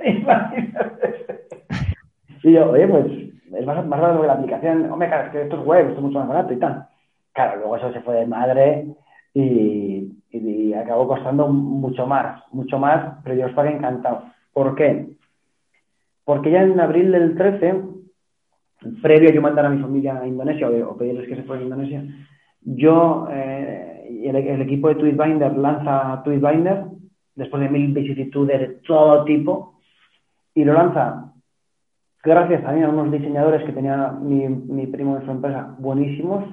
y 2.42 2.52
yo, 2.52 2.70
oye, 2.70 2.88
pues 2.88 3.04
es 3.52 3.66
más, 3.66 3.86
más 3.86 4.00
barato 4.00 4.22
que 4.22 4.26
la 4.26 4.32
aplicación, 4.32 4.90
hombre, 4.90 5.10
cara, 5.10 5.26
es 5.26 5.32
que 5.32 5.42
esto 5.42 5.60
es 5.60 5.66
web, 5.66 5.88
esto 5.88 5.96
es 5.98 6.02
mucho 6.02 6.18
más 6.18 6.28
barato 6.28 6.54
y 6.54 6.56
tal. 6.56 6.86
Claro, 7.34 7.58
luego 7.58 7.76
eso 7.76 7.92
se 7.92 8.00
fue 8.00 8.14
de 8.14 8.26
madre 8.26 8.86
y, 9.34 10.72
acabó 10.72 11.08
costando 11.08 11.48
mucho 11.48 12.06
más, 12.06 12.42
mucho 12.52 12.78
más, 12.78 13.18
pero 13.22 13.34
yo 13.34 13.46
os 13.46 13.52
pagué 13.52 13.72
encantado. 13.72 14.22
¿Por 14.54 14.74
qué? 14.76 15.08
Porque 16.24 16.52
ya 16.52 16.62
en 16.62 16.80
abril 16.80 17.12
del 17.12 17.36
13 17.36 17.82
previo 19.02 19.28
a 19.28 19.32
yo 19.32 19.42
mandar 19.42 19.66
a 19.66 19.70
mi 19.70 19.82
familia 19.82 20.20
a 20.20 20.26
Indonesia 20.26 20.68
o, 20.68 20.96
pedirles 20.96 21.28
que 21.28 21.36
se 21.36 21.42
fueran 21.42 21.64
a 21.64 21.66
Indonesia, 21.66 22.02
yo, 22.62 23.28
eh, 23.30 23.95
el, 24.08 24.36
el, 24.36 24.62
equipo 24.62 24.88
de 24.88 24.96
Tweetbinder 24.96 25.56
lanza 25.56 26.22
Tweetbinder 26.24 26.84
después 27.34 27.62
de 27.62 27.68
mil 27.68 27.92
vicisitudes 27.92 28.60
de 28.60 28.68
todo 28.86 29.24
tipo 29.24 29.80
y 30.54 30.64
lo 30.64 30.72
lanza. 30.72 31.32
Gracias 32.22 32.62
también 32.62 32.86
a 32.86 32.88
unos 32.90 33.12
diseñadores 33.12 33.62
que 33.64 33.72
tenía 33.72 34.10
mi, 34.10 34.48
mi 34.48 34.86
primo 34.86 35.16
en 35.16 35.24
su 35.24 35.30
empresa 35.30 35.74
buenísimos, 35.78 36.44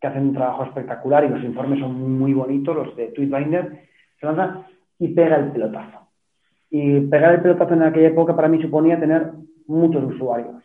que 0.00 0.06
hacen 0.06 0.28
un 0.28 0.34
trabajo 0.34 0.64
espectacular 0.64 1.24
y 1.24 1.28
los 1.28 1.44
informes 1.44 1.80
son 1.80 2.18
muy 2.18 2.32
bonitos, 2.32 2.74
los 2.74 2.96
de 2.96 3.08
Tweetbinder, 3.08 3.82
se 4.18 4.26
lanza 4.26 4.66
y 4.98 5.08
pega 5.08 5.36
el 5.36 5.50
pelotazo. 5.52 6.08
Y 6.70 7.00
pegar 7.00 7.34
el 7.34 7.42
pelotazo 7.42 7.74
en 7.74 7.82
aquella 7.82 8.08
época 8.08 8.34
para 8.34 8.48
mí 8.48 8.62
suponía 8.62 8.98
tener 8.98 9.32
muchos 9.66 10.02
usuarios. 10.04 10.62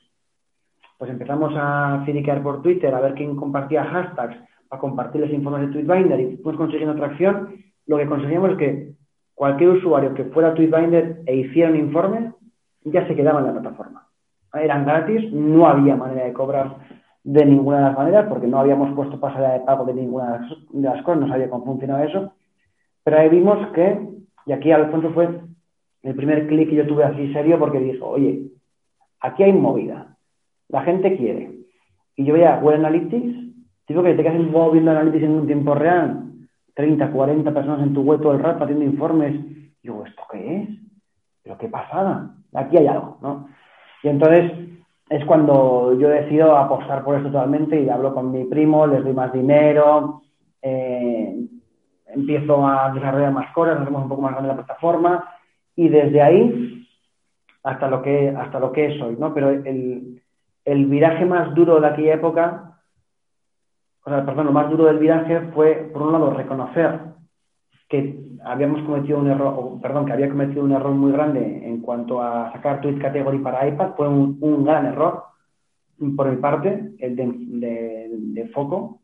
Pues 0.97 1.11
empezamos 1.11 1.53
a 1.55 2.03
ciriquear 2.05 2.41
por 2.41 2.61
Twitter 2.61 2.93
a 2.93 3.01
ver 3.01 3.13
quién 3.13 3.35
compartía 3.35 3.83
hashtags 3.83 4.37
para 4.69 4.79
compartir 4.79 5.21
los 5.21 5.31
informes 5.31 5.61
de 5.61 5.73
Tweetbinder 5.73 6.19
y 6.19 6.37
fuimos 6.37 6.57
consiguiendo 6.57 6.95
tracción, 6.95 7.55
lo 7.85 7.97
que 7.97 8.07
conseguíamos 8.07 8.51
es 8.51 8.57
que 8.57 8.91
cualquier 9.33 9.69
usuario 9.71 10.13
que 10.13 10.25
fuera 10.25 10.49
a 10.49 10.53
Tweetbinder 10.53 11.21
e 11.25 11.35
hiciera 11.35 11.69
un 11.69 11.77
informe 11.77 12.33
ya 12.83 13.07
se 13.07 13.15
quedaba 13.15 13.39
en 13.39 13.47
la 13.47 13.53
plataforma. 13.53 14.07
Eran 14.53 14.85
gratis, 14.85 15.31
no 15.33 15.67
había 15.67 15.95
manera 15.95 16.25
de 16.25 16.33
cobrar 16.33 16.77
de 17.23 17.45
ninguna 17.45 17.77
de 17.77 17.83
las 17.83 17.97
maneras 17.97 18.25
porque 18.29 18.47
no 18.47 18.59
habíamos 18.59 18.95
puesto 18.95 19.19
pasarela 19.19 19.53
de 19.53 19.59
pago 19.61 19.85
de 19.85 19.93
ninguna 19.93 20.47
de 20.71 20.81
las 20.81 21.03
cosas, 21.03 21.21
no 21.21 21.27
sabía 21.27 21.49
cómo 21.49 21.65
funcionaba 21.65 22.03
eso. 22.05 22.33
Pero 23.03 23.17
ahí 23.17 23.29
vimos 23.29 23.67
que, 23.73 23.99
y 24.45 24.51
aquí 24.51 24.71
Alfonso 24.71 25.11
fue 25.11 25.29
el 26.03 26.15
primer 26.15 26.47
clic 26.47 26.69
que 26.69 26.75
yo 26.75 26.87
tuve 26.87 27.03
así 27.03 27.31
serio 27.33 27.59
porque 27.59 27.79
dijo, 27.79 28.07
oye, 28.07 28.47
aquí 29.19 29.43
hay 29.43 29.53
movida 29.53 30.17
la 30.69 30.81
gente 30.83 31.15
quiere. 31.17 31.51
Y 32.15 32.25
yo 32.25 32.33
veía 32.33 32.59
Google 32.59 32.77
Analytics, 32.77 33.46
digo 33.87 34.03
que 34.03 34.13
te 34.13 34.23
quedas 34.23 34.37
viendo 34.71 34.91
Analytics 34.91 35.23
en 35.23 35.31
un 35.31 35.47
tiempo 35.47 35.75
real, 35.75 36.23
30, 36.73 37.11
40 37.11 37.53
personas 37.53 37.81
en 37.81 37.93
tu 37.93 38.01
web 38.01 38.21
todo 38.21 38.33
el 38.33 38.43
rato 38.43 38.63
haciendo 38.63 38.85
informes. 38.85 39.33
Y 39.33 39.69
digo, 39.83 40.05
¿esto 40.05 40.23
qué 40.31 40.61
es? 40.61 40.69
¿Pero 41.43 41.57
qué 41.57 41.67
pasada? 41.69 42.35
Aquí 42.53 42.77
hay 42.77 42.87
algo, 42.87 43.17
¿no? 43.21 43.49
Y 44.03 44.09
entonces 44.09 44.51
es 45.09 45.25
cuando 45.25 45.97
yo 45.97 46.09
decido 46.09 46.55
apostar 46.55 47.03
por 47.03 47.15
esto 47.15 47.31
totalmente 47.31 47.81
y 47.81 47.89
hablo 47.89 48.13
con 48.13 48.31
mi 48.31 48.43
primo, 48.45 48.85
les 48.85 49.03
doy 49.03 49.13
más 49.13 49.31
dinero, 49.31 50.21
eh, 50.61 51.47
empiezo 52.07 52.67
a 52.67 52.91
desarrollar 52.91 53.31
más 53.31 53.53
cosas, 53.53 53.79
hacemos 53.79 54.03
un 54.03 54.09
poco 54.09 54.21
más 54.21 54.31
grande 54.31 54.49
la 54.49 54.55
plataforma 54.55 55.23
y 55.75 55.87
desde 55.89 56.21
ahí 56.21 56.87
hasta 57.63 57.87
lo 57.87 58.01
que 58.01 58.29
hasta 58.29 58.59
lo 58.59 58.71
que 58.71 58.87
es 58.87 59.01
hoy, 59.01 59.15
¿no? 59.17 59.33
Pero 59.33 59.49
el, 59.49 60.21
el 60.65 60.85
viraje 60.87 61.25
más 61.25 61.53
duro 61.55 61.79
de 61.79 61.87
aquella 61.87 62.15
época, 62.15 62.66
o 64.07 64.09
sea, 64.09 64.25
perdón, 64.25 64.45
lo 64.45 64.51
más 64.53 64.69
duro 64.69 64.85
del 64.85 64.99
viraje 64.99 65.41
fue, 65.53 65.89
por 65.91 66.03
un 66.03 66.13
lado, 66.13 66.31
reconocer 66.31 66.97
que 67.89 68.17
habíamos 68.45 68.81
cometido 68.83 69.19
un 69.19 69.29
error, 69.29 69.81
perdón, 69.81 70.05
que 70.05 70.13
había 70.13 70.29
cometido 70.29 70.63
un 70.63 70.71
error 70.71 70.93
muy 70.93 71.11
grande 71.11 71.67
en 71.67 71.81
cuanto 71.81 72.21
a 72.21 72.53
sacar 72.53 72.79
Tweet 72.79 72.99
Category 72.99 73.39
para 73.39 73.67
iPad, 73.67 73.95
fue 73.97 74.07
un, 74.07 74.63
gran 74.63 74.85
error 74.85 75.23
por 76.15 76.29
mi 76.29 76.37
parte, 76.37 76.93
el 76.99 77.17
de, 77.17 78.49
foco. 78.53 79.01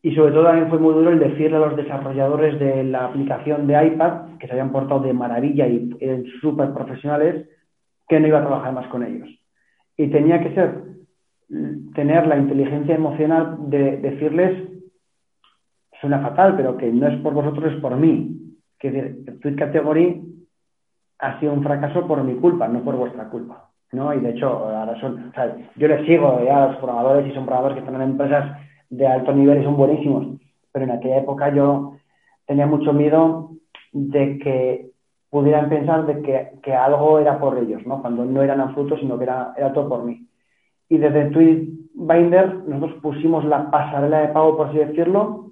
Y 0.00 0.14
sobre 0.14 0.32
todo 0.32 0.44
también 0.44 0.70
fue 0.70 0.78
muy 0.78 0.94
duro 0.94 1.10
el 1.10 1.18
decirle 1.18 1.58
a 1.58 1.60
los 1.60 1.76
desarrolladores 1.76 2.58
de 2.58 2.84
la 2.84 3.04
aplicación 3.04 3.66
de 3.66 3.86
iPad, 3.86 4.38
que 4.38 4.46
se 4.46 4.52
habían 4.52 4.72
portado 4.72 5.00
de 5.00 5.12
maravilla 5.12 5.66
y 5.66 5.94
eran 6.00 6.24
súper 6.40 6.72
profesionales, 6.72 7.50
que 8.08 8.18
no 8.18 8.28
iba 8.28 8.38
a 8.38 8.46
trabajar 8.46 8.72
más 8.72 8.86
con 8.86 9.02
ellos 9.02 9.28
y 9.96 10.08
tenía 10.08 10.40
que 10.40 10.54
ser 10.54 10.93
tener 11.94 12.26
la 12.26 12.36
inteligencia 12.36 12.94
emocional 12.94 13.56
de 13.70 13.98
decirles, 13.98 14.68
suena 16.00 16.20
fatal, 16.20 16.56
pero 16.56 16.76
que 16.76 16.90
no 16.90 17.06
es 17.08 17.20
por 17.20 17.34
vosotros, 17.34 17.72
es 17.72 17.80
por 17.80 17.96
mí. 17.96 18.56
Que 18.78 18.90
decir, 18.90 19.40
Tweet 19.40 19.56
Category 19.56 20.22
ha 21.18 21.40
sido 21.40 21.52
un 21.52 21.62
fracaso 21.62 22.06
por 22.06 22.22
mi 22.22 22.34
culpa, 22.34 22.68
no 22.68 22.82
por 22.82 22.96
vuestra 22.96 23.28
culpa. 23.28 23.70
¿no? 23.92 24.12
Y 24.12 24.20
de 24.20 24.30
hecho, 24.30 24.48
ahora 24.48 24.98
son, 25.00 25.32
yo 25.76 25.88
les 25.88 26.04
sigo 26.06 26.38
a 26.38 26.66
los 26.66 26.76
programadores 26.76 27.26
y 27.26 27.34
son 27.34 27.46
programadores 27.46 27.74
que 27.74 27.86
están 27.86 28.00
en 28.00 28.10
empresas 28.10 28.58
de 28.90 29.06
alto 29.06 29.32
nivel 29.32 29.60
y 29.60 29.64
son 29.64 29.76
buenísimos, 29.76 30.26
pero 30.72 30.84
en 30.84 30.90
aquella 30.90 31.18
época 31.18 31.54
yo 31.54 31.96
tenía 32.46 32.66
mucho 32.66 32.92
miedo 32.92 33.50
de 33.92 34.38
que 34.38 34.90
pudieran 35.30 35.68
pensar 35.68 36.06
de 36.06 36.22
que, 36.62 36.72
algo 36.74 37.18
era 37.18 37.38
por 37.38 37.58
ellos, 37.58 37.84
¿no? 37.86 38.00
Cuando 38.00 38.24
no 38.24 38.42
eran 38.42 38.60
absolutos, 38.60 39.00
sino 39.00 39.18
que 39.18 39.24
era, 39.24 39.52
era 39.56 39.72
todo 39.72 39.88
por 39.88 40.04
mí. 40.04 40.26
Y 40.88 40.98
desde 40.98 41.30
Tweetbinder 41.30 42.64
nosotros 42.66 43.00
pusimos 43.00 43.44
la 43.44 43.70
pasarela 43.70 44.20
de 44.20 44.28
pago, 44.28 44.56
por 44.56 44.68
así 44.68 44.78
decirlo, 44.78 45.50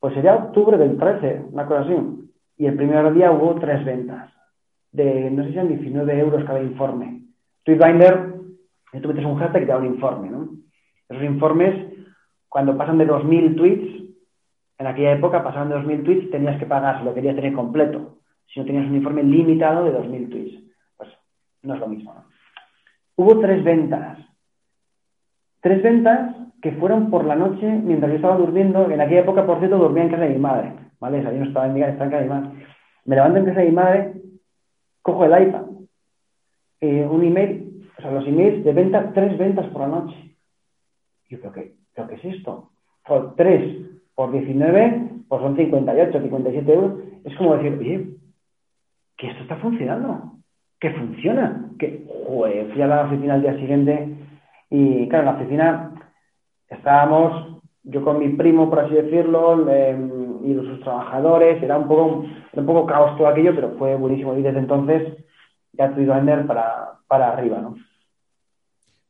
pues 0.00 0.14
sería 0.14 0.34
octubre 0.34 0.76
del 0.76 0.98
13, 0.98 1.44
una 1.52 1.66
cosa 1.66 1.82
así. 1.82 1.94
Y 2.56 2.66
el 2.66 2.76
primer 2.76 3.12
día 3.14 3.30
hubo 3.30 3.54
tres 3.60 3.84
ventas, 3.84 4.30
de 4.90 5.30
no 5.30 5.44
sé 5.44 5.50
si 5.50 5.54
eran 5.54 5.68
19 5.68 6.18
euros 6.18 6.44
cada 6.44 6.62
informe. 6.62 7.22
Tweetbinder, 7.64 8.34
tú 9.00 9.08
metes 9.08 9.24
un 9.24 9.36
hashtag 9.36 9.62
y 9.62 9.66
te 9.66 9.72
da 9.72 9.78
un 9.78 9.86
informe, 9.86 10.30
¿no? 10.30 10.48
Esos 11.08 11.22
informes, 11.22 12.04
cuando 12.48 12.76
pasan 12.76 12.98
de 12.98 13.06
2.000 13.06 13.56
tweets, 13.56 14.02
en 14.78 14.86
aquella 14.86 15.12
época 15.12 15.44
pasaban 15.44 15.68
de 15.68 15.76
2.000 15.76 16.04
tweets, 16.04 16.30
tenías 16.30 16.58
que 16.58 16.66
pagar 16.66 16.98
si 16.98 17.04
lo 17.04 17.14
querías 17.14 17.36
tener 17.36 17.52
completo 17.52 18.18
si 18.52 18.60
no 18.60 18.66
tenías 18.66 18.86
un 18.86 18.96
informe 18.96 19.22
limitado 19.22 19.84
de 19.84 19.92
2.000 19.92 20.30
tweets. 20.30 20.62
Pues 20.96 21.10
no 21.62 21.74
es 21.74 21.80
lo 21.80 21.88
mismo. 21.88 22.14
Hubo 23.16 23.40
tres 23.40 23.64
ventas. 23.64 24.18
Tres 25.62 25.82
ventas 25.82 26.36
que 26.60 26.72
fueron 26.72 27.08
por 27.08 27.24
la 27.24 27.36
noche 27.36 27.66
mientras 27.66 28.10
yo 28.10 28.16
estaba 28.16 28.36
durmiendo. 28.36 28.90
En 28.90 29.00
aquella 29.00 29.20
época, 29.20 29.46
por 29.46 29.58
cierto, 29.58 29.78
dormía 29.78 30.04
en 30.04 30.10
casa 30.10 30.24
de 30.24 30.30
mi 30.30 30.38
madre. 30.38 30.72
¿Vale? 31.00 31.22
yo 31.22 31.32
no 31.32 31.44
estaba 31.46 31.66
en 31.66 31.74
mi 31.74 31.80
casa, 31.80 31.92
estaba 31.92 32.10
en 32.10 32.18
de 32.18 32.22
mi 32.22 32.28
madre. 32.28 32.66
Me 33.04 33.16
levanto 33.16 33.38
en 33.38 33.44
casa 33.46 33.60
de 33.60 33.66
mi 33.66 33.72
madre, 33.72 34.12
cojo 35.02 35.24
el 35.24 35.48
iPad, 35.48 35.62
eh, 36.80 37.06
un 37.10 37.24
email, 37.24 37.90
o 37.98 38.02
sea, 38.02 38.12
los 38.12 38.26
emails 38.26 38.64
de 38.64 38.72
venta, 38.72 39.12
tres 39.12 39.36
ventas 39.36 39.66
por 39.68 39.82
la 39.82 39.88
noche. 39.88 40.36
Yo 41.28 41.40
creo 41.40 41.52
que, 41.52 41.74
creo 41.94 42.06
que 42.06 42.14
es 42.14 42.24
esto. 42.24 42.70
Por 43.04 43.34
tres 43.34 43.82
por 44.14 44.30
19, 44.30 45.10
pues 45.28 45.42
son 45.42 45.56
58, 45.56 46.20
57 46.22 46.72
euros. 46.72 47.00
Es 47.24 47.36
como 47.36 47.56
decir, 47.56 47.78
oye, 47.78 48.06
que 49.16 49.28
esto 49.28 49.42
está 49.42 49.56
funcionando, 49.56 50.34
que 50.78 50.90
funciona, 50.92 51.70
que, 51.78 52.06
joder, 52.28 52.72
fui 52.72 52.82
a 52.82 52.86
la 52.86 53.06
oficina 53.06 53.34
al 53.34 53.42
día 53.42 53.56
siguiente 53.56 54.21
y, 54.74 55.06
claro, 55.06 55.28
en 55.28 55.34
la 55.34 55.40
oficina 55.40 56.12
estábamos, 56.66 57.60
yo 57.82 58.02
con 58.02 58.18
mi 58.18 58.30
primo, 58.30 58.70
por 58.70 58.80
así 58.80 58.94
decirlo, 58.94 59.66
y 60.42 60.54
los 60.54 60.80
trabajadores, 60.80 61.62
era 61.62 61.76
un 61.76 61.86
poco, 61.86 62.24
un 62.54 62.66
poco 62.66 62.86
caos 62.86 63.18
todo 63.18 63.28
aquello, 63.28 63.54
pero 63.54 63.76
fue 63.76 63.94
buenísimo 63.96 64.34
y 64.34 64.42
desde 64.42 64.60
entonces 64.60 65.24
ya 65.74 65.84
he 65.84 65.90
podido 65.90 66.14
vender 66.14 66.46
para, 66.46 67.00
para 67.06 67.32
arriba, 67.34 67.60
¿no? 67.60 67.76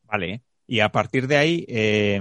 Vale, 0.04 0.42
y 0.66 0.80
a 0.80 0.88
partir 0.88 1.28
de 1.28 1.36
ahí, 1.36 1.64
eh, 1.68 2.20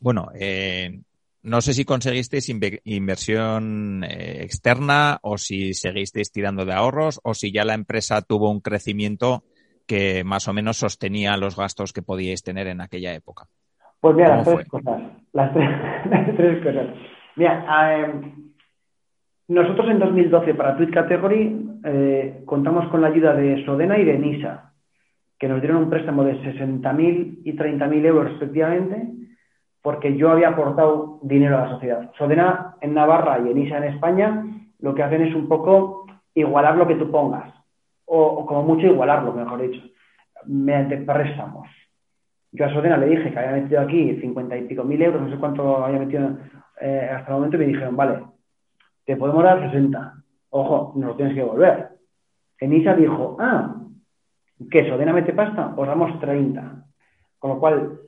bueno, 0.00 0.28
eh, 0.34 1.02
no 1.42 1.60
sé 1.60 1.74
si 1.74 1.84
conseguisteis 1.84 2.48
inversión 2.84 4.02
eh, 4.02 4.42
externa 4.42 5.18
o 5.22 5.36
si 5.36 5.74
seguisteis 5.74 6.32
tirando 6.32 6.64
de 6.64 6.72
ahorros 6.72 7.20
o 7.22 7.34
si 7.34 7.52
ya 7.52 7.64
la 7.64 7.74
empresa 7.74 8.22
tuvo 8.22 8.50
un 8.50 8.60
crecimiento 8.60 9.44
que 9.90 10.22
más 10.22 10.46
o 10.46 10.52
menos 10.52 10.76
sostenía 10.76 11.36
los 11.36 11.56
gastos 11.56 11.92
que 11.92 12.00
podíais 12.00 12.44
tener 12.44 12.68
en 12.68 12.80
aquella 12.80 13.12
época. 13.12 13.46
Pues 14.00 14.14
mira, 14.14 14.36
las 14.36 14.44
tres 14.44 14.68
cosas. 14.68 15.02
Las 15.32 15.52
tres, 16.36 16.62
cosas. 16.62 16.86
Mira, 17.34 17.96
em, 17.96 18.52
nosotros 19.48 19.90
en 19.90 19.98
2012 19.98 20.54
para 20.54 20.76
Tweet 20.76 20.92
Category 20.92 21.80
eh, 21.84 22.42
contamos 22.46 22.88
con 22.88 23.00
la 23.00 23.08
ayuda 23.08 23.34
de 23.34 23.64
Sodena 23.64 23.98
y 23.98 24.04
de 24.04 24.16
NISA, 24.16 24.74
que 25.36 25.48
nos 25.48 25.60
dieron 25.60 25.82
un 25.82 25.90
préstamo 25.90 26.22
de 26.22 26.34
60.000 26.40 27.40
y 27.44 27.52
30.000 27.56 28.06
euros 28.06 28.30
respectivamente 28.30 29.08
porque 29.82 30.16
yo 30.16 30.30
había 30.30 30.50
aportado 30.50 31.18
dinero 31.22 31.58
a 31.58 31.62
la 31.62 31.70
sociedad. 31.70 32.12
Sodena 32.16 32.76
en 32.80 32.94
Navarra 32.94 33.40
y 33.40 33.50
Enisa 33.50 33.78
en 33.78 33.84
España 33.84 34.44
lo 34.78 34.94
que 34.94 35.02
hacen 35.02 35.22
es 35.22 35.34
un 35.34 35.48
poco 35.48 36.06
igualar 36.34 36.76
lo 36.76 36.86
que 36.86 36.94
tú 36.94 37.10
pongas, 37.10 37.52
o, 38.12 38.44
como 38.44 38.64
mucho 38.64 38.86
igualarlo, 38.86 39.32
mejor 39.32 39.62
dicho, 39.62 39.80
mediante 40.46 40.96
préstamos. 40.98 41.68
Yo 42.50 42.64
a 42.64 42.72
Sodena 42.72 42.96
le 42.96 43.06
dije 43.06 43.30
que 43.30 43.38
había 43.38 43.62
metido 43.62 43.80
aquí 43.80 44.18
cincuenta 44.20 44.56
y 44.56 44.66
pico 44.66 44.82
mil 44.82 45.00
euros, 45.00 45.22
no 45.22 45.30
sé 45.30 45.36
cuánto 45.36 45.84
había 45.84 46.00
metido 46.00 46.36
eh, 46.80 47.08
hasta 47.12 47.28
el 47.28 47.34
momento, 47.34 47.56
y 47.56 47.60
me 47.60 47.66
dijeron, 47.66 47.96
vale, 47.96 48.24
te 49.04 49.16
podemos 49.16 49.44
dar 49.44 49.70
60. 49.70 50.14
Ojo, 50.50 50.92
no 50.96 51.06
lo 51.06 51.14
tienes 51.16 51.34
que 51.34 51.40
devolver. 51.40 51.90
Enisa 52.58 52.94
dijo, 52.94 53.36
ah, 53.38 53.76
que 54.68 54.88
Sodena 54.88 55.12
mete 55.12 55.32
pasta, 55.32 55.72
os 55.76 55.86
damos 55.86 56.18
30. 56.18 56.84
Con 57.38 57.50
lo 57.50 57.60
cual, 57.60 58.00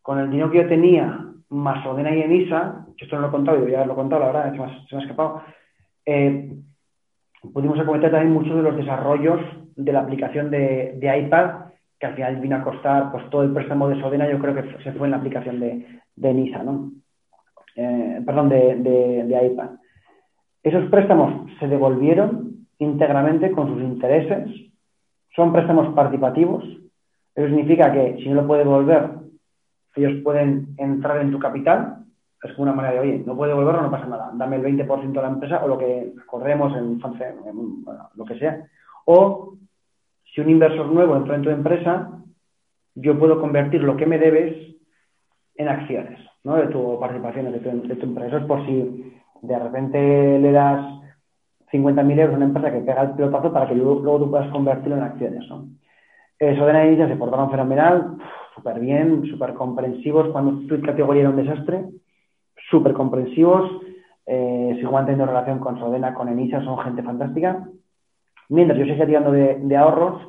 con 0.00 0.18
el 0.18 0.30
dinero 0.30 0.50
que 0.50 0.62
yo 0.62 0.68
tenía, 0.68 1.26
más 1.50 1.86
Odena 1.86 2.14
y 2.14 2.22
Enisa, 2.22 2.86
que 2.96 3.04
esto 3.04 3.16
no 3.16 3.22
lo 3.22 3.28
he 3.28 3.32
contado, 3.32 3.58
yo 3.58 3.68
ya 3.68 3.84
lo 3.84 3.92
he 3.92 3.96
contado, 3.96 4.22
la 4.22 4.26
verdad, 4.28 4.52
se 4.52 4.58
me 4.58 4.64
ha, 4.64 4.86
se 4.86 4.96
me 4.96 5.02
ha 5.02 5.04
escapado, 5.04 5.42
eh, 6.06 6.56
pudimos 7.52 7.78
acometer 7.78 8.10
también 8.10 8.32
muchos 8.32 8.56
de 8.56 8.62
los 8.62 8.76
desarrollos 8.76 9.40
de 9.76 9.92
la 9.92 10.00
aplicación 10.00 10.50
de, 10.50 11.24
iPad, 11.24 11.72
que 11.98 12.06
al 12.06 12.14
final 12.14 12.36
vino 12.36 12.56
a 12.56 12.62
costar, 12.62 13.10
pues 13.10 13.28
todo 13.30 13.42
el 13.42 13.52
préstamo 13.52 13.88
de 13.88 14.00
Sodena 14.00 14.30
yo 14.30 14.38
creo 14.38 14.54
que 14.54 14.82
se 14.82 14.92
fue 14.92 15.06
en 15.06 15.12
la 15.12 15.16
aplicación 15.16 15.60
de, 15.60 15.84
NISA, 16.16 16.62
¿no? 16.62 16.92
Eh, 17.74 18.20
perdón, 18.24 18.48
de, 18.48 18.76
de, 18.76 19.46
iPad. 19.46 19.70
Esos 20.62 20.90
préstamos 20.90 21.50
se 21.58 21.68
devolvieron 21.68 22.66
íntegramente 22.78 23.50
con 23.50 23.68
sus 23.68 23.82
intereses, 23.82 24.48
son 25.34 25.52
préstamos 25.52 25.94
participativos, 25.94 26.64
eso 27.34 27.46
significa 27.46 27.90
que 27.92 28.18
si 28.18 28.28
no 28.28 28.42
lo 28.42 28.46
puede 28.46 28.64
devolver 28.64 29.22
ellos 29.96 30.22
pueden 30.22 30.74
entrar 30.78 31.20
en 31.20 31.30
tu 31.30 31.38
capital, 31.38 32.04
es 32.42 32.52
como 32.54 32.64
una 32.64 32.72
manera 32.72 32.94
de, 32.94 33.00
oye, 33.00 33.22
no 33.24 33.36
puede 33.36 33.50
devolverlo, 33.50 33.82
no 33.82 33.90
pasa 33.90 34.06
nada, 34.06 34.30
dame 34.34 34.56
el 34.56 34.62
20% 34.62 35.12
de 35.12 35.22
la 35.22 35.28
empresa 35.28 35.64
o 35.64 35.68
lo 35.68 35.78
que 35.78 36.12
acordemos 36.20 36.76
en, 36.76 37.00
lo 38.14 38.24
que 38.24 38.38
sea. 38.38 38.66
O 39.04 39.54
si 40.24 40.40
un 40.40 40.50
inversor 40.50 40.86
nuevo 40.86 41.16
entra 41.16 41.36
en 41.36 41.42
tu 41.42 41.50
empresa, 41.50 42.10
yo 42.94 43.18
puedo 43.18 43.40
convertir 43.40 43.82
lo 43.82 43.96
que 43.96 44.06
me 44.06 44.18
debes 44.18 44.76
en 45.54 45.68
acciones, 45.68 46.18
¿no? 46.42 46.56
De 46.56 46.66
tu 46.66 46.98
participación, 46.98 47.52
de 47.52 47.60
tu, 47.60 47.68
empresa. 47.68 48.28
Eso 48.28 48.38
es 48.38 48.44
por 48.44 48.66
si 48.66 49.12
de 49.42 49.58
repente 49.58 50.38
le 50.38 50.52
das 50.52 50.84
50.000 51.70 52.18
euros 52.18 52.34
a 52.34 52.36
una 52.36 52.46
empresa 52.46 52.72
que 52.72 52.80
pega 52.80 53.02
el 53.02 53.10
pelotazo 53.12 53.52
para 53.52 53.68
que 53.68 53.74
luego, 53.74 54.18
tú 54.18 54.30
puedas 54.30 54.50
convertirlo 54.50 54.96
en 54.96 55.02
acciones, 55.04 55.48
¿no? 55.48 55.68
Eso 56.38 56.66
de 56.66 56.72
la 56.72 57.08
se 57.08 57.16
portaron 57.16 57.50
fenomenal 57.50 58.16
súper 58.54 58.80
bien, 58.80 59.24
súper 59.30 59.54
comprensivos. 59.54 60.28
Cuando 60.32 60.66
tu 60.66 60.80
categoría 60.82 61.22
era 61.22 61.30
un 61.30 61.36
desastre, 61.36 61.84
súper 62.72 62.94
comprensivos. 62.94 63.70
Eh, 64.26 64.80
relación 64.82 65.60
con 65.60 65.78
Sodena, 65.78 66.14
con 66.14 66.28
Enisa, 66.28 66.64
son 66.64 66.78
gente 66.78 67.02
fantástica. 67.02 67.68
Mientras 68.48 68.78
yo 68.78 68.86
seguía 68.86 69.06
tirando 69.06 69.30
de, 69.30 69.76
ahorros, 69.76 70.20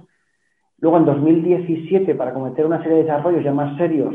luego 0.78 0.98
en 0.98 1.06
2017, 1.06 2.14
para 2.16 2.34
cometer 2.34 2.66
una 2.66 2.84
serie 2.84 2.98
de 2.98 3.04
desarrollos 3.04 3.44
ya 3.44 3.54
más 3.54 3.76
serios, 3.78 4.14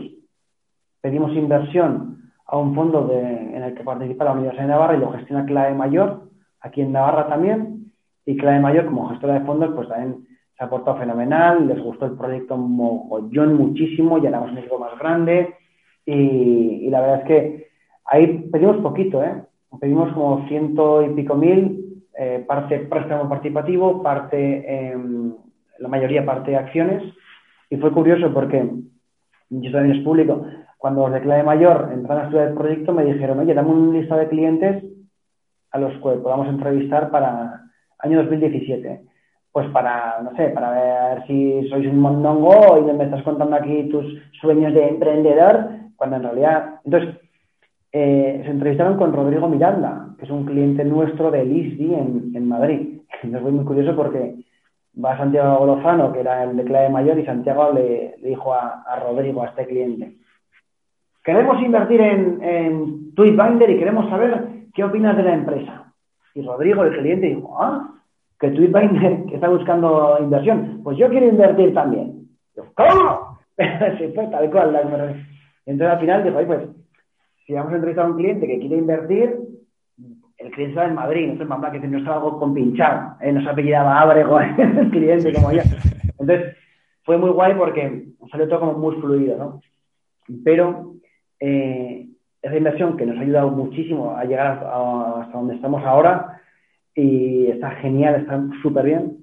pedimos 1.00 1.32
inversión 1.32 2.30
a 2.46 2.56
un 2.56 2.74
fondo 2.74 3.10
en 3.12 3.62
el 3.62 3.74
que 3.74 3.82
participa 3.82 4.24
la 4.24 4.32
Universidad 4.32 4.64
de 4.64 4.68
Navarra 4.68 4.96
y 4.96 5.00
lo 5.00 5.12
gestiona 5.12 5.44
Clave 5.44 5.74
Mayor, 5.74 6.22
aquí 6.60 6.82
en 6.82 6.92
Navarra 6.92 7.26
también. 7.26 7.92
Y 8.24 8.36
Clave 8.36 8.60
Mayor, 8.60 8.86
como 8.86 9.08
gestora 9.08 9.34
de 9.34 9.46
fondos, 9.46 9.74
pues 9.74 9.88
también 9.88 10.26
se 10.56 10.64
ha 10.64 10.70
portado 10.70 10.98
fenomenal, 10.98 11.66
les 11.66 11.80
gustó 11.82 12.06
el 12.06 12.16
proyecto 12.16 12.56
mogollón 12.56 13.54
muchísimo, 13.56 14.18
ya 14.18 14.28
éramos 14.28 14.50
un 14.50 14.58
equipo 14.58 14.78
más 14.78 14.98
grande 14.98 15.54
y, 16.04 16.88
la 16.90 17.00
verdad 17.00 17.20
es 17.20 17.26
que 17.26 17.67
ahí 18.08 18.48
pedimos 18.52 18.78
poquito, 18.78 19.22
¿eh? 19.22 19.42
Pedimos 19.80 20.12
como 20.12 20.46
ciento 20.48 21.02
y 21.02 21.10
pico 21.14 21.34
mil, 21.34 22.02
eh, 22.18 22.44
parte 22.46 22.80
préstamo 22.80 23.28
participativo, 23.28 24.02
parte, 24.02 24.90
em, 24.90 25.34
la 25.78 25.88
mayoría 25.88 26.24
parte 26.24 26.56
acciones. 26.56 27.02
Y 27.70 27.76
fue 27.76 27.92
curioso 27.92 28.32
porque, 28.32 28.68
yo 29.50 29.72
también 29.72 29.96
es 29.96 30.04
público, 30.04 30.44
cuando 30.78 31.02
los 31.02 31.12
de 31.12 31.20
clave 31.20 31.42
mayor 31.42 31.90
entraron 31.92 32.22
a 32.22 32.26
estudiar 32.26 32.48
el 32.48 32.54
proyecto 32.54 32.92
me 32.92 33.04
dijeron, 33.04 33.40
oye, 33.40 33.54
dame 33.54 33.70
un 33.70 33.92
lista 33.92 34.16
de 34.16 34.28
clientes 34.28 34.84
a 35.70 35.78
los 35.78 35.92
que 35.94 36.20
podamos 36.22 36.48
entrevistar 36.48 37.10
para 37.10 37.62
año 37.98 38.18
2017 38.22 39.08
pues 39.58 39.70
para, 39.70 40.20
no 40.22 40.36
sé, 40.36 40.50
para 40.50 40.70
ver 40.70 41.26
si 41.26 41.68
sois 41.68 41.84
un 41.86 41.98
mondongo 41.98 42.78
y 42.78 42.92
me 42.92 43.04
estás 43.04 43.22
contando 43.24 43.56
aquí 43.56 43.88
tus 43.90 44.04
sueños 44.40 44.72
de 44.72 44.86
emprendedor, 44.88 45.70
cuando 45.96 46.16
en 46.16 46.22
realidad... 46.22 46.80
Entonces, 46.84 47.16
eh, 47.92 48.42
se 48.44 48.50
entrevistaron 48.50 48.96
con 48.96 49.12
Rodrigo 49.12 49.48
Miranda, 49.48 50.14
que 50.18 50.24
es 50.24 50.30
un 50.30 50.44
cliente 50.44 50.84
nuestro 50.84 51.30
de 51.30 51.44
ISDI 51.44 51.94
en, 51.94 52.32
en 52.34 52.48
Madrid. 52.48 53.00
Entonces 53.22 53.42
fue 53.42 53.52
muy 53.52 53.64
curioso 53.64 53.96
porque 53.96 54.36
va 55.02 55.16
Santiago 55.16 55.64
Lozano, 55.66 56.12
que 56.12 56.20
era 56.20 56.44
el 56.44 56.56
de 56.56 56.64
clave 56.64 56.90
mayor, 56.90 57.18
y 57.18 57.24
Santiago 57.24 57.72
le, 57.72 58.16
dijo 58.22 58.52
a, 58.52 59.00
Rodrigo, 59.00 59.42
a 59.42 59.48
este 59.48 59.66
cliente, 59.66 60.16
queremos 61.24 61.62
invertir 61.62 62.00
en, 62.00 62.42
en 62.42 63.14
Tweetbinder 63.14 63.70
y 63.70 63.78
queremos 63.78 64.08
saber 64.10 64.48
qué 64.74 64.84
opinas 64.84 65.16
de 65.16 65.22
la 65.22 65.34
empresa. 65.34 65.92
Y 66.34 66.42
Rodrigo, 66.42 66.84
el 66.84 66.98
cliente, 66.98 67.26
dijo, 67.26 67.56
ah, 67.60 67.94
que 68.38 68.50
Tweetbinder 68.50 69.24
que 69.26 69.34
está 69.34 69.48
buscando 69.48 70.18
inversión, 70.20 70.80
pues 70.82 70.96
yo 70.98 71.08
quiero 71.08 71.26
invertir 71.26 71.74
también. 71.74 72.28
¿Cómo? 72.74 73.38
sí, 73.98 74.12
pues 74.14 74.30
tal 74.30 74.50
cual. 74.50 75.24
Entonces 75.66 75.94
al 75.94 76.00
final 76.00 76.24
dijo, 76.24 76.38
pues, 76.46 76.60
si 77.48 77.54
vamos 77.54 77.72
a 77.72 77.76
entrevistar 77.76 78.04
a 78.04 78.08
un 78.10 78.16
cliente 78.18 78.46
que 78.46 78.58
quiere 78.58 78.76
invertir, 78.76 79.38
el 80.36 80.50
cliente 80.50 80.74
está 80.74 80.84
en 80.84 80.94
Madrid, 80.94 81.28
no 81.28 81.32
es 81.32 81.80
que 81.80 81.88
no 81.88 81.98
está 81.98 82.12
algo 82.12 82.38
compinchado, 82.38 83.16
¿eh? 83.22 83.32
no 83.32 83.42
se 83.42 83.48
apellidaba 83.48 84.00
Abrego 84.00 84.38
el 84.40 84.90
cliente 84.90 85.32
como 85.32 85.52
yo. 85.52 85.62
Entonces, 86.18 86.56
fue 87.04 87.16
muy 87.16 87.30
guay 87.30 87.54
porque 87.54 88.08
salió 88.30 88.48
todo 88.48 88.60
como 88.60 88.72
muy 88.74 88.96
fluido, 88.96 89.38
¿no? 89.38 89.62
Pero 90.44 90.96
eh, 91.40 92.08
esa 92.42 92.54
inversión 92.54 92.98
que 92.98 93.06
nos 93.06 93.16
ha 93.16 93.22
ayudado 93.22 93.50
muchísimo 93.50 94.14
a 94.14 94.26
llegar 94.26 94.62
hasta 94.62 95.32
donde 95.32 95.54
estamos 95.54 95.82
ahora, 95.86 96.42
y 96.94 97.46
está 97.46 97.70
genial, 97.76 98.16
está 98.16 98.44
súper 98.60 98.84
bien. 98.84 99.16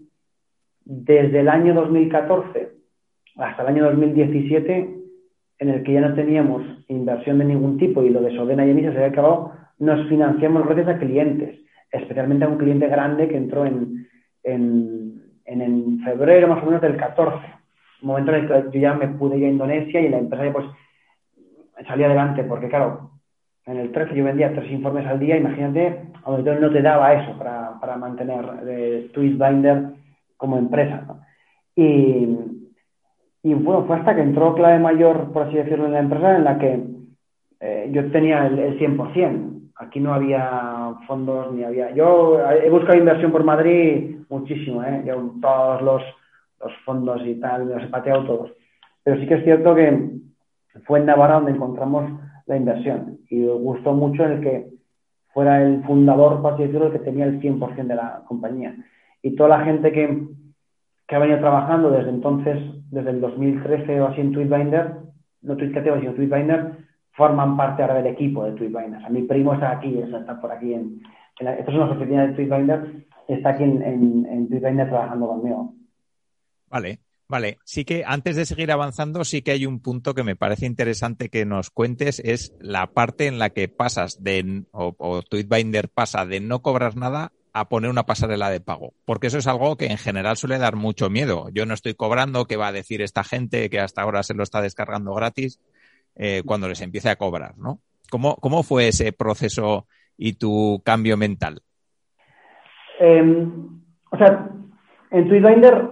Desde 0.84 1.41
el 1.41 1.47
año 1.47 1.76
2014 1.76 2.71
hasta 3.38 3.61
el 3.61 3.67
año 3.67 3.84
2017, 3.84 4.95
en 5.60 5.70
el 5.70 5.84
que 5.84 5.93
ya 5.93 6.01
no 6.01 6.14
teníamos 6.14 6.64
inversión 6.88 7.39
de 7.39 7.45
ningún 7.45 7.78
tipo 7.78 8.03
y 8.03 8.10
lo 8.10 8.22
de 8.22 8.36
Sodena 8.36 8.66
y 8.66 8.72
Enisa 8.72 8.91
se 8.91 8.97
había 8.97 9.10
acabado, 9.10 9.53
nos 9.80 10.08
financiamos 10.08 10.66
gracias 10.66 10.88
a 10.88 10.99
clientes, 10.99 11.60
especialmente 11.91 12.45
a 12.45 12.49
un 12.49 12.58
cliente 12.58 12.88
grande 12.88 13.28
que 13.28 13.38
entró 13.38 13.66
en, 13.66 14.08
en, 14.43 15.22
en, 15.45 15.99
febrero 16.03 16.47
más 16.47 16.62
o 16.62 16.66
menos 16.66 16.82
del 16.82 16.97
14, 16.97 17.38
momento 18.01 18.34
en 18.34 18.43
el 18.43 18.47
que 18.47 18.78
yo 18.78 18.82
ya 18.82 18.93
me 18.93 19.08
pude 19.08 19.38
ir 19.38 19.45
a 19.45 19.49
Indonesia 19.49 20.01
y 20.01 20.10
la 20.10 20.18
empresa 20.18 20.51
pues 20.51 20.66
salía 21.88 22.08
adelante, 22.08 22.43
porque 22.43 22.68
claro, 22.68 23.12
en 23.66 23.78
el 23.78 23.91
13 23.91 24.16
yo 24.16 24.24
vendía 24.24 24.53
tres 24.53 24.72
informes 24.72 25.08
al 25.08 25.20
día, 25.20 25.38
imagínate, 25.38 26.01
auditor 26.24 26.60
no 26.62 26.72
te 26.72 26.82
daba 26.82 27.14
eso 27.14 27.38
para, 27.38 27.80
para 27.80 27.97
mantener 27.97 28.45
eh, 28.68 29.10
Twistbinder 29.14 29.93
como 30.38 30.58
empresa. 30.58 31.06
Y, 31.76 32.55
Y 33.46 33.54
bueno, 33.54 33.86
fue 33.86 33.98
hasta 33.98 34.16
que 34.16 34.24
entró 34.24 34.56
clave 34.56 34.80
mayor, 34.80 35.32
por 35.32 35.43
así 35.43 35.56
decirlo, 35.56 35.86
en 35.86 35.91
la 35.91 36.00
empresa, 36.00 36.36
en 36.36 36.43
la 36.43 36.58
que 36.58 36.84
eh, 37.60 37.89
yo 37.91 38.10
tenía 38.10 38.48
el, 38.48 38.58
el 38.58 38.80
100%. 38.80 39.72
Aquí 39.76 40.00
no 40.00 40.16
había 40.16 40.96
fondos 41.06 41.54
ni 41.54 41.64
había. 41.64 41.91
Yo 41.91 42.39
he 42.50 42.68
buscado 42.72 42.98
inversión 42.98 43.32
por 43.32 43.43
Madrid 43.43 44.16
muchísimo, 44.30 44.82
¿eh? 44.82 45.04
Yo 45.06 45.36
todos 45.39 45.80
los, 45.84 46.02
los 46.60 46.74
fondos 46.86 47.22
y 47.24 47.36
tal, 47.36 47.66
me 47.66 47.76
los 47.76 47.84
he 47.84 47.88
pateado 47.88 48.24
todos. 48.24 48.52
Pero 49.04 49.22
sí 49.22 49.28
que 49.28 49.36
es 49.36 49.43
cierto 49.43 49.76
que 49.76 50.10
fue 50.88 50.98
en 50.98 51.06
Navarra 51.06 51.36
donde 51.36 51.52
encontramos 51.52 52.20
la 52.48 52.58
inversión 52.58 53.20
y 53.30 53.41
me 53.41 53.54
gustó 53.54 53.93
mucho 53.93 54.26
el 54.26 54.41
que 54.41 54.70
fuera 55.36 55.62
el 55.62 55.84
fundador, 55.84 56.41
por 56.41 56.54
así 56.54 56.64
decirlo, 56.64 56.88
el 56.88 56.93
que 56.93 57.00
tenía 57.06 57.26
el 57.26 57.39
100% 57.39 57.86
de 57.86 57.96
la 57.96 58.24
compañía. 58.28 58.76
Y 59.22 59.36
toda 59.36 59.50
la 59.50 59.66
gente 59.66 59.91
que, 59.91 60.30
que 61.08 61.16
ha 61.16 61.20
venido 61.20 61.39
trabajando 61.39 61.91
desde 61.91 62.10
entonces, 62.10 62.58
desde 62.89 63.12
el 63.12 63.22
2013 63.22 64.01
o 64.01 64.08
así 64.08 64.22
en 64.22 64.32
Tweetbinder, 64.32 64.95
no 65.41 65.56
Tweetcateo, 65.56 65.99
sino 65.99 66.14
Tweetbinder, 66.14 66.78
forman 67.12 67.56
parte 67.56 67.84
ahora 67.84 67.95
del 67.95 68.08
equipo 68.08 68.43
de 68.45 68.53
Tweetbinder. 68.53 69.06
A 69.06 69.10
mi 69.10 69.24
primo 69.24 69.53
está 69.53 69.72
aquí, 69.72 69.99
está 69.99 70.41
por 70.41 70.51
aquí 70.51 70.74
en, 70.74 71.01
en 71.39 71.47
estas 71.47 71.74
son 71.74 71.80
las 71.80 71.97
oficinas 71.97 72.30
de 72.30 72.34
Tweetbinder, 72.34 73.06
está 73.28 73.49
aquí 73.49 73.64
en, 73.64 73.82
en, 73.84 74.26
en 74.26 74.49
Tweetbinder 74.49 74.89
trabajando 74.89 75.28
conmigo. 75.28 75.74
Vale, 76.70 76.99
vale. 77.28 77.60
Sí 77.64 77.86
que 77.86 78.03
antes 78.06 78.36
de 78.36 78.45
seguir 78.45 78.72
avanzando, 78.72 79.24
sí 79.24 79.43
que 79.43 79.51
hay 79.51 79.68
un 79.68 79.82
punto 79.82 80.16
que 80.16 80.24
me 80.24 80.36
parece 80.36 80.66
interesante 80.66 81.30
que 81.30 81.45
nos 81.45 81.70
cuentes, 81.70 82.20
es 82.20 82.56
la 82.60 82.88
parte 82.88 83.28
en 83.28 83.38
la 83.38 83.51
que 83.51 83.68
pasas 83.68 84.24
de, 84.24 84.64
o, 84.72 84.95
o 84.97 85.22
Tweetbinder 85.22 85.89
pasa 85.89 86.26
de 86.26 86.39
no 86.39 86.64
cobrar 86.64 86.97
nada 86.97 87.32
a 87.58 87.70
poner 87.70 87.89
una 87.89 88.03
pasarela 88.03 88.49
de 88.49 88.60
pago, 88.60 88.93
porque 89.06 89.28
eso 89.28 89.38
es 89.38 89.47
algo 89.47 89.78
que 89.78 89.88
en 89.88 89.97
general 89.97 90.38
suele 90.38 90.58
dar 90.58 90.76
mucho 90.76 91.10
miedo. 91.10 91.47
Yo 91.53 91.66
no 91.66 91.74
estoy 91.74 91.93
cobrando, 91.93 92.45
¿qué 92.45 92.58
va 92.58 92.68
a 92.68 92.72
decir 92.72 93.01
esta 93.01 93.24
gente 93.24 93.70
que 93.70 93.80
hasta 93.80 94.01
ahora 94.01 94.24
se 94.24 94.34
lo 94.34 94.43
está 94.43 94.62
descargando 94.62 95.14
gratis? 95.14 95.60
eh, 96.16 96.43
cuando 96.45 96.68
les 96.68 96.82
empiece 96.82 97.10
a 97.10 97.18
cobrar, 97.18 97.58
¿no? 97.58 97.80
¿Cómo, 98.10 98.36
¿Cómo 98.38 98.64
fue 98.64 98.88
ese 98.88 99.12
proceso 99.12 99.88
y 100.18 100.34
tu 100.34 100.82
cambio 100.84 101.18
mental? 101.18 101.60
Eh, 102.99 103.47
o 104.12 104.18
sea, 104.18 104.49
en 105.12 105.28
Tweetbinder 105.28 105.89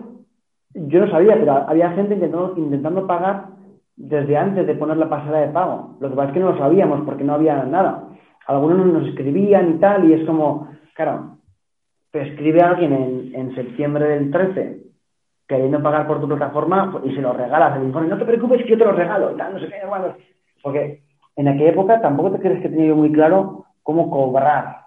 yo 0.76 1.00
no 1.02 1.12
sabía, 1.12 1.36
pero 1.36 1.54
había 1.68 1.92
gente 1.92 2.14
intentando, 2.14 2.54
intentando 2.58 3.06
pagar 3.06 3.48
desde 3.96 4.38
antes 4.38 4.66
de 4.66 4.76
poner 4.76 4.98
la 4.98 5.10
pasarela 5.10 5.40
de 5.40 5.54
pago. 5.54 5.98
Lo 6.00 6.10
que 6.10 6.16
pasa 6.16 6.30
es 6.30 6.34
que 6.34 6.40
no 6.40 6.52
lo 6.52 6.58
sabíamos 6.58 7.02
porque 7.06 7.24
no 7.24 7.34
había 7.34 7.64
nada. 7.64 8.08
Algunos 8.48 8.86
nos 8.86 9.08
escribían 9.08 9.76
y 9.76 9.80
tal, 9.80 10.10
y 10.10 10.14
es 10.14 10.26
como, 10.26 10.70
claro, 10.96 11.33
te 12.14 12.22
escribe 12.22 12.62
alguien 12.62 12.94
en, 12.94 13.32
en 13.34 13.56
septiembre 13.56 14.08
del 14.08 14.30
13 14.30 14.84
queriendo 15.48 15.82
pagar 15.82 16.08
por 16.08 16.22
tu 16.22 16.28
plataforma 16.28 17.02
y 17.04 17.14
se 17.16 17.22
lo 17.22 17.34
regalas 17.34 17.82
informe. 17.84 18.08
No 18.08 18.20
te 18.20 18.26
preocupes 18.26 18.64
que 18.64 18.70
yo 18.70 18.78
te 18.78 18.86
lo 18.86 18.92
regalo 18.92 19.32
y 19.32 19.36
no 19.36 19.60
sé 19.60 19.68
qué, 19.68 19.86
bueno. 19.88 20.16
Porque 20.62 21.02
en 21.36 21.48
aquella 21.48 21.72
época 21.72 22.02
tampoco 22.02 22.32
te 22.32 22.40
crees 22.40 22.62
que 22.62 22.70
tenía 22.70 22.88
yo 22.88 22.96
muy 22.96 23.12
claro 23.12 23.66
cómo 23.82 24.12
cobrar. 24.12 24.84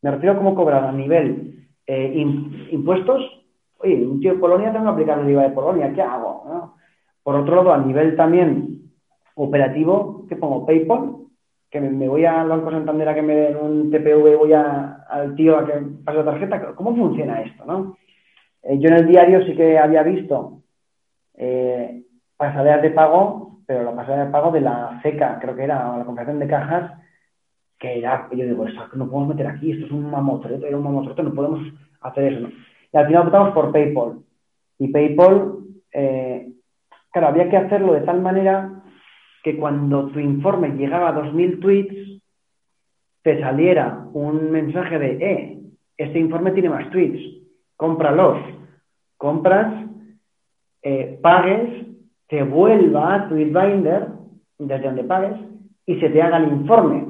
Me 0.00 0.12
refiero 0.12 0.34
a 0.34 0.36
cómo 0.36 0.54
cobrar 0.54 0.84
a 0.84 0.92
nivel 0.92 1.66
eh, 1.88 2.12
impuestos. 2.70 3.20
Oye, 3.78 4.06
un 4.06 4.20
tío 4.20 4.34
de 4.34 4.38
Polonia 4.38 4.72
tengo 4.72 4.84
que 4.84 4.90
aplicar 4.92 5.18
el 5.18 5.30
IVA 5.30 5.42
de 5.42 5.50
Polonia, 5.50 5.92
¿qué 5.92 6.02
hago? 6.02 6.72
Por 7.24 7.34
otro 7.34 7.56
lado, 7.56 7.72
a 7.72 7.78
nivel 7.78 8.16
también 8.16 8.92
operativo, 9.34 10.24
¿qué 10.28 10.36
pongo? 10.36 10.64
PayPal, 10.64 11.16
que 11.74 11.80
me, 11.80 12.06
voy 12.06 12.24
al 12.24 12.48
Banco 12.48 12.70
Santander 12.70 13.08
a 13.08 13.14
que 13.14 13.22
me 13.22 13.34
den 13.34 13.56
un 13.56 13.90
TPV 13.90 14.36
voy 14.36 14.52
al 14.52 15.34
tío 15.34 15.58
a 15.58 15.66
que 15.66 15.72
pase 16.04 16.18
la 16.18 16.24
tarjeta. 16.24 16.72
¿Cómo 16.76 16.94
funciona 16.94 17.42
esto? 17.42 17.64
¿no? 17.64 17.96
Eh, 18.62 18.78
yo 18.78 18.90
en 18.90 18.94
el 18.94 19.08
diario 19.08 19.44
sí 19.44 19.56
que 19.56 19.76
había 19.76 20.04
visto 20.04 20.62
eh, 21.36 22.04
de 22.38 22.90
pago, 22.90 23.58
pero 23.66 23.82
la 23.82 23.96
pasarela 23.96 24.26
de 24.26 24.30
pago 24.30 24.52
de 24.52 24.60
la 24.60 25.00
CECA, 25.02 25.40
creo 25.40 25.56
que 25.56 25.64
era, 25.64 25.98
la 25.98 26.04
compración 26.04 26.38
de 26.38 26.46
cajas, 26.46 26.92
que 27.76 27.98
era, 27.98 28.28
yo 28.30 28.46
digo, 28.46 28.68
eso 28.68 28.86
no 28.94 29.10
podemos 29.10 29.34
meter 29.34 29.48
aquí, 29.48 29.72
esto 29.72 29.86
es 29.86 29.90
un 29.90 30.08
mamotreto, 30.08 30.66
era 30.66 30.76
un 30.76 30.84
mamotreto, 30.84 31.24
no 31.24 31.34
podemos 31.34 31.60
hacer 32.02 32.34
eso. 32.34 32.48
Y 32.92 32.96
al 32.96 33.06
final 33.08 33.26
optamos 33.26 33.52
por 33.52 33.72
PayPal. 33.72 34.20
Y 34.78 34.92
PayPal, 34.92 35.54
eh, 35.92 36.52
claro, 37.10 37.28
había 37.28 37.48
que 37.50 37.56
hacerlo 37.56 37.94
de 37.94 38.02
tal 38.02 38.20
manera 38.20 38.70
que 39.44 39.58
cuando 39.58 40.06
tu 40.06 40.18
informe 40.18 40.70
llegaba 40.70 41.10
a 41.10 41.14
2.000 41.14 41.60
tweets, 41.60 42.22
te 43.22 43.38
saliera 43.40 44.06
un 44.14 44.50
mensaje 44.50 44.98
de, 44.98 45.10
eh, 45.20 45.58
este 45.98 46.18
informe 46.18 46.52
tiene 46.52 46.70
más 46.70 46.90
tweets, 46.90 47.20
cómpralos. 47.76 48.38
Compras, 49.18 49.84
eh, 50.82 51.18
pagues, 51.22 51.86
te 52.26 52.42
vuelva 52.42 53.14
a 53.14 53.28
Tweetbinder, 53.28 54.08
desde 54.58 54.86
donde 54.86 55.04
pagues, 55.04 55.38
y 55.86 56.00
se 56.00 56.08
te 56.08 56.22
haga 56.22 56.38
el 56.38 56.48
informe. 56.48 57.06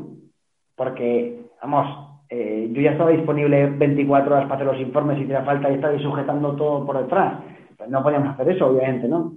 Porque, 0.77 1.41
vamos, 1.63 2.19
eh, 2.31 2.69
yo 2.73 2.83
ya 2.83 2.93
estaba 2.93 3.11
disponible 3.11 3.71
24 3.71 4.35
horas 4.35 4.49
para 4.49 4.57
hacer 4.57 4.67
los 4.67 4.81
informes 4.81 5.21
y 5.21 5.25
te 5.25 5.35
da 5.35 5.45
falta 5.45 5.71
y 5.71 5.75
estaba 5.75 5.97
sujetando 6.01 6.57
todo 6.57 6.85
por 6.85 6.99
detrás. 6.99 7.43
Pues 7.79 7.89
no 7.89 8.03
podíamos 8.03 8.35
hacer 8.35 8.49
eso, 8.51 8.67
obviamente, 8.67 9.07
¿no? 9.07 9.35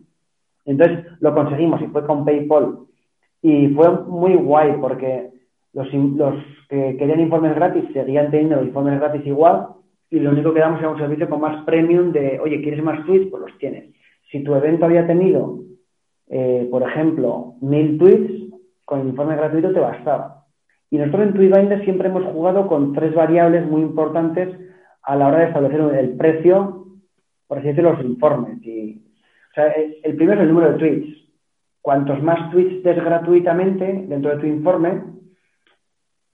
Entonces 0.66 1.06
lo 1.22 1.34
conseguimos 1.34 1.82
y 1.82 1.88
fue 1.88 2.06
con 2.06 2.26
PayPal. 2.26 2.86
Y 3.41 3.67
fue 3.69 3.91
muy 4.05 4.35
guay 4.35 4.73
porque 4.81 5.29
los, 5.73 5.91
los 5.93 6.35
que 6.69 6.97
querían 6.97 7.19
informes 7.19 7.55
gratis 7.55 7.85
seguían 7.93 8.31
teniendo 8.31 8.57
los 8.57 8.67
informes 8.67 8.99
gratis 8.99 9.25
igual 9.25 9.67
y 10.09 10.19
lo 10.19 10.31
único 10.31 10.53
que 10.53 10.59
damos 10.59 10.79
era 10.79 10.89
un 10.89 10.97
servicio 10.97 11.29
con 11.29 11.41
más 11.41 11.63
premium 11.65 12.11
de, 12.11 12.39
oye, 12.39 12.61
¿quieres 12.61 12.83
más 12.83 13.05
tweets? 13.05 13.29
Pues 13.29 13.41
los 13.41 13.57
tienes. 13.57 13.93
Si 14.31 14.43
tu 14.43 14.55
evento 14.55 14.85
había 14.85 15.05
tenido, 15.05 15.59
eh, 16.29 16.67
por 16.71 16.83
ejemplo, 16.83 17.55
mil 17.61 17.97
tweets, 17.97 18.53
con 18.85 19.01
el 19.01 19.09
informe 19.09 19.35
gratuito 19.35 19.73
te 19.73 19.79
bastaba. 19.79 20.45
Y 20.89 20.97
nosotros 20.97 21.27
en 21.27 21.33
Tweetbinder 21.33 21.83
siempre 21.83 22.07
hemos 22.07 22.23
jugado 22.25 22.67
con 22.67 22.93
tres 22.93 23.13
variables 23.13 23.65
muy 23.67 23.81
importantes 23.81 24.57
a 25.03 25.15
la 25.17 25.27
hora 25.27 25.39
de 25.39 25.45
establecer 25.47 25.81
el 25.81 26.15
precio, 26.15 26.85
por 27.47 27.57
así 27.57 27.67
decirlo, 27.67 27.93
los 27.93 28.05
informes. 28.05 28.65
Y, 28.65 29.03
o 29.51 29.53
sea, 29.53 29.73
el 30.03 30.15
primero 30.15 30.39
es 30.39 30.47
el 30.47 30.53
número 30.53 30.71
de 30.71 30.77
tweets. 30.79 31.26
Cuantos 31.88 32.21
más 32.21 32.51
tweets 32.51 32.83
des 32.83 32.97
gratuitamente 32.97 33.85
dentro 34.09 34.31
de 34.31 34.41
tu 34.41 34.45
informe, 34.45 35.03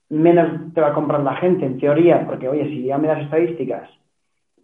menos 0.08 0.74
te 0.74 0.80
va 0.80 0.88
a 0.88 0.94
comprar 0.94 1.22
la 1.22 1.36
gente, 1.36 1.64
en 1.64 1.78
teoría, 1.78 2.26
porque, 2.26 2.48
oye, 2.48 2.64
si 2.70 2.86
ya 2.86 2.98
me 2.98 3.06
das 3.06 3.22
estadísticas 3.22 3.88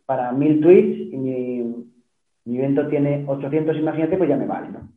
para 0.04 0.32
mil 0.32 0.60
tweets 0.60 1.12
y 1.12 1.16
mi, 1.16 2.58
evento 2.58 2.88
tiene 2.88 3.24
800, 3.24 3.76
imagínate, 3.76 4.16
pues 4.16 4.28
ya 4.28 4.36
me 4.36 4.48
vale, 4.48 4.70
¿no? 4.70 4.88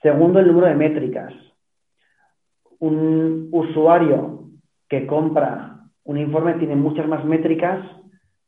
Segundo, 0.00 0.38
el 0.38 0.46
número 0.46 0.68
de 0.68 0.76
métricas. 0.76 1.34
Un 2.78 3.48
usuario 3.50 4.44
que 4.88 5.08
compra 5.08 5.88
un 6.04 6.18
informe 6.18 6.54
tiene 6.54 6.76
muchas 6.76 7.08
más 7.08 7.24
métricas 7.24 7.84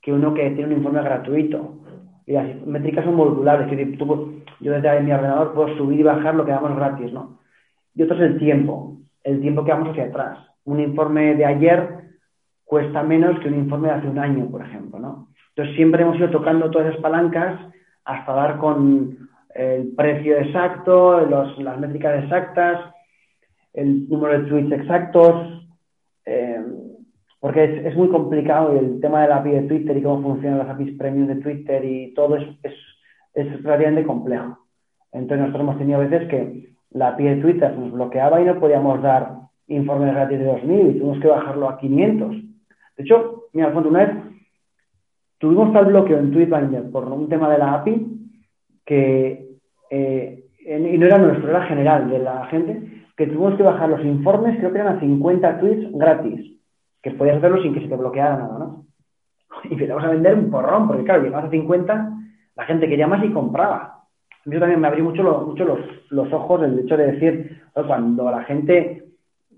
que 0.00 0.12
uno 0.12 0.32
que 0.32 0.48
tiene 0.50 0.66
un 0.66 0.78
informe 0.78 1.02
gratuito. 1.02 1.83
Y 2.26 2.32
las 2.32 2.66
métricas 2.66 3.04
son 3.04 3.16
modulares, 3.16 3.68
que 3.68 3.86
tú, 3.96 4.42
yo 4.60 4.72
desde 4.72 5.00
mi 5.00 5.12
ordenador 5.12 5.52
puedo 5.52 5.76
subir 5.76 6.00
y 6.00 6.02
bajar 6.02 6.34
lo 6.34 6.44
que 6.44 6.52
damos 6.52 6.76
gratis, 6.76 7.12
¿no? 7.12 7.38
Y 7.94 8.02
otro 8.02 8.16
es 8.16 8.22
el 8.22 8.38
tiempo, 8.38 8.96
el 9.22 9.40
tiempo 9.40 9.64
que 9.64 9.72
vamos 9.72 9.90
hacia 9.90 10.04
atrás 10.04 10.38
un 10.64 10.80
informe 10.80 11.34
de 11.34 11.44
ayer 11.44 11.88
cuesta 12.64 13.02
menos 13.02 13.38
que 13.40 13.48
un 13.48 13.58
informe 13.58 13.88
de 13.88 13.94
hace 13.94 14.08
un 14.08 14.18
año, 14.18 14.50
por 14.50 14.62
ejemplo, 14.62 14.98
¿no? 14.98 15.28
Entonces 15.50 15.76
siempre 15.76 16.02
hemos 16.02 16.16
ido 16.16 16.30
tocando 16.30 16.70
todas 16.70 16.88
esas 16.88 17.00
palancas 17.00 17.60
hasta 18.04 18.32
dar 18.32 18.58
con 18.58 19.28
el 19.54 19.92
precio 19.94 20.38
exacto, 20.38 21.20
los, 21.20 21.58
las 21.58 21.78
métricas 21.78 22.24
exactas, 22.24 22.92
el 23.72 24.08
número 24.08 24.40
de 24.40 24.48
tweets 24.48 24.72
exactos, 24.72 25.66
eh, 26.24 26.53
porque 27.44 27.62
es, 27.62 27.84
es, 27.84 27.94
muy 27.94 28.08
complicado 28.08 28.74
y 28.74 28.78
el 28.78 29.00
tema 29.02 29.20
de 29.20 29.28
la 29.28 29.36
API 29.36 29.50
de 29.50 29.62
Twitter 29.64 29.94
y 29.94 30.02
cómo 30.02 30.22
funcionan 30.22 30.60
las 30.60 30.70
APIs 30.70 30.96
premium 30.96 31.26
de 31.26 31.42
Twitter 31.42 31.84
y 31.84 32.14
todo 32.14 32.36
es, 32.36 32.48
es, 32.62 32.72
es 33.34 33.62
relativamente 33.62 34.06
complejo. 34.06 34.60
Entonces 35.12 35.40
nosotros 35.40 35.60
hemos 35.60 35.76
tenido 35.76 35.98
veces 35.98 36.26
que 36.28 36.74
la 36.92 37.08
API 37.08 37.24
de 37.24 37.36
Twitter 37.42 37.76
nos 37.76 37.92
bloqueaba 37.92 38.40
y 38.40 38.46
no 38.46 38.58
podíamos 38.58 39.02
dar 39.02 39.40
informes 39.66 40.14
gratis 40.14 40.38
de 40.38 40.52
2.000 40.52 40.90
y 40.90 40.98
tuvimos 40.98 41.20
que 41.20 41.28
bajarlo 41.28 41.68
a 41.68 41.76
500. 41.76 42.30
De 42.30 43.02
hecho, 43.02 43.42
mira, 43.52 43.66
Alfonso, 43.66 43.90
una 43.90 44.06
vez 44.06 44.16
tuvimos 45.36 45.70
tal 45.74 45.84
bloqueo 45.84 46.20
en 46.20 46.32
Tweetbinder 46.32 46.90
por 46.90 47.06
un 47.12 47.28
tema 47.28 47.50
de 47.52 47.58
la 47.58 47.74
API 47.74 48.06
que, 48.86 49.50
eh, 49.90 50.46
y 50.66 50.96
no 50.96 51.04
era 51.04 51.18
nuestro, 51.18 51.50
era 51.50 51.66
general 51.66 52.08
de 52.08 52.20
la 52.20 52.46
gente, 52.46 53.04
que 53.18 53.26
tuvimos 53.26 53.54
que 53.56 53.64
bajar 53.64 53.90
los 53.90 54.02
informes, 54.02 54.56
creo 54.56 54.72
que 54.72 54.78
eran 54.78 54.96
a 54.96 55.00
50 55.00 55.60
tweets 55.60 55.92
gratis, 55.92 56.54
que 57.04 57.10
podías 57.10 57.36
hacerlo 57.36 57.62
sin 57.62 57.74
que 57.74 57.82
se 57.82 57.88
te 57.88 57.96
bloqueara 57.96 58.38
nada, 58.38 58.58
¿no? 58.58 58.86
Y 59.64 59.74
empezamos 59.74 60.02
a 60.02 60.08
vender 60.08 60.34
un 60.34 60.50
porrón, 60.50 60.88
porque 60.88 61.04
claro, 61.04 61.22
llegabas 61.22 61.46
a 61.46 61.50
50, 61.50 62.12
la 62.56 62.64
gente 62.64 62.88
quería 62.88 63.06
más 63.06 63.22
y 63.22 63.30
compraba. 63.30 64.04
A 64.30 64.50
mí 64.50 64.58
también 64.58 64.80
me 64.80 64.88
abrió 64.88 65.04
mucho, 65.04 65.22
mucho 65.22 65.64
los, 65.64 65.78
los, 66.10 66.32
ojos 66.32 66.62
el 66.62 66.78
hecho 66.78 66.96
de 66.96 67.12
decir, 67.12 67.62
cuando 67.86 68.30
la 68.30 68.42
gente 68.44 69.04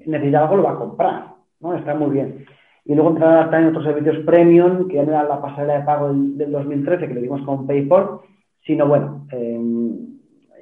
necesita 0.05 0.43
algo, 0.43 0.57
lo 0.57 0.65
va 0.65 0.73
a 0.73 0.79
comprar, 0.79 1.27
¿no? 1.61 1.75
Está 1.75 1.95
muy 1.95 2.11
bien. 2.11 2.45
Y 2.85 2.95
luego 2.95 3.11
entrar 3.11 3.51
también 3.51 3.71
otros 3.71 3.85
servicios 3.85 4.25
premium, 4.25 4.89
que 4.89 4.97
ya 4.97 5.05
no 5.05 5.11
era 5.11 5.23
la 5.23 5.41
pasarela 5.41 5.79
de 5.79 5.85
pago 5.85 6.09
del, 6.09 6.37
del 6.37 6.53
2013, 6.53 7.07
que 7.09 7.15
lo 7.15 7.21
dimos 7.21 7.43
con 7.43 7.67
PayPal, 7.67 8.21
sino 8.65 8.87
bueno, 8.87 9.27
eh, 9.31 9.61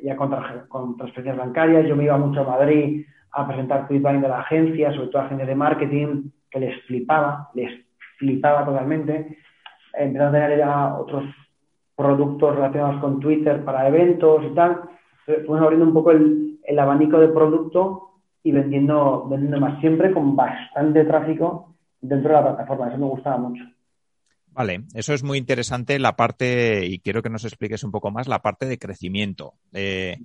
ya 0.03 0.17
con, 0.17 0.35
con, 0.69 0.97
transferencias 0.97 1.37
bancarias. 1.37 1.87
Yo 1.87 1.97
me 1.97 2.05
iba 2.05 2.17
mucho 2.19 2.43
a 2.43 2.45
Madrid 2.45 3.07
a 3.33 3.47
presentar 3.47 3.89
Tweetbind 3.89 4.23
de 4.23 4.29
la 4.29 4.41
agencia, 4.41 4.93
sobre 4.93 5.09
todo 5.09 5.23
agencias 5.23 5.49
de 5.49 5.55
marketing, 5.55 6.31
que 6.55 6.61
les 6.61 6.83
flipaba, 6.85 7.51
les 7.55 7.85
flipaba 8.17 8.65
totalmente. 8.65 9.37
Empezando 9.93 10.39
a 10.39 10.41
tener 10.41 10.59
ya 10.59 10.95
otros 10.95 11.25
productos 11.95 12.55
relacionados 12.55 13.01
con 13.01 13.21
Twitter 13.21 13.63
para 13.65 13.89
eventos 13.89 14.43
y 14.51 14.55
tal. 14.55 14.81
Fuimos 15.27 15.61
abriendo 15.61 15.87
un 15.87 15.93
poco 15.93 16.13
el 16.13 16.79
abanico 16.79 17.19
de 17.19 17.29
producto 17.29 18.05
y 18.45 18.53
vendiendo, 18.53 19.27
vendiendo 19.29 19.59
más, 19.59 19.81
siempre 19.81 20.13
con 20.13 20.37
bastante 20.37 21.05
tráfico 21.05 21.75
dentro 22.01 22.29
de 22.29 22.35
la 22.35 22.43
plataforma. 22.43 22.89
Eso 22.89 22.99
me 22.99 23.07
gustaba 23.07 23.39
mucho. 23.39 23.65
Vale, 24.49 24.85
eso 24.95 25.15
es 25.15 25.25
muy 25.25 25.39
interesante 25.39 25.99
la 25.99 26.15
parte, 26.15 26.87
y 26.87 27.01
quiero 27.01 27.23
que 27.23 27.31
nos 27.31 27.45
expliques 27.45 27.83
un 27.83 27.91
poco 27.91 28.13
más, 28.13 28.29
la 28.29 28.41
parte 28.41 28.67
de 28.67 28.79
crecimiento, 28.79 29.55
de, 29.73 30.21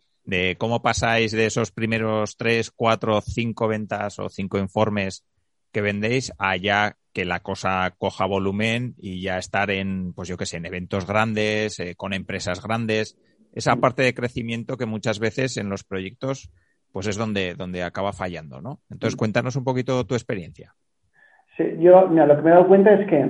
cómo 0.60 0.84
pasáis 0.84 1.32
de 1.32 1.48
esos 1.48 1.72
primeros 1.72 2.38
tres, 2.38 2.70
cuatro, 2.70 3.22
cinco 3.22 3.68
ventas 3.68 4.20
o 4.20 4.30
cinco 4.30 4.60
informes 4.60 5.26
que 5.72 5.82
vendéis 5.82 6.32
a 6.38 6.56
ya 6.58 6.96
que 7.14 7.26
la 7.26 7.40
cosa 7.40 7.94
coja 7.98 8.26
volumen 8.26 8.94
y 8.98 9.22
ya 9.22 9.38
estar 9.38 9.72
en, 9.72 10.14
pues 10.14 10.28
yo 10.28 10.38
qué 10.38 10.46
sé, 10.46 10.58
en 10.58 10.66
eventos 10.66 11.08
grandes, 11.08 11.80
eh, 11.80 11.96
con 11.96 12.14
empresas 12.14 12.62
grandes. 12.62 13.18
Esa 13.54 13.76
mm. 13.76 13.80
parte 13.80 14.04
de 14.04 14.14
crecimiento 14.14 14.78
que 14.78 14.86
muchas 14.86 15.20
veces 15.20 15.58
en 15.58 15.70
los 15.70 15.84
proyectos, 15.84 16.52
pues 16.92 17.08
es 17.08 17.18
donde, 17.18 17.56
donde 17.56 17.84
acaba 17.84 18.14
fallando, 18.14 18.62
¿no? 18.62 18.80
Entonces, 18.90 19.16
mm. 19.16 19.20
cuéntanos 19.20 19.56
un 19.56 19.64
poquito 19.64 20.06
tu 20.06 20.16
experiencia. 20.16 20.76
Sí, 21.58 21.64
yo, 21.80 22.08
mira, 22.08 22.26
lo 22.26 22.36
que 22.36 22.42
me 22.42 22.50
he 22.50 22.54
dado 22.54 22.68
cuenta 22.68 22.94
es 22.94 23.08
que 23.08 23.30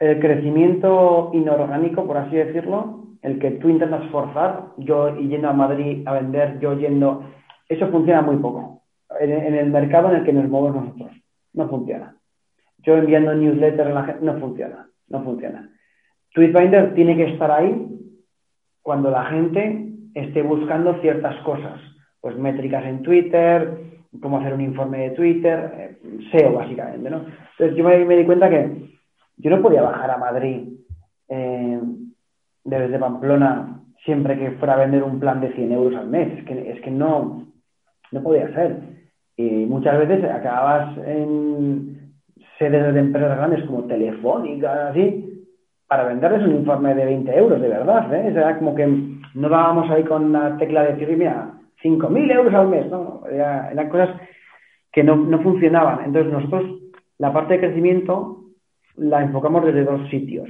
el 0.00 0.20
crecimiento 0.20 1.30
inorgánico, 1.34 2.06
por 2.06 2.16
así 2.16 2.36
decirlo, 2.36 3.04
el 3.22 3.38
que 3.38 3.52
tú 3.52 3.68
intentas 3.68 4.08
forzar, 4.10 4.66
yo 4.78 5.16
yendo 5.16 5.48
a 5.48 5.52
Madrid 5.52 6.06
a 6.06 6.12
vender, 6.14 6.58
yo 6.60 6.78
yendo, 6.78 7.24
eso 7.68 7.88
funciona 7.88 8.22
muy 8.22 8.36
poco. 8.36 8.82
En, 9.20 9.54
el 9.54 9.70
mercado 9.70 10.10
en 10.10 10.16
el 10.16 10.24
que 10.24 10.32
nos 10.32 10.48
movemos 10.48 10.84
nosotros, 10.84 11.16
no 11.58 11.68
funciona. 11.68 12.16
Yo 12.78 12.96
enviando 12.96 13.34
newsletters 13.34 13.90
a 13.90 13.92
la 13.92 14.04
gente, 14.04 14.24
no 14.24 14.38
funciona, 14.38 14.88
no 15.08 15.22
funciona. 15.24 15.68
Tweetbinder 16.32 16.94
tiene 16.94 17.16
que 17.16 17.32
estar 17.32 17.50
ahí 17.50 17.74
cuando 18.80 19.10
la 19.10 19.24
gente 19.24 19.92
esté 20.14 20.42
buscando 20.42 20.94
ciertas 21.00 21.36
cosas, 21.42 21.80
pues 22.20 22.36
métricas 22.36 22.84
en 22.84 23.02
Twitter, 23.02 23.76
cómo 24.22 24.38
hacer 24.38 24.54
un 24.54 24.60
informe 24.60 24.98
de 24.98 25.10
Twitter, 25.10 25.72
eh, 25.74 25.98
SEO 26.30 26.52
básicamente, 26.54 27.10
¿no? 27.10 27.26
Entonces 27.50 27.76
yo 27.76 27.84
me 27.84 28.16
di 28.16 28.24
cuenta 28.24 28.48
que 28.48 28.88
yo 29.36 29.50
no 29.50 29.60
podía 29.60 29.82
bajar 29.82 30.12
a 30.12 30.18
Madrid 30.18 30.68
eh, 31.28 31.80
desde 32.64 32.98
Pamplona 32.98 33.82
siempre 34.04 34.38
que 34.38 34.52
fuera 34.52 34.74
a 34.74 34.78
vender 34.78 35.02
un 35.02 35.18
plan 35.18 35.40
de 35.40 35.52
100 35.52 35.72
euros 35.72 35.98
al 35.98 36.08
mes. 36.08 36.38
Es 36.38 36.44
que, 36.44 36.70
es 36.70 36.80
que 36.82 36.90
no, 36.90 37.46
no 38.12 38.22
podía 38.22 38.52
ser. 38.54 38.98
Y 39.38 39.66
muchas 39.66 39.96
veces 40.00 40.28
acababas 40.28 40.98
en 41.06 42.12
sedes 42.58 42.92
de 42.92 42.98
empresas 42.98 43.38
grandes 43.38 43.64
como 43.66 43.84
Telefónica, 43.84 44.88
así, 44.88 45.46
para 45.86 46.04
venderles 46.04 46.42
un 46.42 46.56
informe 46.56 46.92
de 46.92 47.04
20 47.04 47.38
euros, 47.38 47.60
de 47.60 47.68
verdad. 47.68 48.12
¿eh? 48.12 48.30
Era 48.30 48.58
como 48.58 48.74
que 48.74 48.84
no 49.34 49.48
dábamos 49.48 49.88
ahí 49.90 50.02
con 50.02 50.32
la 50.32 50.56
tecla 50.56 50.82
de 50.82 50.94
decir, 50.94 51.16
mira, 51.16 51.52
5.000 51.84 52.32
euros 52.32 52.52
al 52.52 52.66
mes. 52.66 52.90
No, 52.90 53.22
eran 53.30 53.88
cosas 53.88 54.10
que 54.90 55.04
no, 55.04 55.14
no 55.14 55.40
funcionaban. 55.40 56.04
Entonces 56.04 56.32
nosotros, 56.32 56.64
la 57.18 57.32
parte 57.32 57.54
de 57.54 57.60
crecimiento 57.60 58.42
la 58.96 59.22
enfocamos 59.22 59.64
desde 59.64 59.84
dos 59.84 60.08
sitios. 60.10 60.48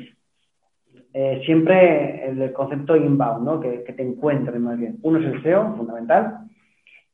Eh, 1.12 1.42
siempre 1.44 2.26
el 2.26 2.54
concepto 2.54 2.96
inbound, 2.96 3.44
¿no? 3.44 3.60
que, 3.60 3.80
te 3.80 4.02
encuentren 4.02 4.62
más 4.62 4.78
bien. 4.78 4.96
Uno 5.02 5.18
es 5.18 5.26
el 5.26 5.42
SEO, 5.42 5.74
fundamental, 5.76 6.38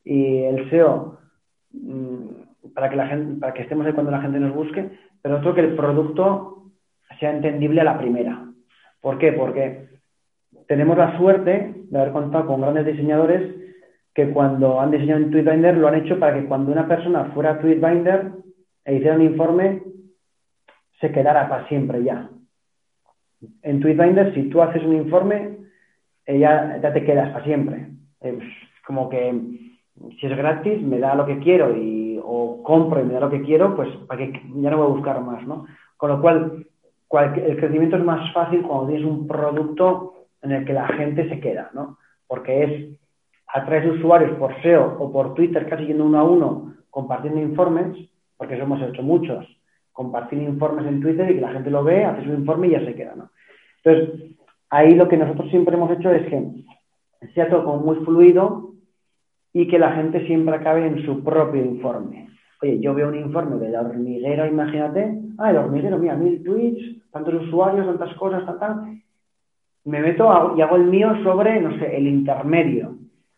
y 0.04 0.36
el 0.44 0.70
SEO 0.70 1.23
para 2.74 2.90
que 2.90 2.96
la 2.96 3.06
gente, 3.08 3.40
para 3.40 3.54
que 3.54 3.62
estemos 3.62 3.86
ahí 3.86 3.92
cuando 3.92 4.10
la 4.10 4.22
gente 4.22 4.40
nos 4.40 4.54
busque, 4.54 4.90
pero 5.22 5.38
otro 5.38 5.54
que 5.54 5.60
el 5.60 5.74
producto 5.74 6.70
sea 7.18 7.30
entendible 7.30 7.80
a 7.80 7.84
la 7.84 7.98
primera. 7.98 8.46
¿Por 9.00 9.18
qué? 9.18 9.32
Porque 9.32 9.88
tenemos 10.66 10.96
la 10.96 11.16
suerte 11.18 11.74
de 11.90 11.98
haber 11.98 12.12
contado 12.12 12.46
con 12.46 12.60
grandes 12.60 12.86
diseñadores 12.86 13.54
que 14.14 14.30
cuando 14.30 14.80
han 14.80 14.90
diseñado 14.90 15.20
en 15.20 15.30
Tweetbinder 15.30 15.76
lo 15.76 15.88
han 15.88 15.96
hecho 15.96 16.18
para 16.18 16.34
que 16.34 16.46
cuando 16.46 16.72
una 16.72 16.86
persona 16.86 17.26
fuera 17.34 17.50
a 17.50 17.58
Tweetbinder 17.58 18.32
e 18.84 18.94
hiciera 18.94 19.16
un 19.16 19.22
informe 19.22 19.82
se 21.00 21.10
quedara 21.10 21.48
para 21.48 21.66
siempre 21.68 22.02
ya. 22.02 22.30
En 23.62 23.80
Tweetbinder, 23.80 24.32
si 24.34 24.48
tú 24.48 24.62
haces 24.62 24.82
un 24.82 24.94
informe, 24.94 25.58
eh, 26.26 26.38
ya, 26.38 26.80
te 26.80 27.04
quedas 27.04 27.30
para 27.30 27.44
siempre. 27.44 27.88
Es 28.20 28.36
como 28.86 29.08
que 29.08 29.28
si 30.20 30.26
es 30.26 30.36
gratis, 30.36 30.82
me 30.82 30.98
da 30.98 31.14
lo 31.14 31.26
que 31.26 31.38
quiero 31.38 31.76
y, 31.76 32.20
o 32.22 32.62
compro 32.62 33.00
y 33.00 33.04
me 33.04 33.14
da 33.14 33.20
lo 33.20 33.30
que 33.30 33.42
quiero, 33.42 33.76
pues 33.76 33.88
para 34.06 34.18
que 34.18 34.32
ya 34.56 34.70
no 34.70 34.78
voy 34.78 34.86
a 34.86 34.94
buscar 34.94 35.20
más, 35.20 35.46
¿no? 35.46 35.66
Con 35.96 36.10
lo 36.10 36.20
cual, 36.20 36.66
el 37.36 37.56
crecimiento 37.56 37.96
es 37.96 38.04
más 38.04 38.32
fácil 38.32 38.62
cuando 38.62 38.88
tienes 38.88 39.06
un 39.06 39.28
producto 39.28 40.14
en 40.42 40.52
el 40.52 40.64
que 40.64 40.72
la 40.72 40.88
gente 40.88 41.28
se 41.28 41.40
queda, 41.40 41.70
¿no? 41.72 41.98
Porque 42.26 42.64
es 42.64 42.98
atraes 43.46 43.88
usuarios 43.94 44.36
por 44.36 44.60
SEO 44.62 44.96
o 44.98 45.12
por 45.12 45.34
Twitter 45.34 45.68
casi 45.68 45.86
yendo 45.86 46.04
uno 46.04 46.18
a 46.18 46.24
uno 46.24 46.74
compartiendo 46.90 47.40
informes, 47.40 47.96
porque 48.36 48.54
eso 48.54 48.64
hemos 48.64 48.82
hecho 48.82 49.02
muchos, 49.02 49.46
compartir 49.92 50.42
informes 50.42 50.86
en 50.86 51.00
Twitter 51.00 51.30
y 51.30 51.34
que 51.36 51.40
la 51.40 51.52
gente 51.52 51.70
lo 51.70 51.84
ve, 51.84 52.04
hace 52.04 52.24
su 52.24 52.32
informe 52.32 52.66
y 52.66 52.70
ya 52.72 52.84
se 52.84 52.94
queda, 52.94 53.14
¿no? 53.14 53.30
Entonces, 53.82 54.36
ahí 54.70 54.94
lo 54.94 55.08
que 55.08 55.16
nosotros 55.16 55.48
siempre 55.50 55.76
hemos 55.76 55.90
hecho 55.92 56.10
es 56.10 56.26
que 56.26 56.64
sea 57.34 57.48
todo 57.48 57.64
como 57.64 57.78
muy 57.78 57.96
fluido 58.04 58.73
y 59.54 59.68
que 59.68 59.78
la 59.78 59.92
gente 59.92 60.26
siempre 60.26 60.56
acabe 60.56 60.84
en 60.84 61.06
su 61.06 61.22
propio 61.22 61.64
informe. 61.64 62.28
Oye, 62.60 62.80
yo 62.80 62.92
veo 62.92 63.08
un 63.08 63.14
informe 63.14 63.56
de 63.56 63.70
la 63.70 63.82
hormiguero, 63.82 64.46
imagínate, 64.46 65.16
ah, 65.38 65.50
el 65.50 65.58
hormiguero, 65.58 65.96
mira, 65.96 66.16
mil 66.16 66.42
tweets, 66.42 67.10
tantos 67.12 67.34
usuarios, 67.34 67.86
tantas 67.86 68.14
cosas, 68.16 68.44
tal, 68.44 68.58
tal. 68.58 69.00
Me 69.84 70.00
meto 70.00 70.54
y 70.56 70.60
hago 70.60 70.76
el 70.76 70.84
mío 70.84 71.14
sobre, 71.22 71.60
no 71.60 71.78
sé, 71.78 71.96
el 71.96 72.08
intermedio 72.08 72.96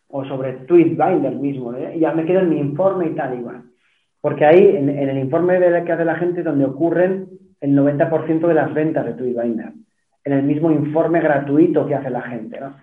o 0.09 0.25
sobre 0.25 0.53
Tweetbinder 0.53 1.35
mismo, 1.35 1.73
¿eh? 1.73 1.93
y 1.95 1.99
ya 1.99 2.13
me 2.13 2.25
quedo 2.25 2.39
en 2.39 2.49
mi 2.49 2.59
informe 2.59 3.07
y 3.07 3.15
tal, 3.15 3.37
igual. 3.37 3.63
Porque 4.19 4.45
ahí, 4.45 4.75
en, 4.75 4.89
el 4.89 5.17
informe 5.19 5.59
de 5.59 5.83
que 5.83 5.91
hace 5.91 6.05
la 6.05 6.15
gente, 6.15 6.41
donde 6.41 6.65
ocurren 6.65 7.27
el 7.61 7.77
90% 7.77 8.47
de 8.47 8.53
las 8.53 8.73
ventas 8.73 9.05
de 9.05 9.13
Tweetbinder, 9.13 9.73
en 10.23 10.33
el 10.33 10.43
mismo 10.43 10.71
informe 10.71 11.19
gratuito 11.19 11.85
que 11.85 11.95
hace 11.95 12.09
la 12.09 12.21
gente. 12.21 12.59
¿no? 12.59 12.75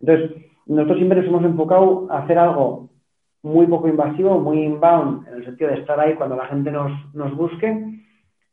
Entonces, 0.00 0.51
nosotros 0.66 0.98
siempre 0.98 1.18
nos 1.18 1.28
hemos 1.28 1.44
enfocado 1.44 2.06
a 2.10 2.18
hacer 2.18 2.38
algo 2.38 2.90
muy 3.42 3.66
poco 3.66 3.88
invasivo, 3.88 4.38
muy 4.38 4.62
inbound, 4.62 5.26
en 5.28 5.34
el 5.34 5.44
sentido 5.44 5.70
de 5.70 5.80
estar 5.80 5.98
ahí 5.98 6.14
cuando 6.14 6.36
la 6.36 6.46
gente 6.46 6.70
nos, 6.70 6.92
nos 7.14 7.34
busque 7.36 8.00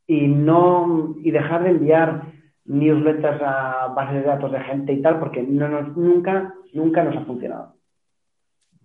y 0.07 0.27
no 0.27 1.15
y 1.23 1.31
dejar 1.31 1.63
de 1.63 1.69
enviar 1.69 2.23
newsletters 2.65 3.41
a 3.41 3.93
bases 3.95 4.21
de 4.21 4.27
datos 4.27 4.51
de 4.51 4.59
gente 4.61 4.93
y 4.93 5.01
tal, 5.01 5.19
porque 5.19 5.43
no 5.43 5.67
nos, 5.67 5.95
nunca, 5.95 6.53
nunca 6.73 7.03
nos 7.03 7.17
ha 7.17 7.25
funcionado. 7.25 7.75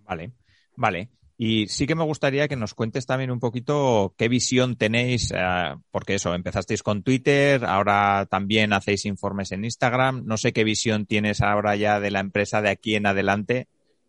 Vale, 0.07 0.31
vale. 0.75 1.09
Y 1.37 1.67
sí 1.67 1.85
que 1.85 1.95
me 1.95 2.05
gustaría 2.05 2.47
que 2.47 2.55
nos 2.55 2.73
cuentes 2.73 3.05
también 3.05 3.29
un 3.29 3.41
poquito 3.41 4.13
qué 4.17 4.29
visión 4.29 4.77
tenéis, 4.77 5.33
eh, 5.35 5.75
porque 5.91 6.15
eso, 6.15 6.33
empezasteis 6.33 6.81
con 6.81 7.03
Twitter, 7.03 7.65
ahora 7.65 8.25
también 8.29 8.71
hacéis 8.71 9.05
informes 9.05 9.51
en 9.51 9.65
Instagram. 9.65 10.23
No 10.25 10.37
sé 10.37 10.53
qué 10.53 10.63
visión 10.63 11.05
tienes 11.05 11.41
ahora 11.41 11.75
ya 11.75 11.99
de 11.99 12.11
la 12.11 12.21
empresa 12.21 12.61
de 12.61 12.69
aquí 12.69 12.95
en 12.95 13.05
adelante, 13.05 13.67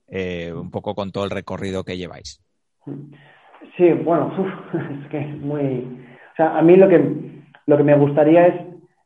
eh, 0.08 0.52
un 0.54 0.70
poco 0.70 0.94
con 0.94 1.10
todo 1.10 1.24
el 1.24 1.30
recorrido 1.30 1.82
que 1.82 1.96
lleváis. 1.96 2.40
Sí, 3.76 3.90
bueno, 4.04 4.32
es 5.02 5.10
que 5.10 5.18
es 5.18 5.36
muy. 5.40 5.80
O 6.32 6.36
sea, 6.36 6.56
a 6.56 6.62
mí 6.62 6.76
lo 6.76 6.88
que, 6.88 7.42
lo 7.66 7.76
que 7.76 7.82
me 7.82 7.96
gustaría 7.96 8.46
es 8.46 8.54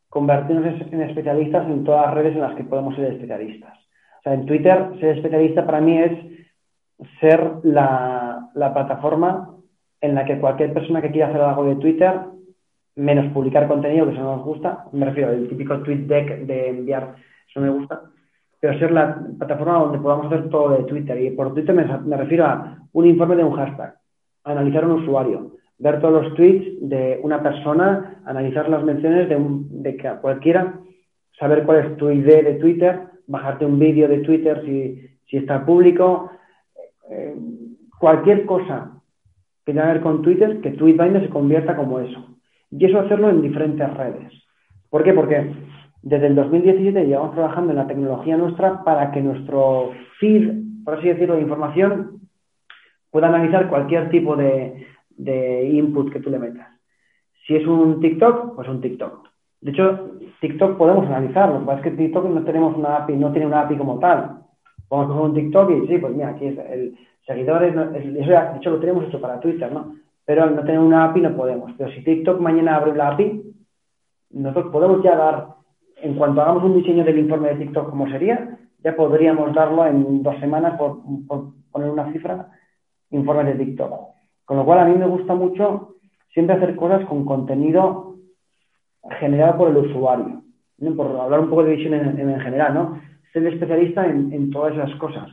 convertirnos 0.09 0.79
en 0.91 1.01
especialistas 1.01 1.67
en 1.67 1.83
todas 1.83 2.05
las 2.05 2.13
redes 2.13 2.35
en 2.35 2.41
las 2.41 2.55
que 2.55 2.65
podemos 2.65 2.95
ser 2.95 3.13
especialistas. 3.13 3.73
O 4.19 4.21
sea, 4.23 4.33
en 4.33 4.45
Twitter, 4.45 4.91
ser 4.99 5.17
especialista 5.17 5.65
para 5.65 5.81
mí 5.81 5.97
es 5.97 6.11
ser 7.19 7.51
la, 7.63 8.49
plataforma 8.53 9.49
en 9.99 10.15
la 10.15 10.25
que 10.25 10.39
cualquier 10.39 10.73
persona 10.73 11.01
que 11.01 11.11
quiera 11.11 11.27
hacer 11.27 11.41
algo 11.41 11.65
de 11.65 11.75
Twitter, 11.75 12.13
menos 12.95 13.31
publicar 13.33 13.67
contenido, 13.67 14.05
que 14.05 14.13
eso 14.13 14.21
no 14.21 14.37
nos 14.37 14.45
gusta, 14.45 14.85
me 14.91 15.05
refiero 15.05 15.29
al 15.29 15.47
típico 15.47 15.79
tweet 15.79 16.05
deck 16.07 16.45
de 16.45 16.69
enviar, 16.69 17.15
eso 17.47 17.59
me 17.59 17.69
gusta, 17.69 18.01
pero 18.59 18.77
ser 18.77 18.91
la 18.91 19.19
plataforma 19.37 19.79
donde 19.79 19.99
podamos 19.99 20.27
hacer 20.27 20.49
todo 20.49 20.77
de 20.77 20.83
Twitter. 20.83 21.19
Y 21.21 21.31
por 21.31 21.53
Twitter 21.53 21.73
me, 21.73 22.17
refiero 22.17 22.45
a 22.45 22.77
un 22.93 23.05
informe 23.05 23.35
de 23.35 23.43
un 23.43 23.53
hashtag, 23.53 23.95
analizar 24.43 24.85
un 24.85 25.01
usuario, 25.01 25.51
ver 25.79 25.99
todos 25.99 26.23
los 26.23 26.35
tweets 26.35 26.77
de 26.81 27.19
una 27.23 27.41
persona, 27.41 28.21
analizar 28.25 28.69
las 28.69 28.83
menciones 28.83 29.29
de, 29.29 29.35
un, 29.35 29.81
de 29.81 29.97
cualquiera, 30.21 30.79
saber 31.39 31.63
cuál 31.63 31.85
es 31.85 31.97
tu 31.97 32.11
ID 32.11 32.25
de 32.25 32.57
Twitter, 32.59 32.99
bajarte 33.25 33.65
un 33.65 33.79
vídeo 33.79 34.07
de 34.07 34.19
Twitter 34.19 34.61
si, 34.63 35.09
si 35.27 35.37
está 35.37 35.65
público, 35.65 36.29
eh, 37.11 37.35
cualquier 37.99 38.45
cosa 38.45 39.01
que 39.65 39.73
tenga 39.73 39.87
que 39.87 39.93
ver 39.93 40.01
con 40.01 40.21
Twitter, 40.23 40.61
que 40.61 40.71
Tweetbinder 40.71 41.21
se 41.21 41.29
convierta 41.29 41.75
como 41.75 41.99
eso. 41.99 42.37
Y 42.71 42.85
eso 42.85 42.99
hacerlo 42.99 43.29
en 43.29 43.41
diferentes 43.41 43.93
redes. 43.93 44.33
¿Por 44.89 45.03
qué? 45.03 45.13
Porque 45.13 45.53
desde 46.01 46.27
el 46.27 46.35
2017 46.35 47.05
llevamos 47.05 47.35
trabajando 47.35 47.71
en 47.71 47.77
la 47.77 47.87
tecnología 47.87 48.37
nuestra 48.37 48.83
para 48.83 49.11
que 49.11 49.21
nuestro 49.21 49.91
feed 50.19 50.61
por 50.83 50.95
así 50.95 51.07
decirlo, 51.07 51.35
de 51.35 51.41
información, 51.41 52.21
puede 53.09 53.25
analizar 53.25 53.69
cualquier 53.69 54.09
tipo 54.09 54.35
de, 54.35 54.87
de 55.09 55.69
input 55.69 56.11
que 56.11 56.19
tú 56.19 56.29
le 56.29 56.39
metas. 56.39 56.67
Si 57.45 57.55
es 57.55 57.65
un 57.67 57.99
TikTok, 57.99 58.55
pues 58.55 58.67
un 58.67 58.81
TikTok. 58.81 59.27
De 59.61 59.71
hecho, 59.71 60.11
TikTok 60.39 60.77
podemos 60.77 61.05
analizarlo. 61.07 61.55
Lo 61.55 61.59
que 61.61 61.65
pasa 61.65 61.77
es 61.79 61.83
que 61.83 61.97
TikTok 61.97 62.29
no 62.29 62.43
tenemos 62.43 62.75
una 62.75 62.97
API, 62.97 63.15
no 63.15 63.31
tiene 63.31 63.47
una 63.47 63.61
API 63.61 63.77
como 63.77 63.99
tal. 63.99 64.40
Vamos 64.91 65.07
coger 65.07 65.23
un 65.23 65.33
TikTok 65.33 65.71
y 65.71 65.87
sí, 65.87 65.97
pues 65.97 66.13
mira, 66.13 66.29
aquí 66.29 66.47
es 66.47 66.57
el 66.59 66.97
seguidores, 67.25 67.73
eso 67.75 68.29
de 68.29 68.57
hecho 68.57 68.71
lo 68.71 68.79
tenemos 68.79 69.05
hecho 69.05 69.21
para 69.21 69.39
Twitter, 69.39 69.71
¿no? 69.71 69.95
Pero 70.25 70.43
al 70.43 70.55
no 70.55 70.61
tener 70.63 70.79
una 70.79 71.05
API 71.05 71.21
no 71.21 71.35
podemos. 71.35 71.71
Pero 71.77 71.91
si 71.91 72.03
TikTok 72.03 72.39
mañana 72.39 72.75
abre 72.75 72.95
la 72.95 73.09
API, 73.09 73.41
nosotros 74.31 74.71
podemos 74.71 75.03
ya 75.03 75.15
dar, 75.15 75.47
en 75.97 76.15
cuanto 76.15 76.41
hagamos 76.41 76.63
un 76.63 76.75
diseño 76.75 77.03
del 77.03 77.19
informe 77.19 77.49
de 77.49 77.65
TikTok 77.65 77.89
como 77.89 78.09
sería, 78.09 78.57
ya 78.83 78.95
podríamos 78.95 79.53
darlo 79.53 79.85
en 79.85 80.23
dos 80.23 80.37
semanas 80.39 80.77
por, 80.77 80.99
poner 81.71 81.89
una 81.89 82.11
cifra, 82.11 82.49
informe 83.11 83.45
de 83.45 83.65
TikTok. 83.65 83.93
Con 84.45 84.57
lo 84.57 84.65
cual 84.65 84.79
a 84.79 84.85
mí 84.85 84.95
me 84.95 85.07
gusta 85.07 85.33
mucho 85.33 85.95
siempre 86.33 86.55
hacer 86.55 86.75
cosas 86.75 87.05
con 87.05 87.25
contenido 87.25 88.15
generado 89.19 89.57
por 89.57 89.69
el 89.69 89.77
usuario. 89.77 90.41
Por 90.95 91.07
hablar 91.15 91.41
un 91.41 91.49
poco 91.49 91.63
de 91.63 91.75
visión 91.75 91.93
en, 91.93 92.39
general, 92.39 92.73
¿no? 92.73 93.01
Ser 93.31 93.47
especialista 93.47 94.05
en, 94.05 94.49
todas 94.51 94.73
esas 94.73 94.93
cosas. 94.95 95.29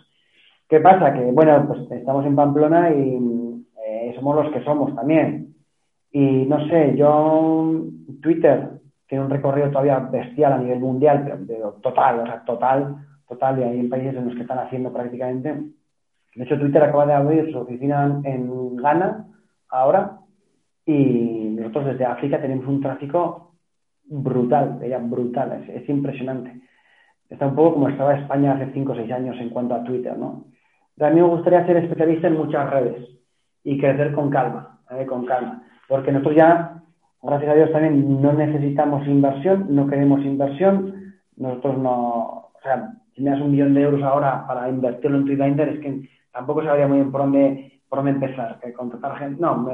¿Qué 0.69 0.81
pasa? 0.81 1.13
Que, 1.13 1.33
bueno, 1.33 1.65
pues 1.67 1.91
estamos 1.91 2.25
en 2.27 2.37
Pamplona 2.37 2.91
y 2.91 3.65
eh, 3.87 4.13
somos 4.15 4.37
los 4.37 4.53
que 4.53 4.63
somos 4.65 4.95
también. 4.95 5.55
Y 6.13 6.47
no 6.47 6.67
sé, 6.69 6.95
yo 6.97 7.85
Twitter 8.23 8.71
tiene 9.07 9.25
un 9.25 9.31
recorrido 9.31 9.71
todavía 9.71 9.99
bestial 9.99 10.53
a 10.53 10.59
nivel 10.59 10.81
mundial, 10.81 11.45
pero, 11.47 11.73
total, 11.83 12.21
o 12.21 12.27
sea, 12.27 12.45
total, 12.45 12.97
total, 13.27 13.59
y 13.59 13.63
hay 13.63 13.89
países 13.89 14.15
en 14.15 14.27
los 14.27 14.35
que 14.35 14.43
están 14.43 14.59
haciendo 14.59 14.93
prácticamente. 14.93 15.55
De 16.35 16.45
hecho, 16.45 16.59
Twitter 16.59 16.83
acaba 16.83 17.07
de 17.07 17.15
abrir 17.15 17.51
su 17.51 17.59
oficina 17.59 18.21
en 18.25 18.77
Ghana 18.77 19.27
ahora 19.71 20.19
y 20.87 21.57
nosotros 21.59 21.87
desde 21.87 22.05
África 22.05 22.41
tenemos 22.41 22.67
un 22.67 22.81
tráfico 22.81 23.53
brutal, 24.05 24.79
brutal, 25.03 25.65
es, 25.69 25.89
impresionante. 25.89 26.61
Está 27.29 27.47
un 27.47 27.55
poco 27.55 27.75
como 27.75 27.89
estaba 27.89 28.15
España 28.15 28.53
hace 28.53 28.73
5 28.73 28.93
o 28.93 28.95
6 28.95 29.13
años 29.13 29.37
en 29.39 29.51
cuanto 29.51 29.75
a 29.75 29.85
Twitter, 29.85 30.17
¿no? 30.17 30.45
a 31.01 31.11
mí 31.11 31.21
me 31.21 31.29
gustaría 31.29 31.65
ser 31.65 31.77
especialista 31.77 32.27
en 32.27 32.37
muchas 32.37 32.69
redes 32.71 33.09
y 33.63 33.79
crecer 33.79 34.13
con 34.13 34.31
calma, 34.31 34.81
¿eh? 34.91 35.07
con 35.07 35.27
calma, 35.27 35.63
porque 35.87 36.11
nosotros 36.11 36.35
ya 36.35 36.83
gracias 37.23 37.51
a 37.51 37.55
Dios 37.55 37.73
también 37.73 38.21
no 38.21 38.33
necesitamos 38.33 39.07
inversión, 39.07 39.67
no 39.71 39.87
queremos 39.87 40.21
inversión. 40.25 41.15
Nosotros 41.37 41.79
no, 41.79 42.19
o 42.55 42.61
sea, 42.63 42.93
si 43.15 43.23
me 43.23 43.31
das 43.31 43.41
un 43.41 43.53
millón 43.53 43.75
de 43.75 43.83
euros 43.83 44.03
ahora 44.03 44.47
para 44.47 44.69
invertirlo 44.69 45.19
en 45.19 45.25
TweetBinder, 45.25 45.69
es 45.69 45.81
que 45.81 46.09
tampoco 46.33 46.65
sabría 46.65 46.89
muy 46.89 46.99
bien 46.99 47.13
por 47.13 47.23
dónde, 47.23 47.81
por 47.89 47.99
dónde 47.99 48.13
empezar, 48.13 48.59
que 48.61 48.73
contratar 48.73 49.19
gente. 49.19 49.41
No, 49.41 49.69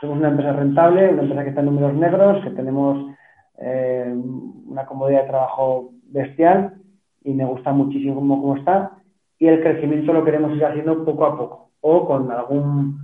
somos 0.00 0.18
una 0.18 0.28
empresa 0.28 0.52
rentable, 0.52 1.10
una 1.10 1.22
empresa 1.22 1.42
que 1.42 1.48
está 1.50 1.60
en 1.60 1.66
números 1.66 1.94
negros, 1.94 2.44
que 2.44 2.50
tenemos 2.50 3.14
eh, 3.58 4.14
una 4.66 4.84
comodidad 4.86 5.22
de 5.22 5.28
trabajo 5.28 5.93
bestial 6.14 6.74
y 7.22 7.34
me 7.34 7.44
gusta 7.44 7.72
muchísimo 7.72 8.14
cómo, 8.14 8.40
cómo 8.40 8.56
está. 8.56 8.92
Y 9.38 9.48
el 9.48 9.60
crecimiento 9.60 10.12
lo 10.12 10.24
queremos 10.24 10.56
ir 10.56 10.64
haciendo 10.64 11.04
poco 11.04 11.26
a 11.26 11.36
poco 11.36 11.70
o 11.80 12.06
con 12.06 12.30
algún 12.30 12.98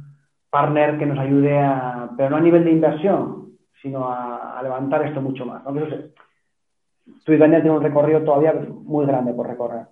partner 0.49 0.99
que 0.99 1.07
nos 1.07 1.19
ayude 1.19 1.59
a, 1.59 2.11
pero 2.17 2.31
no 2.31 2.37
a 2.37 2.41
nivel 2.41 2.65
de 2.65 2.73
inversión, 2.73 3.57
sino 3.83 4.09
a, 4.09 4.61
levantar 4.63 5.07
esto 5.07 5.21
mucho 5.21 5.45
más. 5.45 5.63
¿no? 5.65 5.79
Eso 5.85 5.97
tiene 7.27 7.71
un 7.71 7.83
recorrido 7.83 8.23
todavía 8.23 8.55
muy 8.55 9.07
grande 9.07 9.35
por 9.35 9.49
recorrer. 9.49 9.87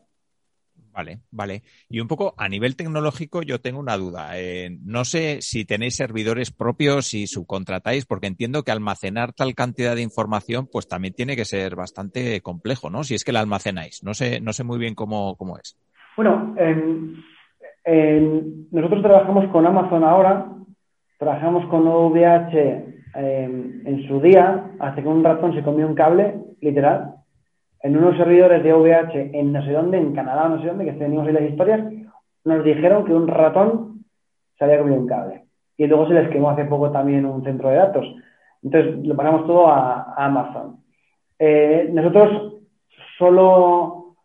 Vale, 0.99 1.20
vale. 1.30 1.62
Y 1.88 2.01
un 2.01 2.09
poco 2.09 2.34
a 2.36 2.49
nivel 2.49 2.74
tecnológico 2.74 3.42
yo 3.42 3.61
tengo 3.61 3.78
una 3.78 3.96
duda. 3.96 4.30
Eh, 4.34 4.78
no 4.84 5.05
sé 5.05 5.38
si 5.40 5.64
tenéis 5.64 5.94
servidores 5.94 6.51
propios, 6.51 7.07
si 7.07 7.28
subcontratáis, 7.28 8.05
porque 8.05 8.26
entiendo 8.26 8.64
que 8.64 8.72
almacenar 8.72 9.32
tal 9.32 9.55
cantidad 9.55 9.94
de 9.94 10.03
información 10.03 10.68
pues 10.72 10.88
también 10.88 11.14
tiene 11.14 11.36
que 11.36 11.44
ser 11.44 11.76
bastante 11.76 12.40
complejo, 12.40 12.90
¿no? 12.90 13.05
Si 13.05 13.14
es 13.14 13.22
que 13.22 13.30
la 13.30 13.38
almacenáis. 13.38 14.03
No 14.03 14.12
sé, 14.12 14.40
no 14.40 14.53
sé 14.53 14.64
muy 14.64 14.78
bien 14.78 14.96
cómo, 14.96 15.36
cómo 15.36 15.57
es. 15.57 15.78
Bueno, 16.16 16.57
nosotros 18.72 19.01
trabajamos 19.01 19.53
con 19.53 19.66
Amazon 19.66 20.03
ahora, 20.03 20.53
trabajamos 21.16 21.64
con 21.70 21.86
OVH 21.86 22.88
Em, 23.14 23.86
en 23.86 24.07
su 24.07 24.20
día, 24.20 24.70
hace 24.78 25.03
que 25.03 25.09
un 25.09 25.24
ratón 25.24 25.55
se 25.55 25.62
comió 25.62 25.86
un 25.86 25.94
cable, 25.94 26.36
literal, 26.61 27.14
en 27.83 27.97
unos 27.97 28.16
servidores 28.16 28.62
de 28.62 28.72
VH 28.72 29.31
en 29.39 29.53
no 29.53 29.64
sé 29.64 29.72
dónde, 29.72 29.99
en 29.99 30.14
Canadá, 30.14 30.49
no 30.49 30.61
sé 30.61 30.66
dónde, 30.68 30.85
que 30.85 30.93
teníamos 30.93 31.26
ahí 31.26 31.33
las 31.33 31.51
historias, 31.51 31.81
nos 32.45 32.64
dijeron 32.64 33.05
que 33.05 33.14
un 33.14 33.29
ratón 33.29 34.05
se 34.59 34.64
había 34.64 34.79
comido 34.79 35.01
un 35.01 35.07
cable. 35.07 35.45
Y 35.76 35.87
luego 35.87 36.09
se 36.09 36.14
les 36.14 36.29
quemó 36.31 36.51
hace 36.51 36.64
poco 36.64 36.91
también 36.91 37.24
un 37.24 37.45
centro 37.45 37.68
de 37.68 37.76
datos. 37.76 38.07
Entonces 38.62 39.07
lo 39.07 39.14
pasamos 39.14 39.47
todo 39.47 39.68
a, 39.68 40.14
Amazon. 40.16 40.79
Eh, 41.39 41.89
nosotros 41.93 42.55
solo, 43.16 44.16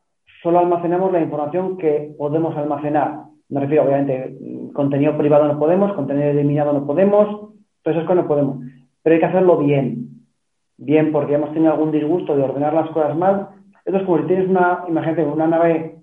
solo 0.41 0.59
almacenamos 0.59 1.11
la 1.11 1.21
información 1.21 1.77
que 1.77 2.15
podemos 2.17 2.57
almacenar. 2.57 3.25
Me 3.49 3.59
refiero, 3.59 3.83
obviamente, 3.83 4.35
contenido 4.73 5.15
privado 5.15 5.47
no 5.47 5.59
podemos, 5.59 5.93
contenido 5.93 6.29
eliminado 6.29 6.73
no 6.73 6.87
podemos, 6.87 7.51
todas 7.83 7.97
esas 7.97 8.07
cosas 8.07 8.23
no 8.23 8.27
podemos 8.27 8.57
pero 9.03 9.15
hay 9.15 9.19
que 9.19 9.25
hacerlo 9.27 9.57
bien. 9.57 10.02
Bien, 10.77 11.11
porque 11.11 11.35
hemos 11.35 11.53
tenido 11.53 11.71
algún 11.71 11.91
disgusto 11.91 12.35
de 12.35 12.43
ordenar 12.43 12.73
las 12.73 12.89
cosas 12.89 13.15
mal. 13.15 13.49
Esto 13.85 13.99
es 13.99 14.03
como 14.05 14.19
si 14.19 14.27
tienes 14.27 14.49
una, 14.49 14.83
imagínate, 14.87 15.23
una 15.23 15.47
nave 15.47 15.95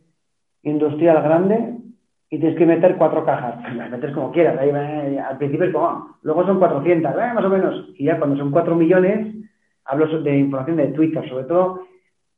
industrial 0.62 1.22
grande 1.22 1.76
y 2.28 2.38
tienes 2.38 2.56
que 2.56 2.66
meter 2.66 2.96
cuatro 2.96 3.24
cajas. 3.24 3.56
Las 3.74 3.90
metes 3.90 4.12
como 4.12 4.30
quieras. 4.30 4.58
al 4.58 5.38
principio 5.38 5.66
es 5.66 5.72
como, 5.72 6.16
luego 6.22 6.46
son 6.46 6.58
400, 6.58 7.12
¿eh? 7.12 7.34
más 7.34 7.44
o 7.44 7.48
menos. 7.48 7.88
Y 7.96 8.04
ya 8.04 8.18
cuando 8.18 8.36
son 8.36 8.52
4 8.52 8.76
millones, 8.76 9.34
hablo 9.84 10.22
de 10.22 10.38
información 10.38 10.76
de 10.76 10.88
Twitter, 10.88 11.28
sobre 11.28 11.44
todo, 11.44 11.80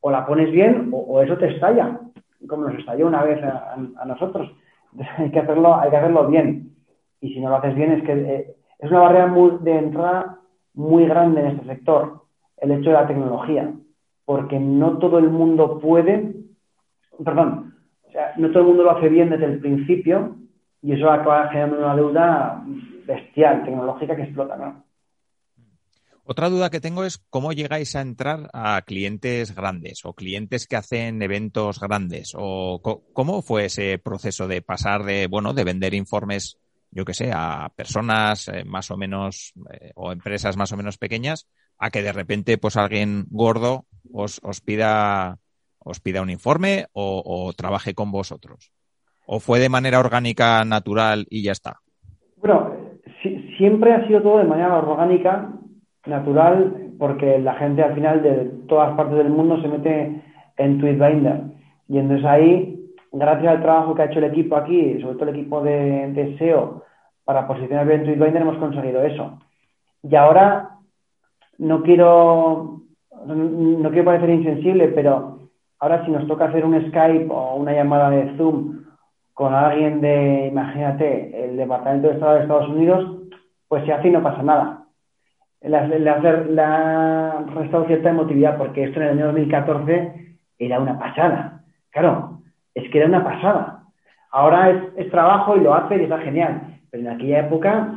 o 0.01 0.11
la 0.11 0.27
pones 0.27 0.51
bien 0.51 0.91
o, 0.93 1.23
eso 1.23 1.37
te 1.37 1.49
estalla, 1.49 2.01
como 2.49 2.65
nos 2.65 2.79
estalló 2.79 3.07
una 3.07 3.23
vez 3.23 3.43
a, 3.45 4.05
nosotros. 4.07 4.51
hay 5.19 5.31
que 5.31 5.41
hacerlo, 5.41 5.77
hay 5.77 5.91
que 5.91 5.97
hacerlo 5.97 6.27
bien. 6.29 6.71
Y 7.21 7.35
si 7.35 7.41
no 7.41 7.51
lo 7.51 7.57
haces 7.57 7.75
bien 7.75 7.93
es 7.93 8.03
que 8.05 8.13
eh, 8.13 8.57
es 8.79 8.91
una 8.91 9.01
barrera 9.01 9.33
de 9.61 9.79
entrada 9.79 10.39
muy 10.75 11.07
grande 11.07 11.41
en 11.41 11.47
este 11.49 11.67
sector, 11.67 12.22
el 12.63 12.71
hecho 12.71 12.91
de 12.91 12.95
la 12.95 13.09
tecnología, 13.09 13.75
porque 14.25 14.59
no 14.59 14.99
todo 14.99 15.19
el 15.19 15.29
mundo 15.29 15.81
puede, 15.81 16.33
perdón, 17.23 17.75
o 18.09 18.13
sea, 18.13 18.35
no 18.37 18.51
todo 18.51 18.61
el 18.61 18.69
mundo 18.69 18.85
lo 18.85 18.97
hace 18.97 19.09
bien 19.09 19.31
desde 19.31 19.47
el 19.47 19.59
principio 19.59 20.37
y 20.81 20.93
eso 20.93 21.11
acaba 21.11 21.49
generando 21.49 21.79
una 21.79 21.97
deuda 21.97 22.65
bestial, 23.05 23.65
tecnológica 23.65 24.15
que 24.15 24.23
explota, 24.23 24.57
¿no? 24.57 24.85
Otra 26.25 26.49
duda 26.49 26.71
que 26.71 26.81
tengo 26.81 27.03
es 27.03 27.19
cómo 27.31 27.53
llegáis 27.53 27.97
a 27.97 28.01
entrar 28.01 28.49
a 28.53 28.81
clientes 28.83 29.57
grandes 29.57 30.05
o 30.05 30.15
clientes 30.15 30.69
que 30.69 30.77
hacen 30.77 31.21
eventos 31.21 31.81
grandes 31.81 32.33
o 32.39 32.81
cómo 33.13 33.43
fue 33.43 33.65
ese 33.65 33.99
proceso 33.99 34.47
de 34.47 34.63
pasar 34.63 35.03
de, 35.03 35.27
bueno, 35.27 35.53
de 35.53 35.65
vender 35.65 35.95
informes 35.95 36.59
yo 36.93 37.07
que 37.07 37.15
sé, 37.15 37.31
a 37.35 37.73
personas 37.75 38.49
eh, 38.49 38.65
más 38.65 38.91
o 38.91 38.97
menos 38.97 39.55
eh, 39.73 39.93
o 39.95 40.13
empresas 40.13 40.57
más 40.57 40.73
o 40.73 40.77
menos 40.77 40.99
pequeñas 40.99 41.49
a 41.83 41.91
que 41.91 42.03
de 42.03 42.13
repente 42.13 42.59
pues 42.59 42.77
alguien 42.77 43.25
gordo 43.31 43.87
os, 44.13 44.41
os 44.45 44.61
pida 44.61 45.39
os 45.85 45.99
pida 45.99 46.23
un 46.23 46.31
informe 46.31 46.87
o, 46.93 47.53
trabaje 47.57 47.93
con 47.93 48.13
vosotros? 48.13 48.73
¿O 49.27 49.41
fue 49.41 49.59
de 49.59 49.69
manera 49.69 49.99
orgánica, 49.99 50.65
natural 50.65 51.27
y 51.29 51.43
ya 51.43 51.51
está? 51.51 51.81
Bueno, 52.37 52.73
siempre 53.59 53.93
ha 53.93 54.07
sido 54.07 54.23
todo 54.23 54.39
de 54.39 54.45
manera 54.45 54.77
orgánica, 54.77 55.51
natural, 56.07 56.93
porque 57.01 57.41
la 57.41 57.55
gente 57.55 57.83
al 57.83 57.95
final 57.95 58.23
de 58.23 58.51
todas 58.69 58.97
partes 58.97 59.19
del 59.19 59.31
mundo 59.31 59.61
se 59.61 59.67
mete 59.67 60.23
en 60.57 60.79
Tweetbinder. 60.79 61.41
Y 61.89 61.99
entonces 61.99 62.25
ahí 62.25 62.79
gracias 63.11 63.57
al 63.57 63.63
trabajo 63.63 63.95
que 63.95 64.03
ha 64.03 64.07
hecho 64.07 64.21
el 64.21 64.27
equipo 64.27 64.57
aquí, 64.57 65.01
sobre 65.01 65.15
todo 65.15 65.29
el 65.29 65.37
equipo 65.37 65.63
de, 65.63 66.37
SEO, 66.39 66.85
para 67.25 67.49
posicionar 67.49 67.87
bien 67.87 68.05
TweetBinder, 68.05 68.43
hemos 68.43 68.59
conseguido 68.59 69.03
eso. 69.03 69.39
Y 70.03 70.15
ahora 70.15 70.79
no 71.63 71.83
quiero, 71.83 72.81
no 73.25 73.91
quiero 73.91 74.05
parecer 74.05 74.31
insensible, 74.31 74.89
pero 74.89 75.39
ahora 75.79 76.05
si 76.05 76.11
nos 76.11 76.27
toca 76.27 76.47
hacer 76.47 76.65
un 76.65 76.89
Skype 76.89 77.29
o 77.31 77.55
una 77.55 77.73
llamada 77.73 78.11
de 78.11 78.37
Zoom 78.37 78.83
con 79.33 79.55
alguien 79.55 80.01
de, 80.01 80.49
imagínate, 80.49 81.45
el 81.45 81.57
Departamento 81.57 82.09
de 82.09 82.15
Estado 82.15 82.35
de 82.35 82.41
Estados 82.43 82.69
Unidos, 82.69 83.17
pues 83.69 83.85
se 83.85 83.93
hace 83.93 84.09
y 84.09 84.11
no 84.11 84.23
pasa 84.23 84.43
nada. 84.43 84.85
Le, 85.61 85.77
ha 85.77 87.45
restado 87.55 87.87
cierta 87.87 88.11
emotividad 88.11 88.59
porque 88.59 88.83
esto 88.83 89.01
en 89.01 89.07
el 89.07 89.13
año 89.13 89.27
2014 89.27 90.37
era 90.59 90.81
una 90.81 90.99
pasada. 90.99 91.63
Claro, 91.91 92.41
es 92.75 92.91
que 92.91 92.99
era 92.99 93.07
una 93.07 93.23
pasada. 93.23 93.85
Ahora 94.33 94.71
es, 94.97 95.11
trabajo 95.11 95.57
y 95.57 95.61
lo 95.61 95.75
hace 95.75 95.97
y 95.97 96.03
está 96.03 96.19
genial. 96.19 96.81
Pero 96.91 97.05
en 97.05 97.15
aquella 97.15 97.41
época, 97.41 97.95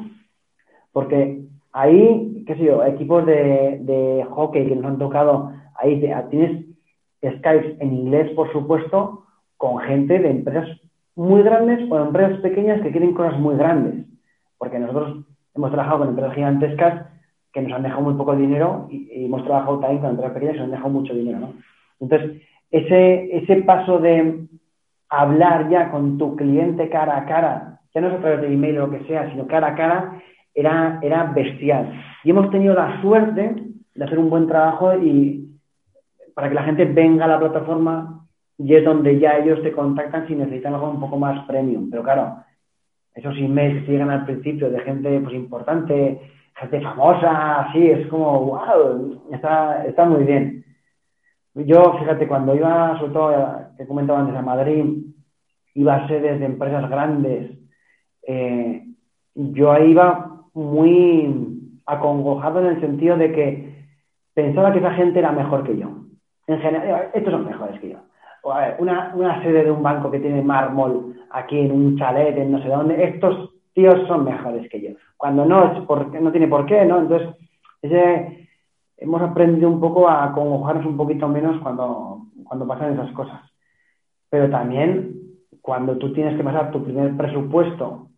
porque 0.92 1.42
ahí, 1.74 2.35
qué 2.46 2.56
sé 2.56 2.64
yo, 2.64 2.84
equipos 2.84 3.26
de, 3.26 4.26
hockey 4.30 4.68
que 4.68 4.76
nos 4.76 4.86
han 4.86 4.98
tocado, 4.98 5.52
ahí 5.76 6.00
tienes 6.30 6.66
Skype 7.22 7.78
en 7.80 7.94
inglés, 7.94 8.32
por 8.36 8.52
supuesto, 8.52 9.26
con 9.58 9.80
gente 9.80 10.20
de 10.20 10.30
empresas 10.30 10.68
muy 11.16 11.42
grandes 11.44 11.90
o 11.90 11.98
empresas 11.98 12.40
pequeñas 12.42 12.82
que 12.82 12.92
quieren 12.92 13.14
cosas 13.14 13.40
muy 13.40 13.56
grandes. 13.56 14.06
Porque 14.58 14.80
nosotros 14.80 15.26
hemos 15.56 15.72
trabajado 15.72 16.00
con 16.00 16.10
empresas 16.10 16.36
gigantescas 16.36 17.06
que 17.52 17.62
nos 17.62 17.74
han 17.74 17.84
dejado 17.84 18.02
muy 18.02 18.14
poco 18.16 18.36
dinero 18.36 18.88
y, 18.90 19.26
hemos 19.26 19.44
trabajado 19.46 19.80
también 19.80 20.02
con 20.02 20.10
empresas 20.12 20.34
pequeñas 20.34 20.54
que 20.54 20.60
nos 20.60 20.66
han 20.66 20.72
dejado 20.72 20.90
mucho 20.90 21.14
dinero, 21.14 21.40
¿no? 21.40 21.54
Entonces, 22.00 22.42
ese, 22.70 23.38
ese 23.38 23.56
paso 23.64 24.00
de 24.00 24.48
hablar 25.10 25.70
ya 25.70 25.92
con 25.92 26.18
tu 26.18 26.36
cliente 26.36 26.90
cara 26.90 27.18
a 27.18 27.26
cara, 27.26 27.80
ya 27.94 28.02
no 28.02 28.08
es 28.08 28.14
a 28.16 28.20
través 28.20 28.42
de 28.42 28.54
email 28.54 28.80
o 28.80 28.88
lo 28.88 28.92
que 28.92 29.06
sea, 29.06 29.32
sino 29.32 29.48
cara 29.48 29.68
a 29.68 29.76
cara, 29.76 30.22
era, 30.56 31.00
era 31.04 31.26
bestial. 31.26 31.94
Y 32.24 32.32
hemos 32.32 32.50
tenido 32.50 32.74
la 32.74 33.02
suerte 33.02 33.56
de 33.94 34.04
hacer 34.04 34.18
un 34.18 34.30
buen 34.30 34.48
trabajo 34.48 34.98
y 34.98 35.46
para 36.34 36.50
que 36.50 36.56
la 36.56 36.64
gente 36.64 36.86
venga 36.86 37.26
a 37.26 37.30
la 37.30 37.40
plataforma 37.40 38.26
y 38.58 38.74
es 38.74 38.84
donde 38.84 39.20
ya 39.20 39.38
ellos 39.38 39.62
te 39.62 39.72
contactan 39.72 40.28
si 40.28 40.36
necesitan 40.36 40.74
algo 40.74 40.90
un 40.90 41.00
poco 41.00 41.18
más 41.18 41.46
premium. 41.46 41.90
Pero 41.90 42.04
claro, 42.04 42.38
esos 43.14 43.36
emails 43.38 43.88
llegan 43.88 44.10
al 44.10 44.26
principio 44.26 44.70
de 44.70 44.80
gente 44.80 45.20
pues 45.20 45.36
importante, 45.36 46.22
gente 46.56 46.82
famosa, 46.82 47.62
así, 47.62 47.90
es 47.90 48.08
como, 48.08 48.46
wow, 48.46 49.24
está, 49.32 49.86
está 49.86 50.06
muy 50.06 50.24
bien. 50.24 50.66
Yo, 51.54 51.98
fíjate, 52.00 52.28
cuando 52.28 52.56
iba, 52.56 52.98
sobre 53.00 53.14
todo, 53.14 53.58
que 53.78 53.88
comentaba 53.88 54.20
antes, 54.20 54.36
a 54.36 54.42
Madrid, 54.42 55.06
iba 55.74 55.96
a 55.96 56.08
sedes 56.08 56.40
de 56.40 56.46
empresas 56.46 56.90
grandes, 56.90 57.58
eh, 58.28 58.86
yo 59.36 59.78
iba 59.78 60.35
muy 60.56 61.60
acongojado 61.86 62.62
en 62.62 62.68
el 62.68 62.82
sentido 62.82 63.18
de 63.18 63.32
que 63.32 63.76
pensaba 64.34 64.72
que 64.72 64.80
esa 64.80 64.94
gente 64.94 65.20
era 65.20 65.32
mejor 65.32 65.64
que 65.64 65.78
yo. 65.78 65.90
En 66.48 66.60
general, 66.60 67.10
estos 67.14 67.32
son 67.32 67.46
mejores 67.46 67.80
que 67.80 67.90
yo. 67.90 67.98
una, 68.80 69.12
una 69.16 69.44
sede 69.44 69.66
de 69.66 69.72
un 69.72 69.84
banco 69.84 70.10
que 70.10 70.20
tiene 70.20 70.42
mármol 70.42 71.16
aquí 71.32 71.60
en 71.60 71.72
un 71.72 71.98
chalet, 71.98 72.38
en 72.38 72.52
no 72.52 72.62
sé 72.62 72.70
dónde, 72.70 73.04
estos 73.04 73.52
tíos 73.74 74.08
son 74.08 74.24
mejores 74.24 74.68
que 74.70 74.82
yo. 74.82 74.90
Cuando 75.18 75.46
no, 75.46 75.74
es 75.74 75.80
porque, 75.86 76.20
no 76.20 76.32
tiene 76.32 76.48
por 76.48 76.66
qué, 76.66 76.86
¿no? 76.86 77.00
Entonces, 77.00 77.36
hemos 78.98 79.22
aprendido 79.22 79.70
un 79.70 79.80
poco 79.80 80.10
a 80.10 80.32
congojarnos 80.32 80.86
un 80.86 80.98
poquito 80.98 81.28
menos 81.28 81.62
cuando, 81.62 82.22
cuando 82.46 82.66
pasan 82.66 82.94
esas 82.94 83.12
cosas. 83.12 83.42
Pero 84.30 84.50
también, 84.50 85.16
cuando 85.62 85.98
tú 85.98 86.14
tienes 86.14 86.38
que 86.38 86.44
pasar 86.44 86.72
tu 86.72 86.84
primer 86.84 87.16
presupuesto 87.18 88.10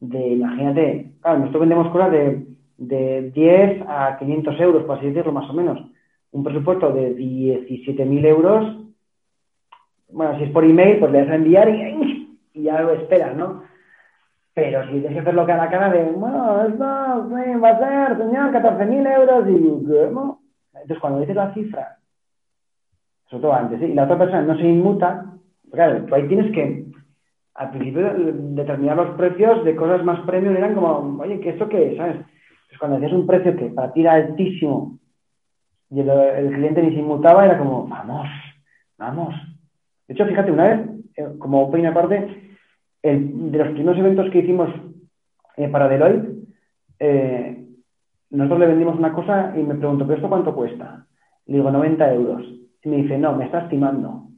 de, 0.00 0.28
imagínate, 0.28 1.12
claro, 1.20 1.38
nosotros 1.38 1.60
vendemos 1.60 1.88
cosas 1.88 2.12
de, 2.12 2.46
de 2.78 3.30
10 3.30 3.82
a 3.88 4.16
500 4.18 4.60
euros, 4.60 4.84
por 4.84 4.98
así 4.98 5.06
decirlo, 5.06 5.32
más 5.32 5.48
o 5.48 5.52
menos. 5.52 5.80
Un 6.32 6.44
presupuesto 6.44 6.92
de 6.92 7.16
17.000 7.16 8.26
euros, 8.26 8.76
bueno, 10.10 10.38
si 10.38 10.44
es 10.44 10.50
por 10.50 10.64
email, 10.64 10.98
pues 10.98 11.12
le 11.12 11.20
das 11.20 11.30
a 11.30 11.34
enviar 11.36 11.68
y 11.68 12.62
ya 12.62 12.80
lo 12.80 12.92
esperas, 12.92 13.36
¿no? 13.36 13.62
Pero 14.54 14.84
si 14.84 14.92
tienes 14.92 15.12
que 15.12 15.18
hacerlo 15.18 15.44
cara 15.44 15.64
a 15.64 15.70
cara 15.70 15.90
de, 15.90 16.04
bueno, 16.04 16.66
esto 16.66 16.84
va 16.84 17.68
a 17.68 17.78
ser, 17.78 18.16
señor, 18.16 18.52
14.000 18.52 19.14
euros 19.14 19.48
y, 19.50 20.14
¿cómo? 20.14 20.40
Entonces, 20.72 20.98
cuando 20.98 21.20
dices 21.20 21.36
la 21.36 21.52
cifra, 21.52 21.98
sobre 23.28 23.42
todo 23.42 23.52
antes, 23.52 23.80
¿sí? 23.80 23.86
y 23.86 23.94
la 23.94 24.04
otra 24.04 24.18
persona 24.18 24.42
no 24.42 24.56
se 24.56 24.66
inmuta, 24.66 25.26
claro, 25.70 26.04
tú 26.04 26.14
ahí 26.14 26.26
tienes 26.28 26.52
que, 26.52 26.86
al 27.56 27.70
principio, 27.70 28.12
determinar 28.14 28.96
los 28.96 29.16
precios 29.16 29.64
de 29.64 29.74
cosas 29.74 30.04
más 30.04 30.20
premium 30.26 30.56
eran 30.56 30.74
como, 30.74 31.22
oye, 31.22 31.40
¿qué 31.40 31.50
esto 31.50 31.68
qué 31.68 31.92
es? 31.92 31.96
¿Sabes? 31.96 32.16
Entonces, 32.16 32.78
cuando 32.78 32.98
decías 32.98 33.18
un 33.18 33.26
precio 33.26 33.56
que 33.56 33.66
para 33.66 33.92
ti 33.92 34.00
era 34.00 34.12
altísimo 34.14 34.98
y 35.90 36.00
el, 36.00 36.52
cliente 36.52 36.82
ni 36.82 36.90
se 36.90 37.00
inmutaba, 37.00 37.46
era 37.46 37.58
como, 37.58 37.86
vamos, 37.86 38.28
vamos. 38.98 39.34
De 40.06 40.14
hecho, 40.14 40.26
fíjate, 40.26 40.50
una 40.50 40.64
vez, 40.64 40.80
eh, 41.16 41.28
como 41.38 41.70
pequeña 41.70 41.94
parte, 41.94 42.46
de 43.02 43.58
los 43.58 43.68
primeros 43.68 43.98
eventos 43.98 44.30
que 44.30 44.40
hicimos 44.40 44.68
eh, 45.56 45.68
para 45.68 45.88
Deloitte, 45.88 46.28
eh, 46.98 47.64
nosotros 48.30 48.60
le 48.60 48.66
vendimos 48.66 48.98
una 48.98 49.12
cosa 49.12 49.54
y 49.56 49.62
me 49.62 49.76
pregunto, 49.76 50.04
¿pero 50.04 50.16
esto 50.16 50.28
cuánto 50.28 50.54
cuesta? 50.54 51.06
Le 51.46 51.58
digo, 51.58 51.70
90 51.70 52.12
euros. 52.14 52.44
Y 52.82 52.88
me 52.88 52.96
dice, 52.96 53.16
no, 53.16 53.34
me 53.34 53.44
está 53.46 53.60
estimando. 53.60 54.28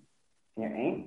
¿eh? 0.56 1.06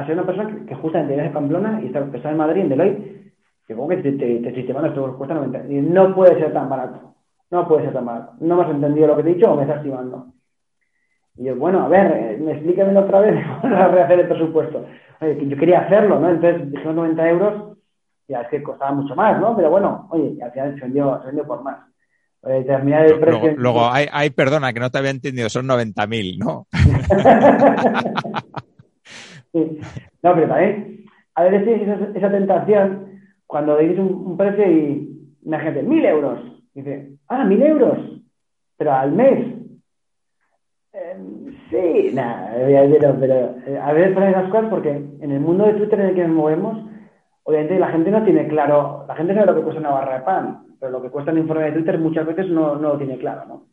A 0.00 0.06
ser 0.06 0.14
una 0.14 0.26
persona 0.26 0.64
que, 0.66 0.74
justamente 0.74 1.14
viene 1.14 1.28
de 1.28 1.34
Pamplona 1.34 1.80
y 1.82 1.86
está, 1.86 2.00
está, 2.14 2.30
en 2.30 2.36
Madrid, 2.36 2.62
en 2.62 2.68
Deloitte. 2.68 3.22
Y 3.68 3.74
como 3.74 3.88
que 3.88 3.98
te, 3.98 4.12
te, 4.12 4.40
te 4.40 4.60
esto 4.60 5.16
cuesta 5.16 5.34
90. 5.34 5.66
Y 5.68 5.80
no 5.80 6.14
puede 6.14 6.38
ser 6.38 6.52
tan 6.52 6.68
barato. 6.68 7.14
No 7.50 7.68
puede 7.68 7.84
ser 7.84 7.94
tan 7.94 8.04
barato. 8.04 8.32
¿No 8.40 8.56
me 8.56 8.64
has 8.64 8.70
entendido 8.70 9.06
lo 9.06 9.16
que 9.16 9.22
te 9.22 9.30
he 9.30 9.34
dicho 9.34 9.52
o 9.52 9.56
me 9.56 9.62
está 9.62 9.76
estimando? 9.76 10.26
Y 11.36 11.44
yo, 11.44 11.56
bueno, 11.56 11.84
a 11.84 11.88
ver, 11.88 12.12
eh, 12.12 12.38
me 12.38 12.52
explícamelo 12.52 13.00
otra 13.00 13.20
vez, 13.20 13.34
vamos 13.62 13.78
a 13.78 13.88
rehacer 13.88 14.20
el 14.20 14.28
presupuesto 14.28 14.84
oye, 15.22 15.48
yo 15.48 15.56
quería 15.56 15.80
hacerlo, 15.80 16.18
¿no? 16.18 16.30
Entonces 16.30 16.70
dijimos 16.70 16.96
90 16.96 17.28
euros, 17.28 17.78
ya 18.28 18.42
es 18.42 18.48
que 18.48 18.62
costaba 18.62 18.92
mucho 18.92 19.14
más, 19.14 19.40
¿no? 19.40 19.56
Pero 19.56 19.70
bueno, 19.70 20.08
oye, 20.10 20.36
al 20.42 20.52
final 20.52 20.74
se 20.74 20.80
vendió, 20.82 21.20
se 21.20 21.26
vendió 21.26 21.46
por 21.46 21.62
más. 21.62 21.78
Terminar 22.42 23.06
el 23.06 23.20
precio. 23.20 23.54
Luego, 23.56 23.88
hay, 23.88 24.08
hay, 24.10 24.30
perdona, 24.30 24.72
que 24.72 24.80
no 24.80 24.90
te 24.90 24.98
había 24.98 25.12
entendido, 25.12 25.48
son 25.48 25.68
90.000, 25.68 26.38
¿no? 26.38 26.66
No, 29.52 30.34
pero 30.34 30.48
también, 30.48 31.04
a 31.34 31.44
veces 31.44 31.82
esa, 31.82 32.08
esa 32.14 32.30
tentación, 32.30 33.20
cuando 33.46 33.76
dices 33.76 33.98
un, 33.98 34.36
precio 34.36 34.70
y, 34.70 35.36
imagínate, 35.44 35.82
1.000 35.82 36.06
euros. 36.06 36.40
dice, 36.74 37.10
ah, 37.28 37.44
1.000 37.44 37.62
euros, 37.62 37.98
pero 38.76 38.92
al 38.92 39.12
mes. 39.12 39.62
Sí, 41.70 42.10
nada, 42.12 42.52
pero, 43.18 43.56
eh, 43.66 43.78
a 43.82 43.92
veces 43.94 44.12
ponen 44.12 44.30
esas 44.30 44.50
cosas 44.50 44.68
porque 44.68 44.90
en 44.90 45.30
el 45.30 45.40
mundo 45.40 45.64
de 45.64 45.74
Twitter 45.74 46.00
en 46.00 46.06
el 46.08 46.14
que 46.14 46.26
nos 46.26 46.36
movemos, 46.36 46.84
obviamente 47.44 47.78
la 47.78 47.88
gente 47.88 48.10
no 48.10 48.22
tiene 48.24 48.46
claro, 48.46 49.06
la 49.08 49.14
gente 49.14 49.34
sabe 49.34 49.46
lo 49.46 49.54
que 49.54 49.62
cuesta 49.62 49.80
una 49.80 49.90
barra 49.90 50.18
de 50.18 50.24
pan, 50.24 50.66
pero 50.78 50.92
lo 50.92 51.00
que 51.00 51.08
cuesta 51.08 51.32
un 51.32 51.38
informe 51.38 51.64
de 51.64 51.72
Twitter 51.72 51.98
muchas 51.98 52.26
veces 52.26 52.48
no, 52.48 52.76
no 52.76 52.90
lo 52.90 52.98
tiene 52.98 53.16
claro, 53.16 53.46
¿no? 53.46 53.66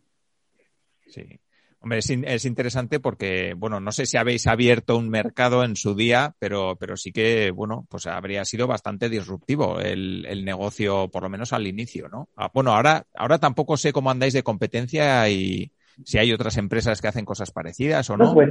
Sí. 1.07 1.39
Hombre, 1.82 1.99
es, 1.99 2.09
es, 2.09 2.45
interesante 2.45 2.99
porque, 2.99 3.53
bueno, 3.55 3.80
no 3.80 3.91
sé 3.91 4.05
si 4.05 4.17
habéis 4.17 4.47
abierto 4.47 4.97
un 4.97 5.09
mercado 5.09 5.63
en 5.63 5.75
su 5.75 5.95
día, 5.95 6.34
pero, 6.38 6.75
pero 6.77 6.97
sí 6.97 7.11
que, 7.13 7.51
bueno, 7.51 7.86
pues 7.89 8.05
habría 8.05 8.43
sido 8.43 8.67
bastante 8.67 9.07
disruptivo 9.07 9.80
el, 9.80 10.25
el 10.27 10.43
negocio, 10.43 11.07
por 11.09 11.23
lo 11.23 11.30
menos 11.30 11.53
al 11.53 11.67
inicio, 11.67 12.09
¿no? 12.09 12.27
Ah, 12.36 12.49
bueno, 12.53 12.73
ahora, 12.73 13.03
ahora 13.15 13.38
tampoco 13.38 13.77
sé 13.77 13.93
cómo 13.93 14.11
andáis 14.11 14.34
de 14.34 14.43
competencia 14.43 15.30
y, 15.30 15.71
si 16.03 16.17
hay 16.17 16.32
otras 16.34 16.57
empresas 16.57 17.01
que 17.01 17.07
hacen 17.07 17.25
cosas 17.25 17.51
parecidas 17.51 18.09
o 18.09 18.17
no. 18.17 18.34
pues 18.34 18.49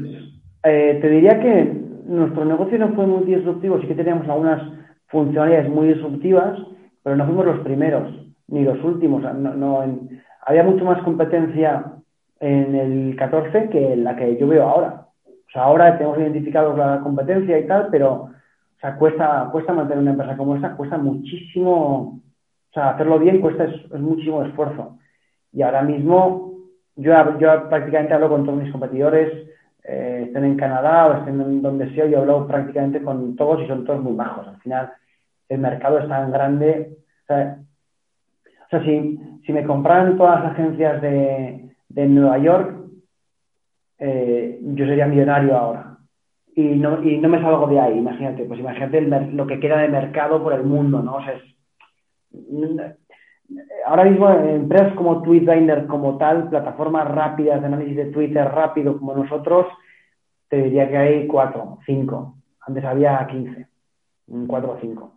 eh, 0.64 0.99
te 1.01 1.09
diría 1.09 1.41
que 1.41 1.64
nuestro 2.07 2.45
negocio 2.45 2.79
no 2.79 2.95
fue 2.95 3.07
muy 3.07 3.24
disruptivo, 3.24 3.81
sí 3.81 3.87
que 3.87 3.95
teníamos 3.95 4.29
algunas 4.29 4.62
funcionalidades 5.09 5.70
muy 5.70 5.89
disruptivas, 5.89 6.59
pero 7.03 7.16
no 7.16 7.26
fuimos 7.26 7.47
los 7.47 7.61
primeros 7.61 8.12
ni 8.49 8.64
los 8.64 8.83
últimos. 8.83 9.22
No, 9.35 9.85
había 10.47 10.62
mucho 10.62 10.85
más 10.85 11.03
competencia 11.03 11.85
en 12.41 12.74
el 12.74 13.16
14 13.16 13.68
que 13.70 13.97
la 13.97 14.16
que 14.16 14.36
yo 14.36 14.47
veo 14.47 14.64
ahora. 14.64 15.07
O 15.26 15.51
sea, 15.51 15.64
ahora 15.64 15.97
tenemos 15.97 16.18
identificado 16.18 16.76
la 16.76 17.01
competencia 17.01 17.59
y 17.59 17.66
tal, 17.66 17.89
pero 17.91 18.12
o 18.12 18.80
sea, 18.80 18.97
cuesta, 18.97 19.49
cuesta 19.51 19.72
mantener 19.72 20.03
una 20.03 20.12
empresa 20.12 20.36
como 20.36 20.57
esta, 20.57 20.76
cuesta 20.76 20.99
muchísimo, 20.99 22.20
o 22.70 22.72
sea, 22.72 22.91
hacerlo 22.91 23.18
bien 23.18 23.41
cuesta 23.41 23.64
es 23.64 24.01
muchísimo 24.01 24.43
esfuerzo. 24.45 24.99
Y 25.53 25.62
ahora 25.62 25.82
mismo 25.82 26.49
yo, 26.99 27.39
yo 27.39 27.68
prácticamente 27.68 28.14
hablo 28.14 28.28
con 28.28 28.45
todos 28.45 28.61
mis 28.61 28.72
competidores, 28.72 29.49
eh, 29.84 30.24
estén 30.26 30.45
en 30.45 30.57
Canadá 30.57 31.07
o 31.07 31.14
estén 31.14 31.41
en 31.41 31.62
donde 31.62 31.95
sea, 31.95 32.07
yo 32.07 32.20
hablo 32.20 32.47
prácticamente 32.47 33.03
con 33.03 33.36
todos 33.36 33.62
y 33.62 33.68
son 33.68 33.84
todos 33.84 34.03
muy 34.03 34.14
bajos. 34.14 34.49
Al 34.49 34.57
final, 34.59 34.93
el 35.49 35.59
mercado 35.59 35.99
es 35.99 36.09
tan 36.09 36.30
grande. 36.30 36.99
O 37.22 37.26
sea, 37.26 37.59
o 38.66 38.68
sea 38.68 38.82
si, 38.82 39.18
si, 39.47 39.53
me 39.53 39.64
compraran 39.64 40.16
todas 40.18 40.43
las 40.43 40.53
agencias 40.53 41.01
de, 41.01 41.68
de 41.89 42.07
Nueva 42.07 42.39
York, 42.39 42.76
eh, 43.99 44.59
yo 44.62 44.86
sería 44.86 45.07
millonario 45.07 45.57
ahora. 45.57 45.99
Y 46.55 46.62
no, 46.62 47.03
y 47.03 47.18
no 47.18 47.28
me 47.28 47.41
salgo 47.41 47.66
de 47.68 47.80
ahí, 47.80 47.99
imagínate. 47.99 48.45
Pues 48.45 48.61
imagínate 48.61 49.01
lo 49.01 49.47
que 49.47 49.61
queda 49.61 49.78
de 49.78 49.89
mercado 49.89 50.43
por 50.43 50.53
el 50.53 50.64
mundo, 50.64 51.03
¿no? 51.03 51.16
O 51.16 51.20
es, 51.20 51.43
ahora 53.86 54.05
mismo 54.05 54.30
empresas 54.30 54.95
como 54.95 55.22
Tweetbinder 55.22 55.86
como 55.86 56.18
tal, 56.18 56.49
plataformas 56.49 57.09
rápidas 57.09 57.61
de 57.61 57.66
análisis 57.66 57.97
de 57.97 58.07
Twitter 58.07 58.45
rápido 58.45 58.99
como 58.99 59.14
nosotros, 59.14 59.66
te 60.49 60.62
diría 60.62 60.89
que 60.89 60.97
hay 60.97 61.26
cuatro, 61.26 61.78
cinco. 61.86 62.36
Antes 62.61 62.84
había 62.84 63.26
quince, 63.30 63.68
cuatro 64.47 64.72
o 64.72 64.78
cinco. 64.80 65.14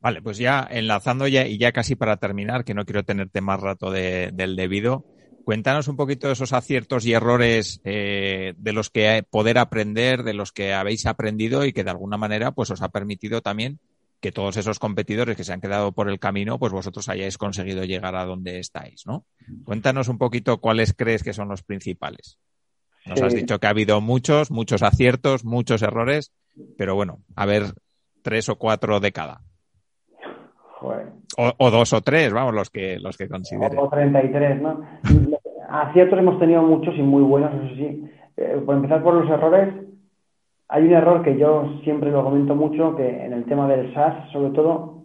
Vale, 0.00 0.20
pues 0.20 0.36
ya 0.36 0.66
enlazando 0.68 1.28
ya 1.28 1.46
y 1.46 1.58
ya 1.58 1.70
casi 1.70 1.94
para 1.94 2.16
terminar, 2.16 2.64
que 2.64 2.74
no 2.74 2.84
quiero 2.84 3.04
tenerte 3.04 3.40
más 3.40 3.60
rato 3.60 3.90
del 3.90 4.56
debido, 4.56 5.04
cuéntanos 5.44 5.88
un 5.88 5.96
poquito 5.96 6.26
de 6.26 6.34
esos 6.34 6.52
aciertos 6.52 7.06
y 7.06 7.12
errores 7.12 7.80
eh, 7.84 8.54
de 8.56 8.72
los 8.72 8.90
que 8.90 9.24
poder 9.28 9.58
aprender, 9.58 10.22
de 10.22 10.34
los 10.34 10.52
que 10.52 10.72
habéis 10.72 11.06
aprendido 11.06 11.64
y 11.64 11.72
que 11.72 11.84
de 11.84 11.90
alguna 11.90 12.16
manera 12.16 12.52
pues 12.52 12.70
os 12.70 12.82
ha 12.82 12.88
permitido 12.88 13.42
también 13.42 13.80
que 14.20 14.32
todos 14.32 14.56
esos 14.56 14.78
competidores 14.78 15.36
que 15.36 15.42
se 15.42 15.52
han 15.52 15.60
quedado 15.60 15.90
por 15.90 16.08
el 16.08 16.20
camino, 16.20 16.58
pues 16.58 16.72
vosotros 16.72 17.08
hayáis 17.08 17.36
conseguido 17.38 17.84
llegar 17.84 18.14
a 18.14 18.24
donde 18.24 18.60
estáis, 18.60 19.04
¿no? 19.04 19.26
Cuéntanos 19.64 20.06
un 20.06 20.16
poquito 20.16 20.60
cuáles 20.60 20.94
crees 20.94 21.24
que 21.24 21.32
son 21.32 21.48
los 21.48 21.64
principales. 21.64 22.38
Nos 23.04 23.20
has 23.20 23.34
dicho 23.34 23.58
que 23.58 23.66
ha 23.66 23.70
habido 23.70 24.00
muchos, 24.00 24.52
muchos 24.52 24.82
aciertos, 24.82 25.44
muchos 25.44 25.82
errores, 25.82 26.30
pero 26.78 26.94
bueno, 26.94 27.20
a 27.34 27.46
ver 27.46 27.74
tres 28.22 28.48
o 28.48 28.56
cuatro 28.56 29.00
de 29.00 29.10
cada. 29.10 29.42
O, 31.38 31.52
o 31.56 31.70
dos 31.70 31.92
o 31.92 32.00
tres, 32.00 32.32
vamos, 32.32 32.54
los 32.54 32.70
que, 32.70 32.98
los 32.98 33.16
que 33.16 33.28
consideres. 33.28 33.78
O 33.78 33.88
33, 33.88 34.60
¿no? 34.60 34.80
Aciertos 35.68 36.18
hemos 36.18 36.38
tenido 36.38 36.62
muchos 36.62 36.94
y 36.96 37.02
muy 37.02 37.22
buenos, 37.22 37.52
eso 37.54 37.74
sí. 37.74 38.10
Eh, 38.36 38.60
por 38.64 38.76
empezar 38.76 39.02
por 39.02 39.14
los 39.14 39.30
errores, 39.30 39.72
hay 40.68 40.84
un 40.84 40.92
error 40.92 41.22
que 41.22 41.36
yo 41.36 41.80
siempre 41.84 42.10
lo 42.10 42.24
comento 42.24 42.54
mucho, 42.54 42.96
que 42.96 43.24
en 43.24 43.32
el 43.32 43.44
tema 43.44 43.68
del 43.68 43.92
SaaS, 43.94 44.30
sobre 44.32 44.50
todo, 44.50 45.04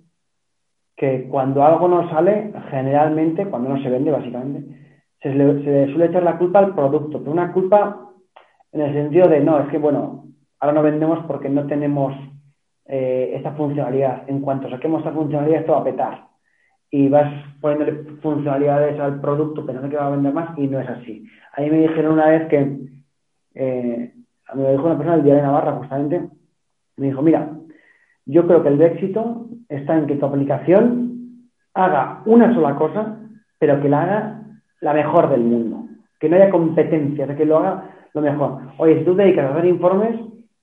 que 0.95 1.27
cuando 1.29 1.63
algo 1.63 1.87
no 1.87 2.09
sale, 2.09 2.51
generalmente, 2.69 3.45
cuando 3.45 3.69
no 3.69 3.81
se 3.81 3.89
vende, 3.89 4.11
básicamente, 4.11 4.77
se 5.21 5.29
le, 5.29 5.63
se 5.63 5.69
le 5.69 5.87
suele 5.87 6.05
echar 6.05 6.23
la 6.23 6.37
culpa 6.37 6.59
al 6.59 6.73
producto, 6.73 7.19
pero 7.19 7.31
una 7.31 7.53
culpa 7.53 8.07
en 8.71 8.81
el 8.81 8.93
sentido 8.93 9.27
de, 9.27 9.39
no, 9.39 9.59
es 9.59 9.69
que, 9.69 9.77
bueno, 9.77 10.25
ahora 10.59 10.73
no 10.73 10.83
vendemos 10.83 11.19
porque 11.27 11.49
no 11.49 11.67
tenemos 11.67 12.13
eh, 12.87 13.33
esta 13.35 13.51
funcionalidad. 13.51 14.23
En 14.27 14.41
cuanto 14.41 14.69
saquemos 14.69 14.99
esta 14.99 15.11
funcionalidad, 15.11 15.59
esto 15.59 15.73
va 15.73 15.79
a 15.79 15.83
petar. 15.83 16.27
Y 16.89 17.09
vas 17.09 17.31
poniéndole 17.59 18.03
funcionalidades 18.21 18.99
al 18.99 19.19
producto 19.19 19.65
pensando 19.65 19.89
que 19.89 19.97
va 19.97 20.07
a 20.07 20.11
vender 20.11 20.33
más 20.33 20.57
y 20.57 20.67
no 20.67 20.79
es 20.79 20.87
así. 20.87 21.25
A 21.55 21.61
mí 21.61 21.69
me 21.69 21.79
dijeron 21.79 22.13
una 22.13 22.27
vez 22.27 22.47
que, 22.47 22.77
eh, 23.55 24.13
me 24.53 24.71
dijo 24.71 24.85
una 24.85 24.95
persona 24.95 25.17
del 25.17 25.25
día 25.25 25.35
de 25.35 25.41
Navarra 25.41 25.73
justamente, 25.73 26.29
me 26.95 27.07
dijo, 27.07 27.21
mira, 27.21 27.51
yo 28.25 28.47
creo 28.47 28.63
que 28.63 28.69
el 28.69 28.81
éxito 28.81 29.47
está 29.67 29.97
en 29.97 30.07
que 30.07 30.15
tu 30.15 30.25
aplicación 30.25 31.49
haga 31.73 32.21
una 32.25 32.53
sola 32.53 32.75
cosa, 32.75 33.19
pero 33.59 33.81
que 33.81 33.89
la 33.89 34.03
haga 34.03 34.43
la 34.81 34.93
mejor 34.93 35.29
del 35.29 35.41
mundo. 35.41 35.87
Que 36.19 36.29
no 36.29 36.37
haya 36.37 36.49
competencia, 36.49 37.35
que 37.35 37.45
lo 37.45 37.57
haga 37.57 37.89
lo 38.13 38.21
mejor. 38.21 38.61
Oye, 38.77 38.99
si 38.99 39.05
tú 39.05 39.15
te 39.15 39.23
dedicas 39.23 39.45
a 39.45 39.53
hacer 39.53 39.65
informes, 39.65 40.19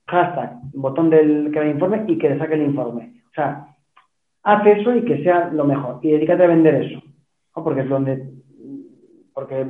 hashtag, 0.07 0.59
botón 0.73 1.09
del 1.09 1.51
da 1.51 1.65
informe 1.65 2.05
y 2.07 2.17
que 2.17 2.29
le 2.29 2.37
saque 2.37 2.55
el 2.55 2.63
informe. 2.63 3.21
O 3.31 3.33
sea, 3.33 3.67
haz 4.43 4.65
eso 4.65 4.95
y 4.95 5.03
que 5.03 5.23
sea 5.23 5.49
lo 5.51 5.65
mejor. 5.65 5.99
Y 6.01 6.11
dedícate 6.11 6.43
a 6.43 6.47
vender 6.47 6.75
eso. 6.75 7.01
Porque 7.53 7.81
es 7.81 7.89
donde. 7.89 8.31
Porque 9.33 9.65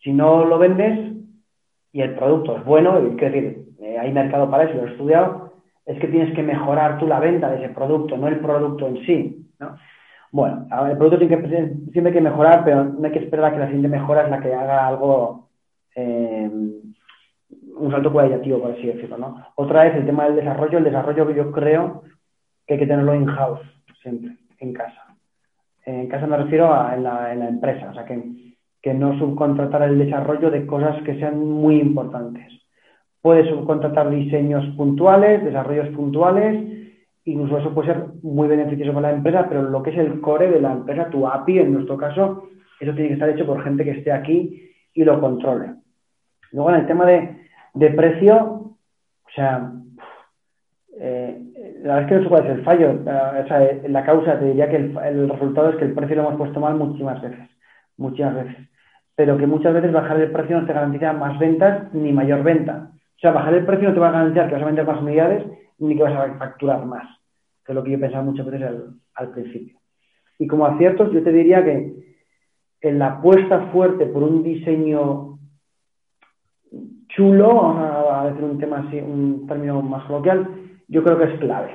si 0.00 0.12
no 0.12 0.44
lo 0.44 0.58
vendes 0.58 1.12
y 1.92 2.00
el 2.00 2.14
producto 2.14 2.56
es 2.56 2.64
bueno, 2.64 2.98
quiero 3.16 3.34
decir, 3.34 3.64
eh, 3.80 3.98
hay 3.98 4.12
mercado 4.12 4.50
para 4.50 4.64
eso, 4.64 4.74
lo 4.74 4.86
he 4.86 4.92
estudiado, 4.92 5.52
es 5.84 5.98
que 6.00 6.08
tienes 6.08 6.34
que 6.34 6.42
mejorar 6.42 6.98
tú 6.98 7.06
la 7.06 7.20
venta 7.20 7.50
de 7.50 7.58
ese 7.58 7.74
producto, 7.74 8.16
no 8.16 8.28
el 8.28 8.40
producto 8.40 8.86
en 8.86 9.04
sí. 9.04 9.46
¿no? 9.58 9.76
Bueno, 10.30 10.66
el 10.88 10.96
producto 10.96 11.18
tiene 11.18 11.42
que, 11.42 11.48
siempre 11.92 12.06
hay 12.06 12.12
que 12.14 12.20
mejorar, 12.22 12.64
pero 12.64 12.84
no 12.84 13.04
hay 13.04 13.12
que 13.12 13.18
esperar 13.18 13.46
a 13.46 13.52
que 13.52 13.58
la 13.58 13.66
siguiente 13.66 13.88
mejora 13.88 14.22
es 14.22 14.30
la 14.30 14.40
que 14.40 14.54
haga 14.54 14.86
algo. 14.86 15.48
Eh, 15.94 16.50
un 17.82 17.90
salto 17.90 18.12
cualitativo, 18.12 18.60
por 18.60 18.70
así 18.70 18.86
decirlo, 18.86 19.18
¿no? 19.18 19.44
Otra 19.56 19.84
vez 19.84 19.96
el 19.96 20.06
tema 20.06 20.24
del 20.24 20.36
desarrollo, 20.36 20.78
el 20.78 20.84
desarrollo 20.84 21.26
que 21.26 21.34
yo 21.34 21.50
creo 21.50 22.02
que 22.66 22.74
hay 22.74 22.80
que 22.80 22.86
tenerlo 22.86 23.14
in-house, 23.14 23.60
siempre, 24.00 24.36
en 24.60 24.72
casa. 24.72 25.16
En 25.84 26.06
casa 26.06 26.28
me 26.28 26.36
refiero 26.36 26.72
a 26.72 26.94
en 26.94 27.02
la, 27.02 27.32
en 27.32 27.40
la 27.40 27.48
empresa, 27.48 27.90
o 27.90 27.94
sea, 27.94 28.04
que, 28.04 28.22
que 28.80 28.94
no 28.94 29.18
subcontratar 29.18 29.82
el 29.82 29.98
desarrollo 29.98 30.50
de 30.50 30.64
cosas 30.64 31.02
que 31.02 31.18
sean 31.18 31.40
muy 31.40 31.80
importantes. 31.80 32.52
Puedes 33.20 33.48
subcontratar 33.48 34.10
diseños 34.10 34.64
puntuales, 34.76 35.44
desarrollos 35.44 35.88
puntuales, 35.88 36.94
incluso 37.24 37.58
eso 37.58 37.74
puede 37.74 37.92
ser 37.92 38.04
muy 38.22 38.46
beneficioso 38.46 38.92
para 38.92 39.10
la 39.10 39.16
empresa, 39.16 39.46
pero 39.48 39.62
lo 39.62 39.82
que 39.82 39.90
es 39.90 39.98
el 39.98 40.20
core 40.20 40.50
de 40.50 40.60
la 40.60 40.72
empresa, 40.72 41.10
tu 41.10 41.26
API 41.26 41.58
en 41.58 41.72
nuestro 41.72 41.96
caso, 41.96 42.48
eso 42.78 42.92
tiene 42.94 43.08
que 43.08 43.14
estar 43.14 43.28
hecho 43.28 43.46
por 43.46 43.62
gente 43.64 43.84
que 43.84 43.92
esté 43.92 44.12
aquí 44.12 44.70
y 44.94 45.04
lo 45.04 45.20
controle. 45.20 45.74
Luego 46.52 46.70
en 46.70 46.76
el 46.76 46.86
tema 46.86 47.06
de, 47.06 47.41
de 47.74 47.90
precio, 47.90 48.36
o 48.36 49.30
sea, 49.34 49.72
eh, 50.98 51.40
la 51.82 51.94
verdad 51.94 52.02
es 52.02 52.08
que 52.08 52.14
no 52.14 52.22
sé 52.22 52.28
cuál 52.28 52.44
es 52.46 52.50
el 52.58 52.64
fallo. 52.64 52.90
o 52.92 53.48
sea, 53.48 53.78
la 53.88 54.04
causa, 54.04 54.38
te 54.38 54.46
diría 54.46 54.68
que 54.68 54.76
el, 54.76 55.28
resultado 55.28 55.70
es 55.70 55.76
que 55.76 55.84
el 55.84 55.94
precio 55.94 56.16
lo 56.16 56.22
hemos 56.22 56.36
puesto 56.36 56.60
mal 56.60 56.76
muchísimas 56.76 57.20
veces. 57.20 57.48
Muchas 57.96 58.34
veces. 58.34 58.68
Pero 59.14 59.36
que 59.36 59.46
muchas 59.46 59.74
veces 59.74 59.92
bajar 59.92 60.20
el 60.20 60.32
precio 60.32 60.60
no 60.60 60.66
te 60.66 60.72
garantiza 60.72 61.12
más 61.12 61.38
ventas 61.38 61.92
ni 61.92 62.12
mayor 62.12 62.42
venta. 62.42 62.90
O 63.16 63.18
sea, 63.20 63.32
bajar 63.32 63.54
el 63.54 63.66
precio 63.66 63.88
no 63.88 63.94
te 63.94 64.00
va 64.00 64.08
a 64.08 64.12
garantizar 64.12 64.48
que 64.48 64.54
vas 64.54 64.62
a 64.62 64.66
vender 64.66 64.86
más 64.86 65.02
unidades 65.02 65.44
ni 65.78 65.96
que 65.96 66.02
vas 66.02 66.14
a 66.14 66.34
facturar 66.34 66.84
más. 66.86 67.06
Que 67.64 67.72
es 67.72 67.76
lo 67.76 67.82
que 67.82 67.92
yo 67.92 68.00
pensaba 68.00 68.24
muchas 68.24 68.46
veces 68.46 68.70
al 69.14 69.30
principio. 69.30 69.78
Y 70.38 70.46
como 70.46 70.66
aciertos, 70.66 71.12
yo 71.12 71.22
te 71.22 71.32
diría 71.32 71.64
que 71.64 71.94
en 72.80 72.98
la 72.98 73.06
apuesta 73.12 73.68
fuerte 73.72 74.06
por 74.06 74.22
un 74.22 74.42
diseño 74.42 75.31
chulo, 77.14 77.78
a 77.78 78.26
decir 78.26 78.44
un 78.44 78.58
tema 78.58 78.84
así, 78.86 78.98
un 78.98 79.46
término 79.46 79.82
más 79.82 80.04
coloquial, 80.04 80.48
yo 80.88 81.02
creo 81.02 81.18
que 81.18 81.24
es 81.24 81.40
clave. 81.40 81.70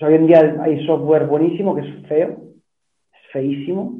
hoy 0.00 0.14
en 0.14 0.26
día 0.26 0.56
hay 0.60 0.86
software 0.86 1.26
buenísimo 1.26 1.74
que 1.74 1.82
es 1.82 2.06
feo, 2.08 2.36
es 3.12 3.32
feísimo, 3.32 3.94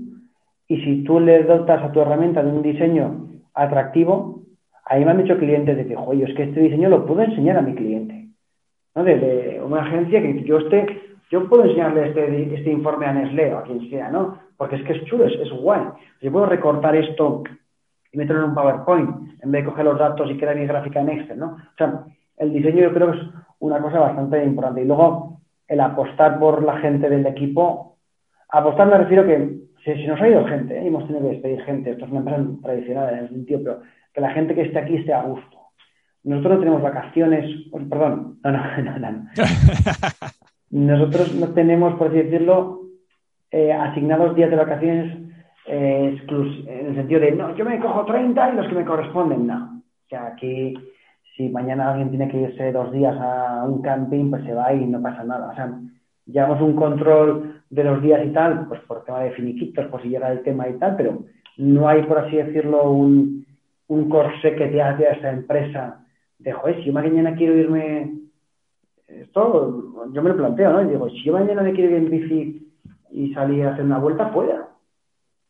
y 0.69 0.81
si 0.83 1.05
tú 1.05 1.21
le 1.21 1.45
dotas 1.45 1.83
a 1.83 1.93
tu 1.93 2.01
herramienta 2.01 2.43
de 2.43 2.51
un 2.51 2.63
diseño 2.63 3.27
atractivo, 3.55 4.43
ahí 4.85 5.05
me 5.05 5.13
han 5.13 5.23
dicho 5.23 5.39
clientes 5.39 5.77
de 5.77 5.87
que, 5.87 5.97
oye, 5.97 6.25
es 6.25 6.35
que 6.35 6.45
este 6.45 6.61
diseño 6.61 6.89
lo 6.89 7.07
puedo 7.07 7.23
enseñar 7.23 7.57
a 7.57 7.63
mi 7.63 7.75
cliente. 7.75 8.29
¿no? 8.95 9.05
De, 9.05 9.61
una 9.65 9.83
agencia 9.83 10.21
que 10.21 10.43
yo 10.45 10.59
esté, 10.59 10.87
yo 11.31 11.49
puedo 11.49 11.65
enseñarle 11.65 12.09
este, 12.09 12.55
este 12.55 12.71
informe 12.71 13.07
a 13.07 13.13
Nestlé 13.13 13.53
o 13.55 13.59
a 13.59 13.63
quien 13.65 13.89
sea, 13.91 14.11
¿no? 14.11 14.39
Porque 14.57 14.77
es 14.77 14.83
que 14.85 14.93
es 14.95 15.05
chulo, 15.05 15.27
es, 15.27 15.35
es 15.35 15.51
guay. 15.51 15.83
Yo 16.23 16.33
puedo 16.33 16.47
recortar 16.47 16.95
esto 16.97 17.43
y 18.13 18.19
meterlo 18.19 18.43
en 18.43 18.49
un 18.51 18.55
PowerPoint 18.55 19.11
en 19.43 19.51
vez 19.51 19.65
de 19.65 19.71
coger 19.71 19.85
los 19.85 19.99
datos 19.99 20.31
y 20.31 20.37
crear 20.37 20.57
mi 20.57 20.67
gráfica 20.67 21.01
en 21.01 21.11
Excel, 21.11 21.39
¿no? 21.39 21.47
O 21.47 21.77
sea, 21.77 22.05
el 22.39 22.53
diseño 22.53 22.83
yo 22.83 22.93
creo 22.93 23.13
que 23.13 23.19
es 23.19 23.25
una 23.61 23.81
cosa 23.81 23.99
bastante 23.99 24.45
importante. 24.45 24.83
Y 24.83 24.85
luego, 24.85 25.41
el 25.69 25.81
apostar 25.81 26.39
por 26.39 26.63
la 26.63 26.79
gente 26.79 27.09
del 27.09 27.27
equipo. 27.27 27.99
Apostar 28.49 28.89
me 28.89 28.99
refiero 28.99 29.27
que 29.27 29.67
si, 29.85 30.07
nos 30.07 30.21
ha 30.21 30.29
ido 30.29 30.47
gente, 30.47 30.79
¿eh? 30.79 30.87
hemos 30.87 31.07
tenido 31.07 31.25
que 31.25 31.35
despedir 31.35 31.63
gente, 31.63 31.91
esto 31.91 32.05
es 32.05 32.11
una 32.11 32.21
empresa 32.21 32.63
tradicional 32.63 33.15
en 33.15 33.19
el 33.21 33.29
sentido, 33.29 33.61
pero 33.63 33.81
que 34.13 34.21
la 34.21 34.31
gente 34.31 34.55
que 34.55 34.63
esté 34.63 34.79
aquí 34.79 34.97
esté 34.97 35.13
a 35.13 35.23
gusto. 35.23 35.59
Nosotros 36.25 36.55
no 36.55 36.61
tenemos 36.61 36.83
vacaciones, 36.83 37.71
perdón, 37.89 38.39
no, 38.43 38.51
no, 38.51 38.83
no, 38.83 38.99
no. 38.99 39.29
Nosotros 40.71 41.35
no 41.35 41.49
tenemos, 41.49 41.95
por 41.95 42.09
así 42.09 42.17
decirlo, 42.17 42.83
eh, 43.51 43.73
asignados 43.73 44.35
días 44.35 44.51
de 44.51 44.57
vacaciones 44.57 45.26
eh, 45.67 46.17
en 46.29 46.87
el 46.87 46.95
sentido 46.95 47.21
de, 47.21 47.33
no, 47.33 47.55
yo 47.57 47.65
me 47.65 47.81
cojo 47.81 48.05
30 48.05 48.53
y 48.53 48.57
los 48.57 48.69
que 48.69 48.75
me 48.75 48.85
corresponden, 48.85 49.47
no. 49.47 49.83
O 50.05 50.09
sea, 50.09 50.27
aquí, 50.27 50.75
si 51.37 51.49
mañana 51.49 51.91
alguien 51.91 52.11
tiene 52.11 52.29
que 52.29 52.41
irse 52.41 52.73
dos 52.73 52.93
días 52.93 53.17
a 53.19 53.65
un 53.65 53.83
camping, 53.83 54.31
pues 54.31 54.45
se 54.45 54.55
va 54.55 54.73
y 54.73 54.87
no 54.87 55.03
pasa 55.03 55.25
nada. 55.25 55.51
O 55.51 55.55
sea, 55.55 55.73
llevamos 56.27 56.61
un 56.61 56.77
control 56.77 57.63
de 57.69 57.85
los 57.85 58.01
días 58.01 58.25
y 58.25 58.31
tal, 58.31 58.67
pues 58.69 58.81
por 58.83 59.05
tema 59.05 59.21
de 59.21 59.33
finiquitos, 59.33 59.87
por 59.87 60.01
si 60.03 60.09
llega 60.09 60.31
el 60.31 60.43
tema 60.43 60.69
y 60.69 60.75
tal, 60.75 60.97
pero 60.97 61.25
no 61.57 61.89
hay, 61.89 62.03
por 62.05 62.19
así 62.19 62.37
decirlo, 62.37 62.91
un, 62.91 63.45
un 63.89 64.09
corsé 64.09 64.55
que 64.55 64.69
te 64.69 64.81
hace 64.81 65.07
a 65.07 65.13
esta 65.13 65.31
empresa 65.31 66.07
de, 66.39 66.53
joder, 66.53 66.77
si 66.77 66.85
yo 66.85 66.93
mañana 66.93 67.35
quiero 67.35 67.57
irme, 67.57 68.13
esto 69.09 70.07
yo 70.13 70.23
me 70.23 70.31
lo 70.31 70.37
planteo, 70.37 70.73
¿no? 70.73 70.83
Y 70.83 70.91
digo, 70.91 71.09
si 71.11 71.25
yo 71.25 71.33
mañana 71.33 71.63
me 71.63 71.73
quiero 71.73 71.91
ir 71.91 71.97
en 71.97 72.11
bici 72.11 72.73
y 73.11 73.35
salir 73.35 73.65
a 73.65 73.73
hacer 73.73 73.85
una 73.85 73.99
vuelta, 73.99 74.33
pueda 74.33 74.76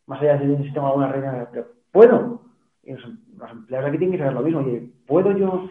más 0.07 0.21
allá 0.21 0.39
de 0.39 0.57
si 0.65 0.73
tengo 0.73 0.87
alguna 0.87 1.09
reunión, 1.09 1.49
pero 1.53 1.67
puedo. 1.93 2.41
Y 2.83 2.93
los, 2.93 3.05
empleados 3.51 3.89
aquí 3.89 3.99
tienen 3.99 4.13
que 4.13 4.19
saber 4.19 4.35
lo 4.35 4.43
mismo. 4.43 4.61
Oye, 4.61 4.91
¿puedo 5.07 5.33
yo 5.33 5.69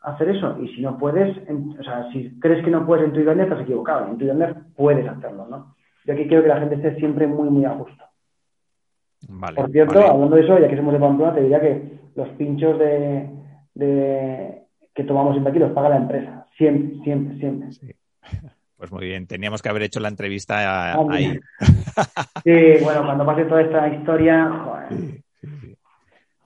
hacer 0.00 0.30
eso? 0.30 0.58
Y 0.60 0.68
si 0.74 0.82
no 0.82 0.98
puedes, 0.98 1.36
o 1.78 1.82
sea, 1.82 2.10
si 2.12 2.38
crees 2.40 2.64
que 2.64 2.70
no 2.70 2.86
puedes 2.86 3.04
en 3.04 3.12
tu 3.12 3.24
vender, 3.24 3.46
estás 3.46 3.62
equivocado. 3.62 4.08
En 4.08 4.18
tu 4.18 4.26
vender 4.26 4.56
puedes 4.76 5.06
hacerlo, 5.06 5.46
¿no? 5.48 5.74
Yo 6.06 6.14
aquí 6.14 6.26
quiero 6.26 6.42
que 6.42 6.48
la 6.48 6.60
gente 6.60 6.74
esté 6.76 6.96
siempre 6.96 7.26
muy, 7.26 7.48
muy 7.50 7.64
a 7.64 7.72
gusto. 7.72 8.04
Vale, 9.28 9.56
Por 9.56 9.70
cierto, 9.70 10.00
hablando 10.00 10.36
de 10.36 10.42
eso, 10.42 10.58
ya 10.58 10.68
que 10.68 10.76
somos 10.76 10.92
de 10.92 11.00
Pamplona, 11.00 11.34
te 11.34 11.42
diría 11.42 11.60
que 11.60 11.98
los 12.14 12.28
pinchos 12.30 12.78
de, 12.78 13.30
de 13.74 14.64
que 14.94 15.04
tomamos 15.04 15.32
siempre 15.32 15.50
aquí 15.50 15.58
los 15.58 15.72
paga 15.72 15.90
la 15.90 15.96
empresa. 15.96 16.46
Siempre, 16.56 17.02
siempre, 17.02 17.38
siempre. 17.38 17.72
Sí. 17.72 17.94
Pues 18.84 18.92
muy 18.92 19.06
bien, 19.06 19.26
teníamos 19.26 19.62
que 19.62 19.70
haber 19.70 19.84
hecho 19.84 19.98
la 19.98 20.10
entrevista 20.10 20.92
ah, 20.92 21.06
ahí. 21.08 21.40
Sí, 22.44 22.84
bueno, 22.84 23.02
cuando 23.02 23.24
pase 23.24 23.46
toda 23.46 23.62
esta 23.62 23.88
historia, 23.88 24.46
joder. 24.62 25.22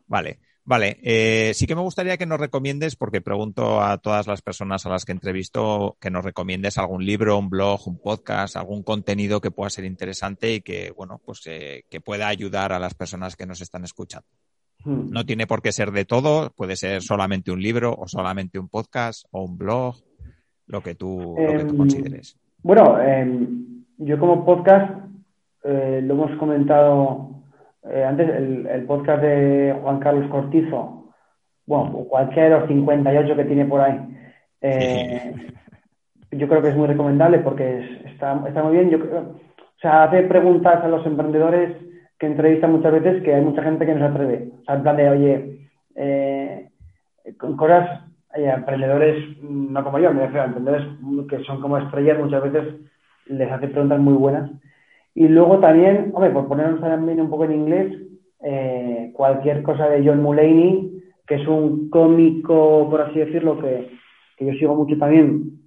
Vale, 0.07 0.39
vale. 0.63 1.01
Eh, 1.03 1.51
sí 1.53 1.67
que 1.67 1.75
me 1.75 1.81
gustaría 1.81 2.17
que 2.17 2.27
nos 2.27 2.39
recomiendes, 2.39 2.95
porque 2.95 3.21
pregunto 3.21 3.83
a 3.83 3.99
todas 3.99 4.29
las 4.29 4.41
personas 4.41 4.87
a 4.87 4.91
las 4.91 5.05
que 5.05 5.11
entrevisto, 5.11 5.97
que 6.01 6.13
nos 6.13 6.25
recomiendes 6.25 6.79
algún 6.79 7.05
libro, 7.05 7.37
un 7.37 7.51
blog, 7.51 7.89
un 7.89 7.99
podcast, 7.99 8.55
algún 8.55 8.85
contenido 8.85 9.41
que 9.41 9.51
pueda 9.51 9.71
ser 9.71 9.85
interesante 9.85 10.55
y 10.55 10.61
que, 10.61 10.93
bueno, 10.97 11.21
pues 11.25 11.43
eh, 11.47 11.87
que 11.91 12.01
pueda 12.01 12.29
ayudar 12.29 12.73
a 12.73 12.79
las 12.79 12.95
personas 12.95 13.35
que 13.35 13.47
nos 13.47 13.61
están 13.61 13.83
escuchando. 13.83 14.29
Hmm. 14.85 15.11
No 15.11 15.27
tiene 15.27 15.49
por 15.49 15.61
qué 15.61 15.73
ser 15.73 15.91
de 15.91 16.05
todo, 16.05 16.51
puede 16.51 16.77
ser 16.77 17.03
solamente 17.03 17.51
un 17.51 17.61
libro 17.61 17.97
o 17.99 18.07
solamente 18.07 18.61
un 18.61 18.69
podcast 18.69 19.25
o 19.33 19.43
un 19.43 19.59
blog 19.59 19.97
lo 20.69 20.81
que 20.83 20.95
tú, 20.95 21.35
lo 21.39 21.53
que 21.53 21.65
tú 21.65 21.71
em, 21.71 21.77
consideres. 21.77 22.39
Bueno, 22.63 23.01
em, 23.01 23.85
yo 23.99 24.19
como 24.19 24.45
podcast, 24.45 24.93
eh, 25.65 26.01
lo 26.03 26.15
hemos 26.15 26.39
comentado 26.39 27.31
eh, 27.91 28.05
antes, 28.05 28.29
el, 28.29 28.85
podcast 28.87 29.23
de 29.23 29.77
Juan 29.83 29.99
Carlos 29.99 30.31
Cortizo, 30.31 31.13
bueno, 31.67 32.05
cualquiera 32.09 32.45
de 32.45 32.61
los 32.61 32.69
58 32.69 33.37
que 33.37 33.45
tiene 33.45 33.65
por 33.65 33.81
ahí, 33.81 33.99
eh, 34.61 35.35
yo 36.33 36.49
creo 36.49 36.63
que 36.63 36.69
es 36.69 36.77
muy 36.77 36.87
recomendable 36.87 37.39
porque 37.39 38.03
está, 38.07 38.43
está 38.47 38.63
muy 38.63 38.73
bien. 38.73 38.91
Yo 38.91 39.01
creo, 39.01 39.21
o 39.21 39.81
sea, 39.81 40.05
hace 40.05 40.23
preguntas 40.23 40.83
a 40.83 40.89
los 40.89 41.07
emprendedores 41.07 41.77
que 42.19 42.27
entrevistan 42.27 42.73
muchas 42.73 42.93
veces 42.93 43.23
que 43.23 43.35
hay 43.35 43.43
mucha 43.43 43.63
gente 43.63 43.87
que 43.87 43.95
no 43.95 44.01
se 44.01 44.13
atreve. 44.13 44.51
O 44.61 44.65
sea, 44.65 44.75
en 44.75 44.83
plan 44.83 44.97
de, 44.97 45.09
oye, 45.09 45.69
eh, 45.95 46.69
con 47.39 47.57
cosas, 47.57 48.03
hay 48.39 48.47
emprendedores, 48.47 49.43
no 49.43 49.83
como 49.85 49.99
yo, 49.99 50.13
me 50.13 50.23
refiero 50.23 50.43
a 50.43 50.47
emprendedores 50.47 50.87
que 51.29 51.45
son 51.45 51.61
como 51.61 51.79
estrellas, 51.79 52.19
muchas 52.19 52.43
veces 52.43 52.75
les 53.27 53.51
hace 53.51 53.69
preguntas 53.69 54.01
muy 54.01 54.15
buenas. 54.15 54.51
Y 55.15 55.29
luego 55.29 55.59
también, 55.59 56.13
hombre, 56.15 56.31
por 56.31 56.49
ponernos 56.49 56.81
también 56.81 57.21
un 57.21 57.31
poco 57.31 57.45
en 57.45 57.53
inglés, 57.53 57.97
eh, 58.41 59.11
cualquier 59.15 59.63
cosa 59.63 59.89
de 59.89 60.07
John 60.07 60.23
Mulaney, 60.23 61.03
que 61.27 61.35
es 61.37 61.47
un 61.47 61.91
cómico, 61.91 62.89
por 62.89 63.03
así 63.03 63.19
decirlo, 63.19 63.59
que, 63.61 63.91
yo 64.39 64.53
sigo 64.53 64.77
mucho 64.77 64.97
también, 64.97 65.59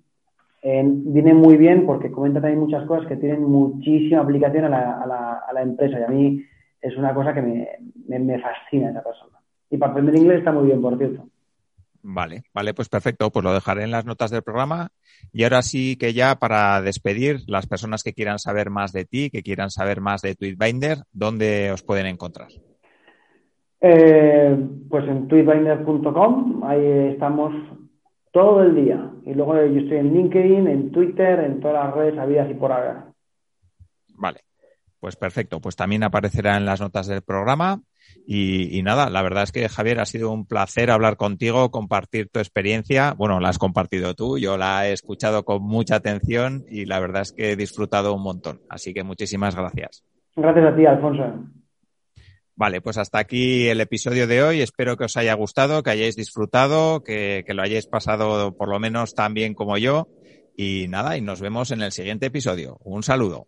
eh, 0.63 0.83
viene 0.85 1.33
muy 1.33 1.57
bien 1.57 1.85
porque 1.85 2.11
comenta 2.11 2.39
también 2.39 2.61
muchas 2.61 2.85
cosas 2.85 3.07
que 3.07 3.17
tienen 3.17 3.43
muchísima 3.43 4.21
aplicación 4.21 4.65
a 4.65 4.69
la, 4.69 5.01
a 5.01 5.07
la, 5.07 5.43
a 5.53 5.61
empresa 5.61 5.99
y 5.99 6.03
a 6.03 6.07
mí 6.07 6.45
es 6.81 6.97
una 6.97 7.13
cosa 7.13 7.33
que 7.33 7.41
me, 7.41 8.39
fascina 8.39 8.89
esa 8.89 9.03
persona. 9.03 9.37
Y 9.69 9.77
para 9.77 9.91
aprender 9.91 10.15
inglés 10.15 10.39
está 10.39 10.51
muy 10.51 10.65
bien, 10.65 10.81
por 10.81 10.97
cierto. 10.97 11.25
Vale, 12.03 12.43
vale, 12.53 12.73
pues 12.73 12.89
perfecto. 12.89 13.29
Pues 13.31 13.43
lo 13.43 13.53
dejaré 13.53 13.83
en 13.83 13.91
las 13.91 14.05
notas 14.05 14.31
del 14.31 14.43
programa. 14.43 14.89
Y 15.31 15.43
ahora 15.43 15.61
sí 15.61 15.97
que 15.97 16.13
ya 16.13 16.35
para 16.35 16.81
despedir, 16.81 17.41
las 17.47 17.67
personas 17.67 18.03
que 18.03 18.13
quieran 18.13 18.39
saber 18.39 18.69
más 18.69 18.91
de 18.91 19.05
ti, 19.05 19.29
que 19.29 19.43
quieran 19.43 19.69
saber 19.69 20.01
más 20.01 20.21
de 20.21 20.35
Tweetbinder, 20.35 20.99
¿dónde 21.11 21.71
os 21.71 21.83
pueden 21.83 22.07
encontrar? 22.07 22.49
Eh, 23.81 24.57
pues 24.89 25.07
en 25.07 25.27
tweetbinder.com, 25.27 26.63
ahí 26.63 26.85
estamos 27.13 27.53
todo 28.31 28.63
el 28.63 28.75
día. 28.75 29.11
Y 29.25 29.33
luego 29.33 29.55
yo 29.55 29.79
estoy 29.79 29.97
en 29.97 30.13
LinkedIn, 30.13 30.67
en 30.67 30.91
Twitter, 30.91 31.39
en 31.39 31.59
todas 31.59 31.85
las 31.85 31.95
redes 31.95 32.17
habidas 32.17 32.49
y 32.49 32.53
por 32.53 32.71
ahora. 32.71 33.11
Vale, 34.15 34.41
pues 34.99 35.15
perfecto. 35.15 35.59
Pues 35.59 35.75
también 35.75 36.03
aparecerá 36.03 36.57
en 36.57 36.65
las 36.65 36.81
notas 36.81 37.07
del 37.07 37.21
programa. 37.21 37.81
Y, 38.25 38.77
y, 38.77 38.83
nada, 38.83 39.09
la 39.09 39.21
verdad 39.21 39.43
es 39.43 39.51
que 39.51 39.67
Javier 39.67 39.99
ha 39.99 40.05
sido 40.05 40.31
un 40.31 40.45
placer 40.45 40.91
hablar 40.91 41.17
contigo, 41.17 41.71
compartir 41.71 42.29
tu 42.29 42.39
experiencia. 42.39 43.13
Bueno, 43.17 43.39
la 43.39 43.49
has 43.49 43.57
compartido 43.57 44.13
tú, 44.13 44.37
yo 44.37 44.57
la 44.57 44.87
he 44.87 44.93
escuchado 44.93 45.43
con 45.43 45.63
mucha 45.63 45.95
atención 45.95 46.63
y 46.69 46.85
la 46.85 46.99
verdad 46.99 47.23
es 47.23 47.33
que 47.33 47.51
he 47.51 47.55
disfrutado 47.55 48.13
un 48.13 48.23
montón. 48.23 48.61
Así 48.69 48.93
que 48.93 49.03
muchísimas 49.03 49.55
gracias. 49.55 50.03
Gracias 50.35 50.65
a 50.65 50.75
ti, 50.75 50.85
Alfonso. 50.85 51.23
Vale, 52.55 52.79
pues 52.79 52.97
hasta 52.97 53.17
aquí 53.17 53.67
el 53.69 53.81
episodio 53.81 54.27
de 54.27 54.43
hoy. 54.43 54.61
Espero 54.61 54.95
que 54.95 55.05
os 55.05 55.17
haya 55.17 55.33
gustado, 55.33 55.81
que 55.83 55.89
hayáis 55.89 56.15
disfrutado, 56.15 57.03
que, 57.03 57.43
que 57.45 57.53
lo 57.53 57.63
hayáis 57.63 57.87
pasado 57.87 58.55
por 58.55 58.69
lo 58.69 58.79
menos 58.79 59.15
tan 59.15 59.33
bien 59.33 59.53
como 59.53 59.77
yo. 59.77 60.07
Y 60.55 60.85
nada, 60.89 61.17
y 61.17 61.21
nos 61.21 61.41
vemos 61.41 61.71
en 61.71 61.81
el 61.81 61.91
siguiente 61.91 62.27
episodio. 62.27 62.77
Un 62.83 63.03
saludo. 63.03 63.47